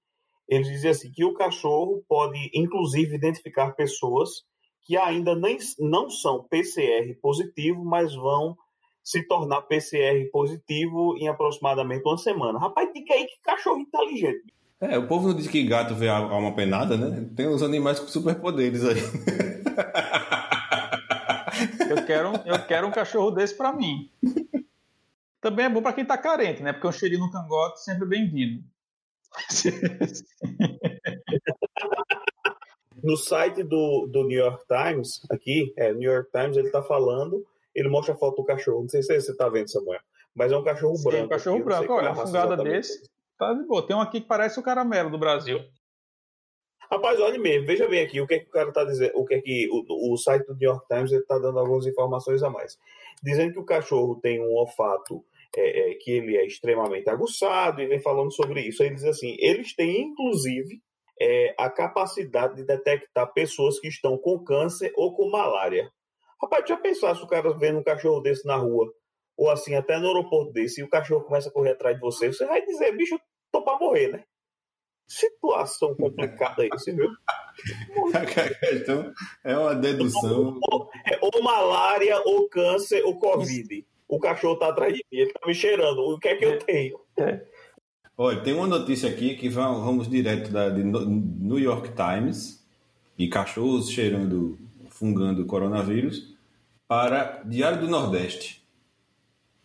eles 0.48 0.68
dizem 0.68 0.92
assim 0.92 1.12
que 1.12 1.24
o 1.24 1.34
cachorro 1.34 2.04
pode, 2.08 2.52
inclusive, 2.54 3.16
identificar 3.16 3.72
pessoas 3.72 4.44
que 4.84 4.98
ainda 4.98 5.36
nem, 5.36 5.58
não 5.80 6.10
são 6.10 6.44
PCR 6.44 7.16
positivo, 7.22 7.86
mas 7.86 8.14
vão 8.16 8.58
se 9.04 9.26
tornar 9.28 9.62
PCR 9.64 10.30
positivo 10.32 11.16
em 11.18 11.28
aproximadamente 11.28 12.04
uma 12.06 12.18
semana. 12.18 12.60
Rapaz, 12.60 12.90
diga 12.94 13.14
aí 13.14 13.26
que 13.26 13.42
cachorro 13.44 13.80
inteligente. 13.80 14.54
É, 14.80 14.98
o 14.98 15.08
povo 15.08 15.28
não 15.28 15.36
diz 15.36 15.48
que 15.48 15.64
gato 15.64 15.94
vê 15.94 16.10
alma 16.10 16.54
penada, 16.54 16.98
né? 16.98 17.30
Tem 17.36 17.48
uns 17.48 17.62
animais 17.62 18.00
com 18.00 18.08
superpoderes 18.08 18.84
aí. 18.84 18.98
eu, 21.90 22.04
quero, 22.06 22.32
eu 22.46 22.66
quero 22.66 22.88
um 22.88 22.92
cachorro 22.92 23.30
desse 23.32 23.56
para 23.56 23.72
mim. 23.72 24.10
Também 25.42 25.66
é 25.66 25.70
bom 25.70 25.82
para 25.82 25.94
quem 25.94 26.06
tá 26.06 26.18
carente, 26.18 26.62
né? 26.62 26.72
Porque 26.72 26.88
um 26.88 26.92
cheirinho 26.92 27.22
no 27.22 27.32
cangote 27.32 27.84
sempre 27.84 28.08
bem-vindo. 28.08 28.64
No 33.04 33.18
site 33.18 33.64
do, 33.64 34.08
do 34.12 34.24
New 34.26 34.38
York 34.38 34.64
Times, 34.68 35.22
aqui, 35.32 35.74
é, 35.76 35.92
New 35.92 36.12
York 36.12 36.30
Times, 36.32 36.56
ele 36.56 36.68
está 36.68 36.84
falando, 36.84 37.44
ele 37.74 37.90
mostra 37.90 38.14
a 38.14 38.18
foto 38.18 38.38
do 38.38 38.46
cachorro. 38.46 38.82
Não 38.82 38.90
sei 38.90 39.02
se 39.02 39.20
você 39.20 39.32
está 39.32 39.50
vendo, 39.50 39.72
Samuel, 39.72 40.00
mas 40.36 40.52
é 40.52 40.58
um 40.58 40.64
cachorro 40.64 40.96
Sim, 40.96 41.10
branco. 41.10 41.26
um 41.26 41.30
cachorro 41.30 41.56
aqui, 41.56 41.66
branco. 41.66 41.94
Olha, 41.94 42.12
uma 42.12 42.26
fungada 42.26 42.58
desse, 42.58 43.10
tá 43.40 43.54
de 43.54 43.66
boa. 43.66 43.86
Tem 43.86 43.96
um 43.96 44.02
aqui 44.02 44.22
que 44.22 44.28
parece 44.28 44.60
o 44.60 44.64
caramelo 44.64 45.10
do 45.10 45.18
Brasil. 45.18 45.60
Rapaz, 46.92 47.20
olha 47.20 47.40
mesmo, 47.40 47.66
veja 47.66 47.88
bem 47.88 48.04
aqui 48.04 48.20
o 48.20 48.28
que 48.28 48.36
é 48.36 48.40
que 48.40 48.50
o 48.50 48.52
cara 48.52 48.70
está 48.70 48.84
dizendo, 48.84 49.14
o 49.16 49.26
que 49.26 49.34
é 49.34 49.42
que 49.42 49.70
o, 49.72 50.14
o 50.14 50.18
site 50.18 50.46
do 50.46 50.56
New 50.56 50.70
York 50.70 50.86
Times 50.88 51.12
está 51.12 51.40
dando 51.40 51.58
algumas 51.58 51.88
informações 51.88 52.44
a 52.44 52.50
mais. 52.50 52.78
Dizendo 53.24 53.54
que 53.54 53.60
o 53.60 53.66
cachorro 53.66 54.20
tem 54.22 54.42
um 54.42 54.54
olfato 54.54 55.24
é, 55.60 55.92
é, 55.92 55.96
que 55.96 56.12
ele 56.12 56.38
é 56.38 56.46
extremamente 56.46 57.10
aguçado 57.10 57.82
e 57.82 57.88
vem 57.88 58.02
falando 58.02 58.32
sobre 58.32 58.62
isso. 58.62 58.82
Aí 58.82 58.90
ele 58.90 58.96
diz 58.96 59.06
assim, 59.06 59.36
eles 59.40 59.76
têm 59.76 60.02
inclusive 60.02 60.82
é 61.22 61.54
a 61.56 61.70
capacidade 61.70 62.56
de 62.56 62.66
detectar 62.66 63.32
pessoas 63.32 63.80
que 63.80 63.88
estão 63.88 64.18
com 64.18 64.44
câncer 64.44 64.92
ou 64.96 65.16
com 65.16 65.30
malária. 65.30 65.92
Rapaz, 66.42 66.68
já 66.68 66.76
pensar 66.76 67.16
se 67.16 67.24
o 67.24 67.28
cara 67.28 67.56
vendo 67.56 67.78
um 67.78 67.84
cachorro 67.84 68.22
desse 68.22 68.48
na 68.48 68.56
rua, 68.56 68.92
ou 69.38 69.48
assim, 69.48 69.76
até 69.76 70.00
no 70.00 70.08
aeroporto 70.08 70.52
desse, 70.52 70.82
e 70.82 70.84
o 70.84 70.90
cachorro 70.90 71.24
começa 71.26 71.50
a 71.50 71.52
correr 71.52 71.72
atrás 71.72 71.96
de 71.96 72.02
você, 72.02 72.28
você 72.28 72.44
vai 72.46 72.66
dizer, 72.66 72.98
bicho, 72.98 73.20
tô 73.52 73.64
pra 73.64 73.78
morrer, 73.78 74.08
né? 74.08 74.24
Situação 75.08 75.96
complicada 75.96 76.66
isso, 76.66 76.96
viu? 76.96 77.10
então, 78.74 79.14
é 79.44 79.56
uma 79.56 79.76
dedução. 79.76 80.60
Ou, 80.72 80.90
ou 81.22 81.44
malária, 81.44 82.20
ou 82.26 82.50
câncer, 82.50 83.04
ou 83.04 83.20
Covid. 83.20 83.86
O 84.12 84.20
cachorro 84.20 84.58
tá 84.58 84.68
atrás 84.68 84.94
de 84.94 85.06
mim, 85.10 85.20
ele 85.20 85.32
tá 85.32 85.40
me 85.48 85.56
cheirando. 85.56 86.00
O 86.00 86.20
que 86.20 86.28
é 86.28 86.36
que 86.36 86.44
eu 86.44 86.60
tenho? 86.60 87.00
Olha, 88.18 88.42
tem 88.42 88.54
uma 88.54 88.68
notícia 88.68 89.10
aqui 89.10 89.36
que 89.38 89.48
vamos 89.48 90.10
direto 90.10 90.52
da 90.52 90.68
de 90.68 90.84
New 90.84 91.58
York 91.58 91.92
Times 91.96 92.62
e 93.18 93.30
cachorros 93.30 93.90
cheirando, 93.90 94.60
fungando 94.90 95.46
coronavírus 95.46 96.36
para 96.90 97.42
Diário 97.46 97.80
do 97.80 97.88
Nordeste. 97.88 98.62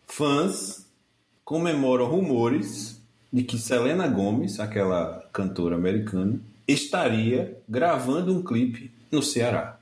Fãs 0.05 0.89
comemoram 1.43 2.05
rumores 2.05 3.05
de 3.31 3.43
que 3.43 3.57
Selena 3.57 4.07
Gomes, 4.07 4.61
aquela 4.61 5.27
cantora 5.33 5.75
americana, 5.75 6.39
estaria 6.65 7.61
gravando 7.67 8.33
um 8.33 8.41
clipe 8.41 8.93
no 9.11 9.21
Ceará. 9.21 9.77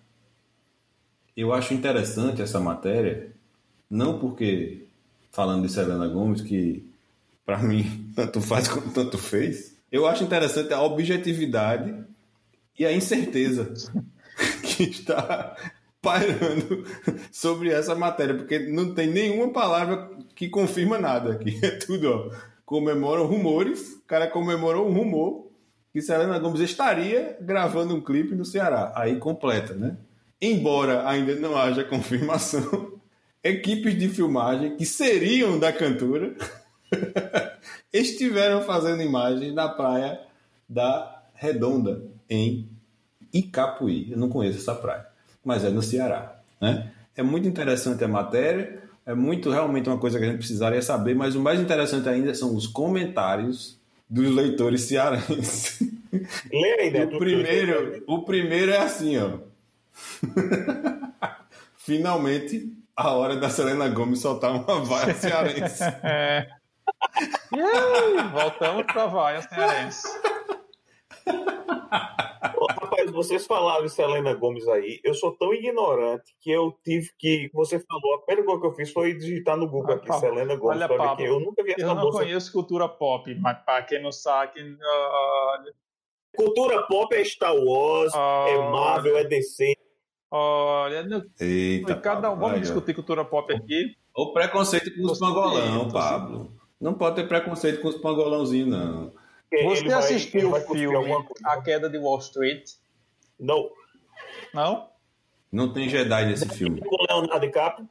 Eu 1.38 1.53
acho 1.53 1.76
interessante 1.76 2.41
essa 2.41 2.59
matéria, 2.59 3.35
não 3.90 4.20
porque, 4.20 4.88
falando 5.32 5.66
de 5.66 5.72
Selena 5.72 6.08
Gomes, 6.08 6.42
que 6.42 6.86
para 7.46 7.60
mim 7.60 8.12
tanto 8.16 8.42
faz 8.42 8.68
quanto 8.68 8.92
tanto 8.92 9.18
fez, 9.18 9.76
eu 9.92 10.08
acho 10.08 10.24
interessante 10.24 10.74
a 10.74 10.82
objetividade 10.82 11.96
e 12.78 12.86
a 12.86 12.92
incerteza 12.92 13.74
que 14.64 14.84
está 14.84 15.56
pairando 16.02 16.86
sobre 17.32 17.72
essa 17.72 17.96
matéria, 17.96 18.36
porque 18.36 18.60
não 18.60 18.94
tem 18.94 19.08
nenhuma 19.08 19.52
palavra 19.52 20.12
que 20.36 20.50
confirma 20.50 21.00
nada 21.00 21.32
aqui. 21.34 21.60
É 21.64 21.72
tudo, 21.72 22.10
ó. 22.10 22.32
Comemoram 22.64 23.26
rumores, 23.26 23.94
o 23.94 24.02
cara 24.08 24.28
comemorou 24.28 24.88
um 24.88 24.94
rumor 24.94 25.48
que 25.94 26.02
Selena 26.02 26.38
Gomes 26.38 26.62
estaria 26.62 27.38
gravando 27.40 27.96
um 27.96 28.02
clipe 28.02 28.36
no 28.36 28.44
Ceará. 28.44 28.92
Aí 28.96 29.18
completa, 29.18 29.74
né? 29.74 29.98
Embora 30.42 31.08
ainda 31.08 31.36
não 31.36 31.56
haja 31.58 31.84
confirmação, 31.84 32.95
equipes 33.46 33.96
de 33.96 34.10
filmagem 34.10 34.76
que 34.76 34.88
seriam 34.88 35.60
da 35.60 35.72
cantora 35.72 36.36
estiveram 37.93 38.64
fazendo 38.64 39.04
imagens 39.04 39.54
na 39.54 39.70
praia 39.70 40.20
da 40.68 41.22
Redonda, 41.36 42.02
em 42.28 42.68
Icapuí. 43.32 44.12
Eu 44.12 44.18
não 44.18 44.30
conheço 44.30 44.58
essa 44.58 44.74
praia, 44.74 45.06
mas 45.43 45.64
é 45.64 45.70
no 45.70 45.84
Ceará. 45.84 46.39
Né? 46.60 46.91
É 47.16 47.22
muito 47.22 47.48
interessante 47.48 48.04
a 48.04 48.08
matéria, 48.08 48.82
é 49.06 49.14
muito 49.14 49.52
realmente 49.52 49.88
uma 49.88 50.00
coisa 50.00 50.18
que 50.18 50.26
a 50.26 50.28
gente 50.28 50.39
precisaria 50.39 50.82
saber, 50.82 51.14
mas 51.14 51.36
o 51.36 51.39
mais 51.39 51.60
interessante 51.60 52.10
ainda 52.10 52.34
são 52.34 52.56
os 52.56 52.66
comentários 52.66 53.80
dos 54.10 54.34
leitores 54.34 54.82
cearenses. 54.82 55.82
Lê 56.52 56.89
né? 56.89 57.06
O 57.06 57.20
primeiro, 57.20 58.04
o 58.08 58.24
primeiro 58.24 58.72
é 58.72 58.78
assim, 58.80 59.18
ó. 59.20 59.38
Finalmente, 61.78 62.76
a 62.96 63.14
hora 63.14 63.36
da 63.36 63.50
Selena 63.50 63.88
Gomes 63.89 64.22
soltar 64.22 64.52
uma 64.52 64.80
vaia 64.84 65.14
cearense. 65.14 65.84
É. 66.04 66.48
Voltamos 68.32 68.86
para 68.86 69.04
a 69.04 69.08
vaia 69.08 69.41
cearense. 69.41 70.08
Ô, 72.58 72.68
rapaz, 72.68 73.12
vocês 73.12 73.46
falaram 73.46 73.84
de 73.86 73.91
Selena 73.91 74.34
Gomes 74.34 74.68
aí. 74.68 75.00
Eu 75.04 75.14
sou 75.14 75.36
tão 75.36 75.54
ignorante 75.54 76.36
que 76.39 76.52
eu 76.52 76.78
tive 76.84 77.10
que. 77.18 77.50
Você 77.54 77.80
falou, 77.80 78.16
a 78.16 78.22
primeira 78.22 78.46
coisa 78.46 78.62
que 78.62 78.68
eu 78.68 78.76
fiz 78.76 78.91
foi 78.93 79.14
digitar 79.14 79.58
no 79.58 79.68
Google 79.68 79.93
Ah, 79.93 79.96
aqui, 79.96 80.08
Pablo, 80.08 80.22
Selena 80.30 80.56
Gomes. 80.56 80.78
olha, 80.78 80.88
pra 80.88 80.98
Pablo, 80.98 81.26
eu 81.26 81.39
nunca 81.39 81.64
vi 81.64 81.72
essa 81.72 81.82
Eu 81.82 81.96
não 81.96 82.04
moça. 82.04 82.20
conheço 82.20 82.52
cultura 82.52 82.88
pop, 82.88 83.34
mas 83.41 83.58
para 83.66 83.84
quem 83.84 84.02
não 84.02 84.12
sabe, 84.12 84.60
ah, 84.82 85.64
Cultura 86.36 86.84
pop 86.88 87.16
é 87.16 87.24
Star 87.24 87.56
Wars, 87.56 88.14
é 88.14 88.58
Marvel, 88.70 89.18
é 89.18 89.24
DC. 89.24 89.76
Olha, 90.36 91.04
não- 91.04 91.24
Eita, 91.40 91.96
cada 91.96 92.30
um, 92.30 92.34
Pablo, 92.34 92.40
vamos 92.40 92.54
aí, 92.54 92.60
ó. 92.60 92.62
discutir 92.62 92.94
cultura 92.94 93.24
pop 93.26 93.54
aqui. 93.54 93.96
O 94.16 94.32
preconceito 94.34 94.94
com 94.96 95.12
os 95.12 95.20
pangolão, 95.20 95.86
tô 95.88 95.94
Pablo. 95.94 96.52
Não 96.80 96.94
pode 96.94 97.16
ter 97.18 97.28
preconceito 97.28 97.82
com 97.82 97.88
os 97.88 97.98
pangolãozinhos, 97.98 98.68
não. 98.70 99.14
Você 99.64 99.92
assistiu 99.94 100.52
o 100.52 100.60
filme 100.62 101.14
A 101.46 101.62
Queda 101.62 101.90
de 101.90 101.98
Wall 101.98 102.20
Street? 102.20 102.72
Não. 103.40 103.70
Não? 104.54 104.88
Não 105.52 105.72
tem 105.72 105.88
Jedi 105.88 106.26
nesse 106.26 106.48
filme. 106.50 106.82
Com 106.82 106.98
Leonardo 107.10 107.46
DiCaprio? 107.46 107.88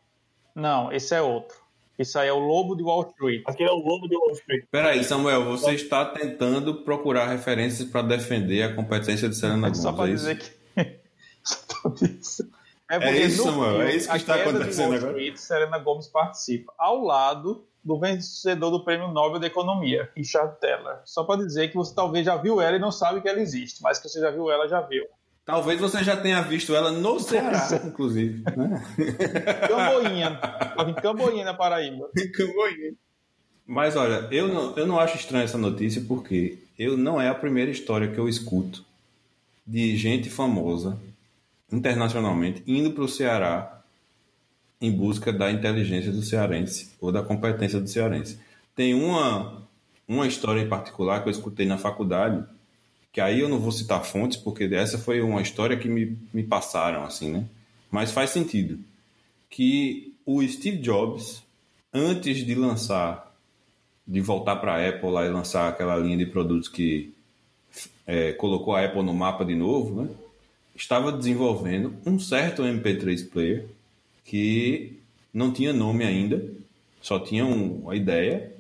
Não, 0.54 0.92
esse 0.92 1.14
é 1.14 1.22
outro. 1.22 1.56
Isso 1.98 2.18
aí 2.18 2.28
é 2.28 2.32
o 2.32 2.38
Lobo 2.40 2.74
de 2.76 2.82
Wall 2.82 3.08
Street. 3.10 3.42
Aquele 3.46 3.68
é 3.70 3.72
o 3.72 3.76
Lobo 3.78 4.08
de 4.08 4.16
Wall 4.16 4.32
Street. 4.32 4.64
Peraí, 4.70 5.04
Samuel, 5.04 5.44
você 5.44 5.72
está 5.72 6.04
tentando 6.06 6.82
procurar 6.82 7.28
referências 7.28 7.88
para 7.88 8.02
defender 8.02 8.62
a 8.62 8.74
competência 8.74 9.28
de 9.28 9.36
Selena 9.36 9.68
Gomes, 9.68 9.78
Só 9.82 9.92
para 9.92 10.10
é 10.10 10.12
isso? 10.14 10.24
dizer 10.26 10.38
que. 10.38 10.63
É 12.88 12.98
porque 12.98 13.20
isso, 13.20 13.46
no 13.46 13.52
Samuel, 13.52 13.82
é 13.82 13.96
isso 13.96 14.10
que 14.10 14.16
está 14.16 14.36
de 14.36 14.42
acontecendo 14.42 14.94
agora? 14.94 15.12
Street, 15.12 15.36
Serena 15.36 15.78
Gomes 15.78 16.06
participa, 16.06 16.72
ao 16.78 17.02
lado 17.02 17.64
do 17.82 17.98
vencedor 17.98 18.70
do 18.70 18.84
Prêmio 18.84 19.08
Nobel 19.08 19.38
da 19.38 19.46
Economia, 19.46 20.10
Richard 20.16 20.58
Teller. 20.60 20.98
Só 21.04 21.24
para 21.24 21.44
dizer 21.44 21.68
que 21.68 21.76
você 21.76 21.94
talvez 21.94 22.24
já 22.24 22.36
viu 22.36 22.60
ela 22.60 22.76
e 22.76 22.80
não 22.80 22.90
sabe 22.90 23.20
que 23.20 23.28
ela 23.28 23.40
existe, 23.40 23.82
mas 23.82 23.98
que 23.98 24.08
você 24.08 24.20
já 24.20 24.30
viu 24.30 24.50
ela, 24.50 24.68
já 24.68 24.80
viu. 24.80 25.04
Talvez 25.44 25.78
você 25.78 26.02
já 26.02 26.16
tenha 26.16 26.40
visto 26.40 26.74
ela 26.74 26.90
no 26.90 27.20
Ceará, 27.20 27.68
inclusive. 27.84 28.42
Né? 28.56 28.82
Camboinha. 29.68 30.40
Em 30.86 30.94
Camboinha, 30.94 31.44
na 31.44 31.54
Paraíba. 31.54 32.08
Mas 33.66 33.96
olha, 33.96 34.28
eu 34.30 34.48
não, 34.48 34.76
eu 34.76 34.86
não 34.86 35.00
acho 35.00 35.16
estranha 35.16 35.44
essa 35.44 35.56
notícia 35.56 36.02
porque 36.06 36.58
eu 36.78 36.98
não 36.98 37.20
é 37.20 37.28
a 37.28 37.34
primeira 37.34 37.70
história 37.70 38.08
que 38.08 38.18
eu 38.18 38.28
escuto 38.28 38.84
de 39.66 39.96
gente 39.96 40.28
famosa 40.28 40.98
internacionalmente 41.74 42.62
indo 42.66 42.92
para 42.92 43.04
o 43.04 43.08
Ceará 43.08 43.82
em 44.80 44.92
busca 44.92 45.32
da 45.32 45.50
inteligência 45.50 46.12
do 46.12 46.22
cearense 46.22 46.92
ou 47.00 47.10
da 47.10 47.22
competência 47.22 47.80
do 47.80 47.88
cearense. 47.88 48.38
Tem 48.76 48.94
uma, 48.94 49.66
uma 50.06 50.26
história 50.26 50.60
em 50.60 50.68
particular 50.68 51.22
que 51.22 51.28
eu 51.28 51.32
escutei 51.32 51.64
na 51.64 51.78
faculdade, 51.78 52.44
que 53.12 53.20
aí 53.20 53.40
eu 53.40 53.48
não 53.48 53.58
vou 53.58 53.72
citar 53.72 54.04
fontes, 54.04 54.36
porque 54.36 54.64
essa 54.64 54.98
foi 54.98 55.20
uma 55.20 55.40
história 55.40 55.76
que 55.76 55.88
me, 55.88 56.18
me 56.32 56.42
passaram, 56.42 57.04
assim, 57.04 57.30
né? 57.30 57.44
Mas 57.90 58.10
faz 58.10 58.30
sentido. 58.30 58.78
Que 59.48 60.14
o 60.26 60.46
Steve 60.46 60.78
Jobs, 60.78 61.42
antes 61.92 62.44
de 62.44 62.54
lançar, 62.54 63.34
de 64.06 64.20
voltar 64.20 64.56
para 64.56 64.74
a 64.74 64.88
Apple 64.88 65.10
lá 65.10 65.24
e 65.24 65.30
lançar 65.30 65.68
aquela 65.68 65.96
linha 65.96 66.18
de 66.18 66.26
produtos 66.26 66.68
que 66.68 67.14
é, 68.06 68.32
colocou 68.32 68.74
a 68.74 68.84
Apple 68.84 69.02
no 69.02 69.14
mapa 69.14 69.44
de 69.44 69.54
novo, 69.54 70.02
né? 70.02 70.08
Estava 70.74 71.12
desenvolvendo 71.12 71.94
um 72.04 72.18
certo 72.18 72.62
MP3 72.62 73.22
player 73.30 73.66
que 74.24 74.98
não 75.32 75.52
tinha 75.52 75.72
nome 75.72 76.04
ainda, 76.04 76.44
só 77.00 77.18
tinha 77.18 77.44
um- 77.44 77.82
uma 77.82 77.94
ideia 77.94 78.52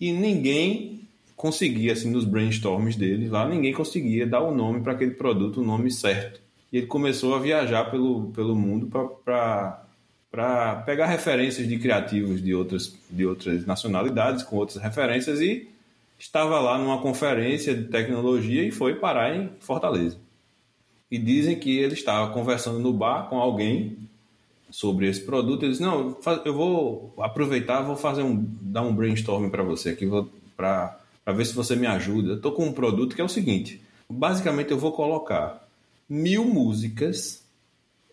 e 0.00 0.12
ninguém 0.12 1.00
conseguia, 1.34 1.92
assim, 1.92 2.10
nos 2.10 2.24
brainstorms 2.24 2.96
dele 2.96 3.28
lá, 3.28 3.48
ninguém 3.48 3.72
conseguia 3.72 4.26
dar 4.26 4.40
o 4.40 4.54
nome 4.54 4.80
para 4.80 4.92
aquele 4.92 5.12
produto, 5.12 5.60
o 5.60 5.64
nome 5.64 5.90
certo. 5.90 6.40
E 6.72 6.78
ele 6.78 6.86
começou 6.86 7.34
a 7.34 7.38
viajar 7.38 7.90
pelo, 7.90 8.28
pelo 8.32 8.54
mundo 8.54 8.86
para 9.24 10.82
pegar 10.84 11.06
referências 11.06 11.66
de 11.68 11.78
criativos 11.78 12.42
de 12.42 12.54
outras, 12.54 12.94
de 13.10 13.26
outras 13.26 13.64
nacionalidades, 13.66 14.42
com 14.42 14.56
outras 14.56 14.82
referências, 14.82 15.40
e 15.40 15.68
estava 16.18 16.58
lá 16.60 16.78
numa 16.78 17.00
conferência 17.00 17.74
de 17.74 17.84
tecnologia 17.84 18.62
e 18.62 18.70
foi 18.70 18.94
parar 18.96 19.34
em 19.34 19.50
Fortaleza. 19.60 20.18
E 21.10 21.18
dizem 21.18 21.58
que 21.58 21.78
ele 21.78 21.94
estava 21.94 22.32
conversando 22.32 22.78
no 22.78 22.92
bar 22.92 23.28
com 23.28 23.38
alguém 23.38 23.96
sobre 24.70 25.08
esse 25.08 25.20
produto. 25.20 25.62
Ele 25.62 25.72
disse: 25.72 25.82
Não, 25.82 26.16
eu 26.44 26.54
vou 26.54 27.14
aproveitar, 27.18 27.82
vou 27.82 27.96
fazer 27.96 28.22
um, 28.22 28.44
dar 28.60 28.82
um 28.82 28.94
brainstorming 28.94 29.50
para 29.50 29.62
você 29.62 29.90
aqui, 29.90 30.08
para 30.56 30.98
ver 31.26 31.44
se 31.44 31.54
você 31.54 31.76
me 31.76 31.86
ajuda. 31.86 32.30
Eu 32.30 32.36
estou 32.36 32.52
com 32.52 32.66
um 32.66 32.72
produto 32.72 33.14
que 33.14 33.20
é 33.20 33.24
o 33.24 33.28
seguinte: 33.28 33.80
basicamente, 34.08 34.70
eu 34.70 34.78
vou 34.78 34.92
colocar 34.92 35.66
mil 36.08 36.44
músicas 36.44 37.42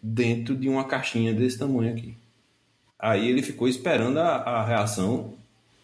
dentro 0.02 0.56
de 0.56 0.70
uma 0.70 0.84
caixinha 0.84 1.34
desse 1.34 1.58
tamanho 1.58 1.94
aqui. 1.94 2.16
Aí 3.00 3.28
ele 3.28 3.42
ficou 3.42 3.68
esperando 3.68 4.20
a, 4.20 4.36
a 4.36 4.66
reação 4.66 5.34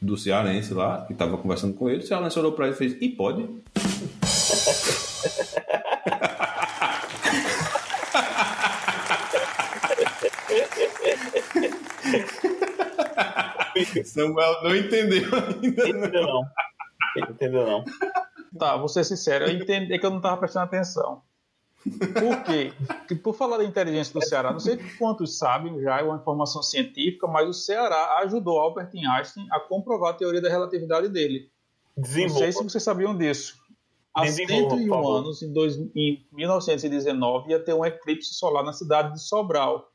do 0.01 0.15
cearense 0.15 0.73
lá, 0.73 1.05
que 1.05 1.13
estava 1.13 1.37
conversando 1.37 1.73
com 1.73 1.89
ele. 1.89 2.03
O 2.03 2.07
cearense 2.07 2.39
olhou 2.39 2.53
para 2.53 2.67
ele 2.67 2.75
e 2.75 2.77
fez: 2.77 2.95
E 3.01 3.09
pode? 3.09 3.43
Samuel 14.05 14.63
não 14.63 14.75
entendeu 14.75 15.23
ainda. 15.33 15.89
Entendeu 15.89 16.23
não. 16.23 16.43
Entendeu 17.17 17.65
não. 17.65 17.85
Tá, 18.57 18.77
vou 18.77 18.87
ser 18.87 19.03
sincero, 19.03 19.45
eu 19.45 19.53
entendi 19.53 19.97
que 19.97 20.05
eu 20.05 20.09
não 20.09 20.17
estava 20.17 20.37
prestando 20.37 20.65
atenção. 20.65 21.21
Por 21.83 22.43
quê? 22.43 22.73
Porque, 22.85 23.15
por 23.15 23.33
falar 23.33 23.57
da 23.57 23.63
inteligência 23.63 24.13
do 24.13 24.25
Ceará, 24.25 24.51
não 24.51 24.59
sei 24.59 24.77
quantos 24.97 25.37
sabem 25.37 25.81
já, 25.81 25.99
é 25.99 26.03
uma 26.03 26.17
informação 26.17 26.61
científica, 26.61 27.25
mas 27.25 27.47
o 27.47 27.53
Ceará 27.53 28.19
ajudou 28.23 28.59
Albert 28.59 28.91
Einstein 28.93 29.47
a 29.51 29.59
comprovar 29.59 30.11
a 30.11 30.17
teoria 30.17 30.41
da 30.41 30.49
relatividade 30.49 31.07
dele. 31.07 31.49
Não 31.95 32.29
sei 32.29 32.51
se 32.51 32.63
vocês 32.63 32.83
sabiam 32.83 33.17
disso. 33.17 33.57
Há 34.13 34.23
Desenvolva, 34.23 34.69
por 34.69 34.77
101 34.77 34.89
favor. 34.89 35.17
anos, 35.19 35.41
em, 35.41 35.53
dois, 35.53 35.77
em 35.95 36.25
1919, 36.33 37.51
ia 37.51 37.59
ter 37.59 37.73
um 37.73 37.85
eclipse 37.85 38.33
solar 38.33 38.63
na 38.63 38.73
cidade 38.73 39.13
de 39.13 39.21
Sobral, 39.21 39.89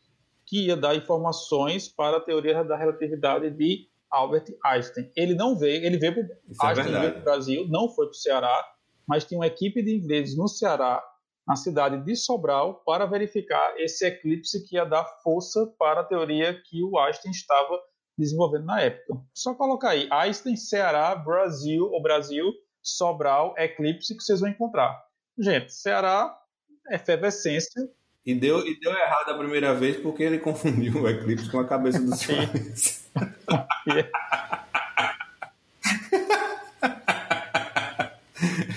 que 0.47 0.67
ia 0.67 0.77
dar 0.77 0.95
informações 0.95 1.89
para 1.89 2.19
a 2.19 2.21
teoria 2.21 2.63
da 2.65 2.77
relatividade 2.77 3.51
de 3.51 3.89
Albert 4.11 4.47
Einstein. 4.65 5.11
Ele 5.17 5.35
não 5.35 5.59
veio, 5.59 5.85
ele 5.85 5.99
veio 5.99 6.15
para 6.57 6.83
é 6.83 7.19
o 7.19 7.23
Brasil, 7.23 7.67
não 7.69 7.89
foi 7.89 8.07
para 8.07 8.13
o 8.13 8.15
Ceará, 8.15 8.65
mas 9.07 9.25
tinha 9.25 9.39
uma 9.39 9.47
equipe 9.47 9.83
de 9.83 9.97
ingleses 9.97 10.37
no 10.37 10.49
Ceará, 10.49 11.03
na 11.47 11.57
cidade 11.57 12.03
de 12.05 12.17
Sobral, 12.17 12.83
para 12.87 13.07
verificar 13.07 13.75
esse 13.79 14.07
eclipse 14.07 14.67
que 14.67 14.77
ia 14.77 14.85
dar 14.85 15.05
força 15.23 15.67
para 15.79 16.01
a 16.01 16.05
teoria 16.05 16.55
que 16.63 16.83
o 16.83 16.99
Einstein 16.99 17.33
estava 17.33 17.79
desenvolvendo 18.17 18.65
na 18.65 18.81
época. 18.81 19.21
Só 19.35 19.55
colocar 19.55 19.91
aí, 19.91 20.09
Einstein, 20.11 20.57
Ceará, 20.57 21.15
Brasil, 21.15 21.91
ou 21.91 22.01
Brasil, 22.01 22.53
Sobral, 22.83 23.55
eclipse, 23.59 24.17
que 24.17 24.23
vocês 24.23 24.41
vão 24.41 24.49
encontrar. 24.49 25.05
Gente, 25.39 25.73
Ceará, 25.73 26.39
efervescência, 26.91 27.91
E 28.27 28.35
deu, 28.35 28.67
e 28.67 28.79
deu 28.81 28.91
errado 28.91 29.31
a 29.31 29.39
primeira 29.39 29.75
vez 29.75 29.99
porque 29.99 30.23
ele 30.23 30.39
confundiu 30.39 31.03
o 31.03 31.09
eclipse 31.09 31.51
com 31.51 31.59
a 31.59 31.65
cabeça 31.67 32.01
do 32.01 32.17
Soares. 32.17 33.05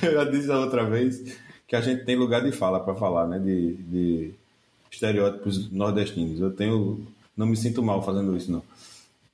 Eu 0.04 0.14
já 0.14 0.24
disse 0.26 0.52
a 0.52 0.60
outra 0.60 0.84
vez 0.84 1.38
que 1.68 1.76
a 1.76 1.82
gente 1.82 2.06
tem 2.06 2.16
lugar 2.16 2.44
de 2.44 2.52
fala 2.52 2.80
para 2.80 2.96
falar, 2.96 3.28
né? 3.28 3.40
De, 3.40 3.74
de 3.74 4.34
estereótipos 4.92 5.72
nordestinos. 5.72 6.40
Eu 6.40 6.52
tenho. 6.52 7.06
Não 7.36 7.46
me 7.46 7.56
sinto 7.56 7.84
mal 7.84 8.04
fazendo 8.04 8.36
isso, 8.36 8.52
não. 8.52 8.64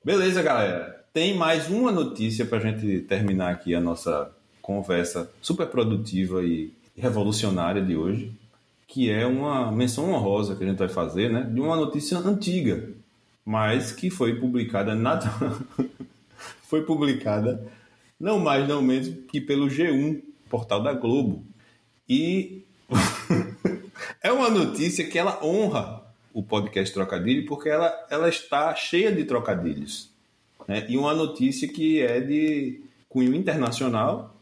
Beleza, 0.03 0.41
galera. 0.41 1.03
Tem 1.13 1.35
mais 1.35 1.69
uma 1.69 1.91
notícia 1.91 2.45
para 2.45 2.57
a 2.57 2.61
gente 2.61 3.01
terminar 3.01 3.51
aqui 3.51 3.75
a 3.75 3.79
nossa 3.79 4.31
conversa 4.61 5.29
super 5.41 5.67
produtiva 5.67 6.43
e 6.43 6.71
revolucionária 6.97 7.81
de 7.81 7.95
hoje, 7.95 8.31
que 8.93 9.09
é 9.09 9.25
uma 9.25 9.71
menção 9.71 10.13
honrosa 10.13 10.55
que 10.55 10.63
a 10.63 10.67
gente 10.67 10.77
vai 10.77 10.87
fazer, 10.87 11.27
né? 11.27 11.41
De 11.41 11.59
uma 11.59 11.75
notícia 11.75 12.15
antiga, 12.19 12.91
mas 13.43 13.91
que 13.91 14.11
foi 14.11 14.35
publicada 14.35 14.93
nada 14.93 15.33
foi 16.69 16.83
publicada 16.83 17.67
não 18.19 18.37
mais 18.37 18.67
não 18.67 18.83
menos 18.83 19.11
que 19.31 19.41
pelo 19.41 19.65
G1, 19.65 20.21
portal 20.47 20.83
da 20.83 20.93
Globo. 20.93 21.43
E 22.07 22.61
é 24.21 24.31
uma 24.31 24.51
notícia 24.51 25.07
que 25.07 25.17
ela 25.17 25.43
honra 25.43 26.03
o 26.31 26.43
podcast 26.43 26.93
Trocadilho 26.93 27.47
porque 27.47 27.69
ela, 27.69 27.91
ela 28.11 28.29
está 28.29 28.75
cheia 28.75 29.11
de 29.11 29.25
trocadilhos. 29.25 30.11
né? 30.67 30.85
E 30.87 30.99
uma 30.99 31.15
notícia 31.15 31.67
que 31.67 31.99
é 31.99 32.21
de 32.21 32.79
cunho 33.09 33.33
internacional, 33.33 34.35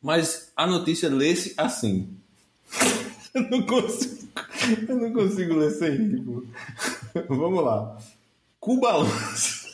mas 0.00 0.52
a 0.54 0.68
notícia 0.68 1.08
lê-se 1.08 1.52
assim. 1.56 2.16
Eu 3.34 3.42
não 3.50 3.62
consigo, 3.62 4.28
eu 4.88 4.96
não 4.96 5.12
consigo 5.12 5.54
ler 5.54 5.70
sem 5.70 5.90
rir. 5.90 6.22
pô. 6.22 6.44
Vamos 7.28 7.64
lá. 7.64 7.98
Cuba 8.58 8.96
lança. 8.96 9.68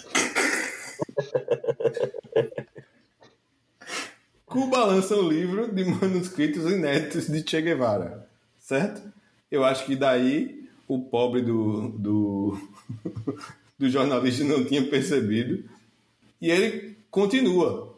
Cuba 4.46 4.84
lança 4.84 5.16
um 5.16 5.28
livro 5.28 5.72
de 5.72 5.84
manuscritos 5.84 6.70
inéditos 6.70 7.26
de 7.26 7.48
Che 7.48 7.60
Guevara, 7.60 8.28
certo? 8.58 9.02
Eu 9.50 9.64
acho 9.64 9.84
que 9.84 9.96
daí 9.96 10.68
o 10.86 11.00
pobre 11.00 11.42
do, 11.42 11.88
do, 11.88 12.58
do 13.78 13.88
jornalista 13.88 14.44
não 14.44 14.64
tinha 14.64 14.86
percebido. 14.88 15.64
E 16.40 16.50
ele 16.50 16.96
continua. 17.10 17.96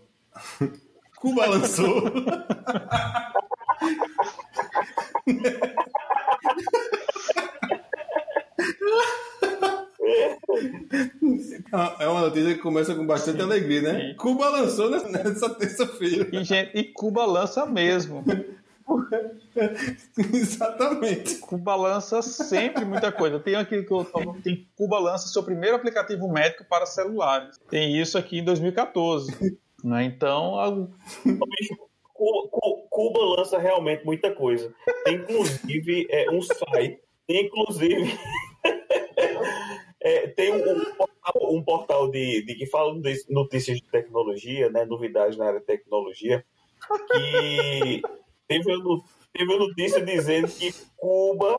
Cuba 1.16 1.46
lançou. 1.46 2.04
É 11.99 12.09
uma 12.09 12.20
notícia 12.22 12.55
que 12.55 12.61
começa 12.61 12.95
com 12.95 13.07
bastante 13.07 13.41
alegria, 13.43 13.83
né? 13.83 14.14
Cuba 14.14 14.49
lançou 14.49 14.91
nessa- 14.91 15.51
terça-feira. 15.55 16.29
E, 16.33 16.45
gente, 16.45 16.77
e 16.77 16.85
Cuba 16.85 17.24
lança 17.27 17.66
mesmo. 17.66 18.24
Exatamente. 20.33 21.37
Cuba 21.39 21.74
lança 21.74 22.22
sempre 22.22 22.85
muita 22.85 23.11
coisa. 23.11 23.41
Tem 23.41 23.57
aqui 23.57 23.83
que 23.83 23.93
eu 23.93 24.05
tomo, 24.05 24.41
tem 24.43 24.68
Cuba 24.77 24.99
lança 24.99 25.27
seu 25.29 25.43
primeiro 25.43 25.77
aplicativo 25.77 26.29
médico 26.33 26.64
para 26.68 26.87
celulares. 26.87 27.59
Tem 27.68 28.01
isso 28.01 28.16
aqui 28.16 28.39
em 28.39 28.45
2014. 28.45 29.57
Né? 29.83 30.05
Então, 30.05 30.59
a- 30.59 30.87
Cuba 32.91 33.21
lança 33.21 33.59
realmente 33.59 34.05
muita 34.05 34.35
coisa. 34.35 34.75
Tem 35.05 35.17
inclusive 35.17 36.07
é, 36.11 36.31
um 36.31 36.41
site, 36.41 37.01
tem 37.27 37.47
inclusive 37.47 38.19
é, 40.01 40.29
tem 40.29 40.53
um, 40.53 40.57
um 40.57 40.85
portal, 40.95 41.55
um 41.55 41.62
portal 41.62 42.11
de, 42.11 42.43
de 42.43 42.55
que 42.55 42.67
fala 42.67 42.99
de 43.01 43.25
notícias 43.29 43.79
de 43.79 43.89
tecnologia, 43.89 44.71
né, 44.71 44.85
novidades 44.85 45.37
na 45.37 45.47
área 45.47 45.61
de 45.61 45.67
tecnologia, 45.67 46.45
que 47.12 48.03
teve 48.49 48.77
uma, 48.77 49.03
teve 49.33 49.57
notícia 49.59 50.01
dizendo 50.01 50.49
que 50.49 50.73
Cuba 50.97 51.59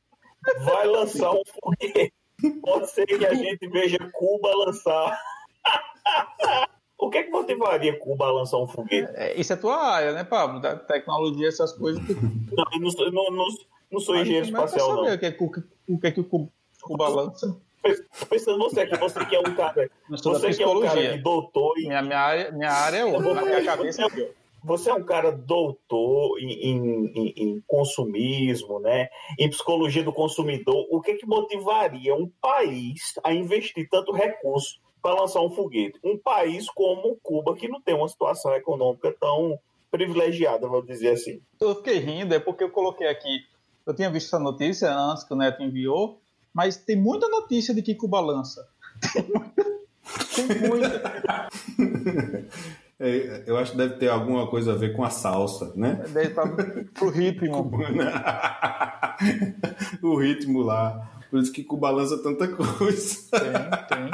vai 0.59 0.87
lançar 0.87 1.31
um 1.31 1.43
foguete. 1.45 2.13
Pode 2.61 2.89
ser 2.91 3.05
que 3.05 3.25
a 3.25 3.33
gente 3.33 3.67
veja 3.67 3.97
Cuba 4.13 4.55
lançar. 4.55 5.19
O 6.99 7.09
que 7.09 7.19
é 7.19 7.23
que 7.23 7.29
motivaria 7.29 7.97
Cuba 7.99 8.25
a 8.25 8.31
lançar 8.31 8.57
um 8.57 8.67
foguete? 8.67 9.11
é, 9.15 9.39
isso 9.39 9.53
é 9.53 9.55
tua 9.55 9.77
área, 9.77 10.13
né, 10.13 10.23
Pablo? 10.23 10.59
Da 10.59 10.75
tecnologia, 10.75 11.47
essas 11.47 11.71
coisas. 11.73 12.01
Não, 12.07 12.65
eu 12.73 12.79
não, 12.79 12.89
sou- 12.89 13.11
não, 13.11 13.25
não, 13.31 13.45
não 13.91 13.99
sou 13.99 14.15
engenheiro 14.15 14.51
Mas 14.51 14.71
espacial, 14.73 14.95
não. 14.95 15.13
O 15.13 15.17
que 15.19 15.25
é 15.25 15.31
que, 15.31 15.43
o 15.43 15.99
que, 15.99 16.07
é 16.07 16.11
que 16.11 16.19
o 16.19 16.49
Cuba, 16.81 17.07
lança? 17.09 17.55
Pensando 18.29 18.57
você 18.57 18.81
aqui, 18.81 18.97
você 18.97 19.25
que 19.25 19.35
é 19.35 19.39
um 19.39 19.55
cara. 19.55 19.89
Você 20.09 20.53
que 20.53 20.63
é 20.63 20.67
um 20.67 20.81
cara 20.81 21.11
que 21.11 21.17
doutor 21.19 21.77
em. 21.77 21.87
Minha, 21.87 22.01
minha, 22.01 22.19
área, 22.19 22.51
minha 22.51 22.71
área 22.71 22.97
é 22.97 23.05
outra. 23.05 23.43
Minha 23.45 23.63
cabeça 23.63 24.01
é 24.01 24.05
outra. 24.05 24.29
Você 24.63 24.89
é 24.89 24.93
um 24.93 25.03
cara 25.03 25.31
doutor 25.31 26.37
em, 26.39 26.51
em- 26.51 27.05
em- 27.15 27.33
em 27.37 27.63
consumismo, 27.67 28.79
né? 28.79 29.07
Em 29.39 29.49
psicologia 29.49 30.03
do 30.03 30.11
consumidor. 30.11 30.85
O 30.91 30.99
que, 30.99 31.13
que 31.13 31.25
motivaria 31.25 32.13
um 32.15 32.29
país 32.41 33.13
a 33.23 33.31
investir 33.33 33.87
tanto 33.89 34.11
recurso 34.11 34.79
para 35.01 35.21
lançar 35.21 35.41
um 35.41 35.49
foguete? 35.49 35.99
Um 36.03 36.17
país 36.17 36.69
como 36.69 37.17
Cuba, 37.21 37.55
que 37.55 37.67
não 37.67 37.81
tem 37.81 37.95
uma 37.95 38.07
situação 38.07 38.53
econômica 38.53 39.13
tão 39.19 39.59
privilegiada, 39.91 40.67
vamos 40.67 40.85
dizer 40.85 41.09
assim. 41.09 41.41
Eu 41.59 41.75
fiquei 41.75 41.99
rindo, 41.99 42.33
é 42.33 42.39
porque 42.39 42.63
eu 42.63 42.69
coloquei 42.69 43.07
aqui. 43.07 43.45
Eu 43.85 43.93
tinha 43.93 44.09
visto 44.09 44.27
essa 44.27 44.39
notícia 44.39 44.93
antes 44.93 45.23
que 45.23 45.33
o 45.33 45.37
Neto 45.37 45.63
enviou, 45.63 46.19
mas 46.53 46.77
tem 46.77 46.95
muita 46.95 47.27
notícia 47.29 47.73
de 47.73 47.81
que 47.81 47.95
Cuba 47.95 48.19
lança. 48.19 48.67
Tem 50.35 50.69
muita. 50.69 51.49
É, 52.99 53.43
eu 53.45 53.55
acho 53.57 53.73
que 53.73 53.77
deve 53.77 53.97
ter 53.97 54.09
alguma 54.09 54.47
coisa 54.47 54.73
a 54.73 54.75
ver 54.75 54.95
com 54.95 55.03
a 55.03 55.11
salsa, 55.11 55.71
né? 55.75 56.03
Daí 56.09 56.29
tá 56.29 56.41
pro 56.95 57.09
ritmo. 57.09 57.69
o 60.01 60.17
ritmo 60.17 60.63
lá. 60.63 61.07
Por 61.29 61.39
isso 61.39 61.51
que 61.51 61.63
Cuba 61.63 61.91
lança 61.91 62.17
tanta 62.23 62.47
coisa. 62.47 63.17
Tem, 63.29 63.51
tem. 63.87 64.09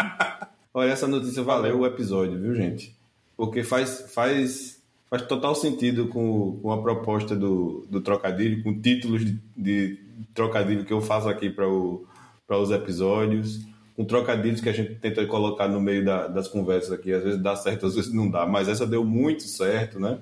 Olha, 0.74 0.90
essa 0.92 1.08
notícia 1.08 1.44
valeu 1.44 1.80
o 1.80 1.86
episódio, 1.86 2.40
viu, 2.40 2.56
gente? 2.56 2.96
Porque 3.38 3.64
faz, 3.64 4.12
faz, 4.14 4.82
faz 5.10 5.22
total 5.24 5.54
sentido 5.56 6.08
com, 6.08 6.60
com 6.62 6.72
a 6.72 6.82
proposta 6.82 7.36
do, 7.36 7.86
do 7.90 8.02
trocadilho, 8.02 8.64
com 8.64 8.80
títulos 8.80 9.24
de, 9.26 9.40
de 9.56 10.00
trocadilho 10.34 10.86
que 10.86 10.94
eu 10.94 11.02
faço 11.02 11.30
aqui 11.30 11.50
para 11.50 11.68
os 11.68 12.72
episódios, 12.72 13.62
com 13.96 14.04
trocadilhos 14.06 14.62
que 14.62 14.70
a 14.70 14.74
gente 14.74 14.96
tenta 14.96 15.26
colocar 15.28 15.68
no 15.68 15.80
meio 15.80 16.04
da- 16.04 16.28
das 16.28 16.48
conversas 16.48 16.92
aqui. 16.92 17.14
Às 17.14 17.24
vezes 17.24 17.42
dá 17.42 17.56
certo, 17.56 17.86
às 17.86 17.96
vezes 17.96 18.12
não 18.12 18.30
dá, 18.30 18.46
mas 18.48 18.68
essa 18.68 18.88
deu 18.88 19.04
muito 19.06 19.44
certo, 19.44 20.00
né? 20.00 20.18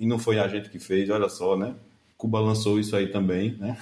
E 0.00 0.06
não 0.06 0.18
foi 0.18 0.38
a 0.38 0.48
gente 0.48 0.70
que 0.70 0.78
fez, 0.78 1.08
olha 1.10 1.28
só, 1.28 1.56
né? 1.56 1.74
Cuba 2.16 2.40
lançou 2.40 2.80
isso 2.80 2.96
aí 2.96 3.08
também, 3.08 3.56
né? 3.60 3.76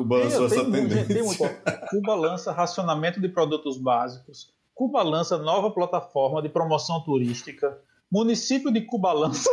Cuba 0.00 0.16
lançou 0.16 0.46
essa 0.46 0.62
muito- 0.64 0.72
tendência. 0.72 1.14
tem 1.14 1.22
muito. 1.22 1.42
Cuba 1.90 2.14
lança 2.14 2.52
racionamento 2.52 3.20
de 3.20 3.28
produtos 3.28 3.76
básicos. 3.76 4.50
Cuba 4.74 5.02
lança 5.02 5.36
nova 5.36 5.70
plataforma 5.70 6.40
de 6.40 6.48
promoção 6.48 7.02
turística. 7.04 7.78
Município 8.10 8.72
de 8.72 8.80
Cuba 8.80 9.12
lança. 9.12 9.50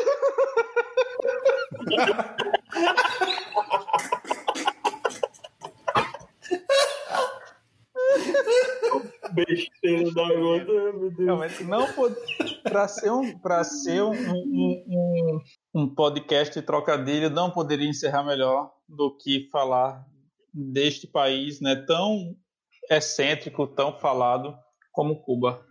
Besteira 9.34 10.12
da 10.14 10.34
gota, 10.34 10.66
meu 10.74 11.12
Deus. 11.12 11.18
Realmente 11.18 11.64
não, 11.64 11.92
pod- 11.94 12.16
Para 12.64 12.88
ser, 12.88 13.12
um, 13.12 13.38
pra 13.38 13.64
ser 13.64 14.02
um, 14.02 14.12
um, 14.12 14.84
um, 14.88 15.42
um 15.84 15.90
podcast 15.94 16.54
de 16.60 16.66
trocadilho, 16.66 17.30
não 17.30 17.52
poderia 17.52 17.90
encerrar 17.90 18.24
melhor 18.24 18.72
do 18.88 19.16
que 19.16 19.48
falar 19.52 20.06
deste 20.54 21.08
país 21.08 21.62
né, 21.62 21.76
tão 21.76 22.36
excêntrico, 22.90 23.68
tão 23.68 23.98
falado 24.00 24.56
como 24.92 25.22
Cuba. 25.22 25.66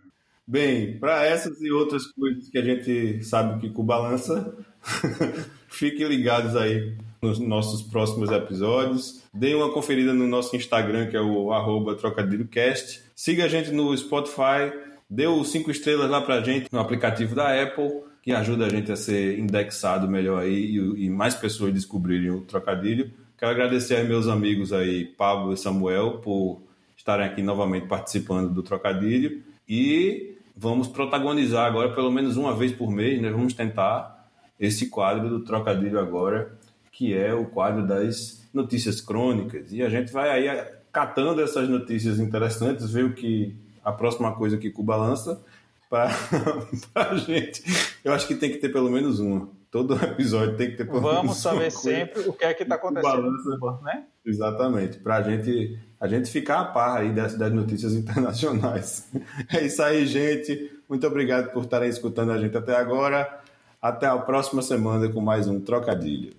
Bem, 0.47 0.97
para 0.97 1.25
essas 1.25 1.59
e 1.61 1.69
outras 1.71 2.05
coisas 2.07 2.49
que 2.49 2.57
a 2.57 2.61
gente 2.61 3.21
sabe 3.23 3.59
que 3.59 3.69
Cuba 3.69 3.97
lança, 3.97 4.55
fiquem 5.67 6.07
ligados 6.07 6.55
aí 6.55 6.95
nos 7.21 7.39
nossos 7.39 7.81
próximos 7.81 8.31
episódios. 8.31 9.21
Deem 9.33 9.55
uma 9.55 9.73
conferida 9.73 10.13
no 10.13 10.25
nosso 10.25 10.55
Instagram, 10.55 11.07
que 11.07 11.17
é 11.17 11.21
o 11.21 11.51
arroba 11.51 11.95
trocadilhocast. 11.95 13.01
Siga 13.13 13.45
a 13.45 13.47
gente 13.49 13.71
no 13.71 13.95
Spotify, 13.97 14.71
dê 15.09 15.27
os 15.27 15.49
cinco 15.49 15.69
estrelas 15.69 16.09
lá 16.09 16.21
pra 16.21 16.41
gente 16.41 16.71
no 16.71 16.79
aplicativo 16.79 17.35
da 17.35 17.61
Apple, 17.61 18.03
que 18.21 18.31
ajuda 18.31 18.65
a 18.65 18.69
gente 18.69 18.91
a 18.91 18.95
ser 18.95 19.37
indexado 19.37 20.07
melhor 20.07 20.43
aí 20.43 20.77
e, 20.77 21.05
e 21.05 21.09
mais 21.09 21.35
pessoas 21.35 21.73
descobrirem 21.73 22.29
o 22.29 22.41
trocadilho. 22.41 23.11
Quero 23.37 23.51
agradecer 23.51 23.97
aos 23.97 24.07
meus 24.07 24.27
amigos 24.27 24.73
aí, 24.73 25.05
Pablo 25.05 25.53
e 25.53 25.57
Samuel, 25.57 26.17
por 26.23 26.59
estarem 26.97 27.23
aqui 27.23 27.43
novamente 27.43 27.85
participando 27.85 28.51
do 28.51 28.63
trocadilho. 28.63 29.43
E 29.69 30.35
vamos 30.55 30.87
protagonizar 30.87 31.67
agora, 31.67 31.93
pelo 31.93 32.11
menos 32.11 32.35
uma 32.35 32.55
vez 32.55 32.71
por 32.71 32.89
mês, 32.89 33.21
né? 33.21 33.29
Vamos 33.29 33.53
tentar 33.53 34.27
esse 34.59 34.89
quadro 34.89 35.29
do 35.29 35.41
trocadilho 35.41 35.99
agora, 35.99 36.57
que 36.91 37.13
é 37.13 37.31
o 37.31 37.45
quadro 37.45 37.85
das 37.85 38.43
notícias 38.51 38.99
crônicas. 38.99 39.71
E 39.71 39.83
a 39.83 39.89
gente 39.89 40.11
vai 40.11 40.31
aí 40.31 40.65
catando 40.91 41.39
essas 41.39 41.69
notícias 41.69 42.17
interessantes, 42.17 42.89
ver 42.89 43.05
o 43.05 43.13
que 43.13 43.55
a 43.85 43.91
próxima 43.91 44.33
coisa 44.33 44.57
que 44.57 44.71
Cuba 44.71 44.95
lança 44.95 45.39
para 45.87 46.09
a 46.95 47.15
gente. 47.15 47.63
Eu 48.03 48.13
acho 48.13 48.27
que 48.27 48.33
tem 48.33 48.49
que 48.49 48.57
ter 48.57 48.69
pelo 48.69 48.89
menos 48.89 49.19
uma. 49.19 49.47
Todo 49.69 49.95
episódio 50.03 50.55
tem 50.55 50.71
que 50.71 50.77
ter 50.77 50.85
pelo 50.85 51.01
Vamos 51.01 51.21
menos 51.21 51.37
saber 51.37 51.71
sempre 51.71 52.21
o 52.21 52.33
que 52.33 52.45
é 52.45 52.53
que 52.53 52.63
está 52.63 52.75
acontecendo 52.75 53.31
Cuba, 53.43 53.79
né? 53.83 54.05
Exatamente, 54.25 54.97
para 54.99 55.17
a 55.17 55.21
gente, 55.21 55.77
a 55.99 56.07
gente 56.07 56.29
ficar 56.29 56.59
a 56.59 56.65
par 56.65 57.01
aí 57.01 57.11
das, 57.11 57.37
das 57.37 57.51
notícias 57.51 57.93
internacionais. 57.95 59.11
É 59.53 59.65
isso 59.65 59.81
aí, 59.81 60.05
gente. 60.05 60.71
Muito 60.87 61.05
obrigado 61.05 61.51
por 61.51 61.63
estarem 61.63 61.89
escutando 61.89 62.31
a 62.31 62.37
gente 62.37 62.55
até 62.57 62.75
agora. 62.75 63.41
Até 63.81 64.07
a 64.07 64.17
próxima 64.17 64.61
semana 64.61 65.07
com 65.09 65.21
mais 65.21 65.47
um 65.47 65.59
Trocadilho. 65.59 66.35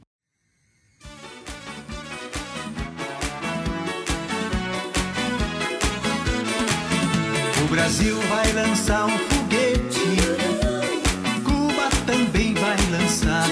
O 7.64 7.70
Brasil 7.70 8.16
vai 8.22 8.52
lançar 8.52 9.06
um 9.06 9.37
também 12.88 12.88
vai 12.88 12.90
lançar. 12.90 13.48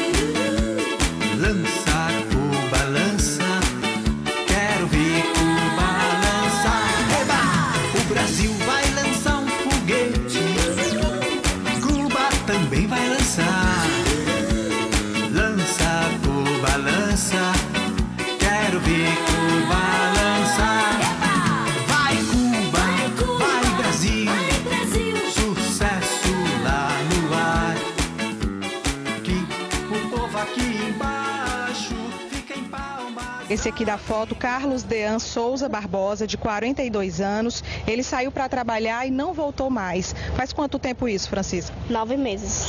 Esse 33.57 33.71
aqui 33.71 33.87
da 33.87 33.97
foto, 33.97 34.35
Carlos 34.35 34.83
Dean 34.83 35.19
Souza 35.19 35.67
Barbosa, 35.67 36.27
de 36.27 36.37
42 36.37 37.23
anos. 37.23 37.65
Ele 37.87 38.03
saiu 38.03 38.31
para 38.31 38.51
trabalhar 38.51 39.07
e 39.07 39.11
não 39.11 39.33
voltou 39.33 39.71
mais. 39.71 40.15
Faz 40.37 40.53
quanto 40.53 40.79
tempo 40.79 41.09
isso, 41.09 41.31
Francisco? 41.31 41.75
Nove 41.89 42.19
meses. 42.19 42.67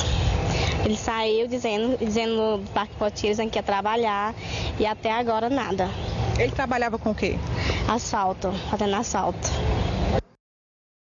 Ele 0.82 0.96
saiu 0.96 1.46
dizendo, 1.46 1.98
dizendo 1.98 2.36
no 2.36 2.64
Parque 2.70 2.94
Poteiros 2.96 3.38
que 3.50 3.58
ia 3.58 3.62
trabalhar 3.62 4.34
e 4.80 4.86
até 4.86 5.12
agora 5.12 5.50
nada. 5.50 5.90
Ele 6.38 6.52
trabalhava 6.52 6.98
com 6.98 7.10
o 7.10 7.14
quê? 7.14 7.36
Asfalto, 7.86 8.50
fazendo 8.70 8.96
asfalto. 8.96 9.46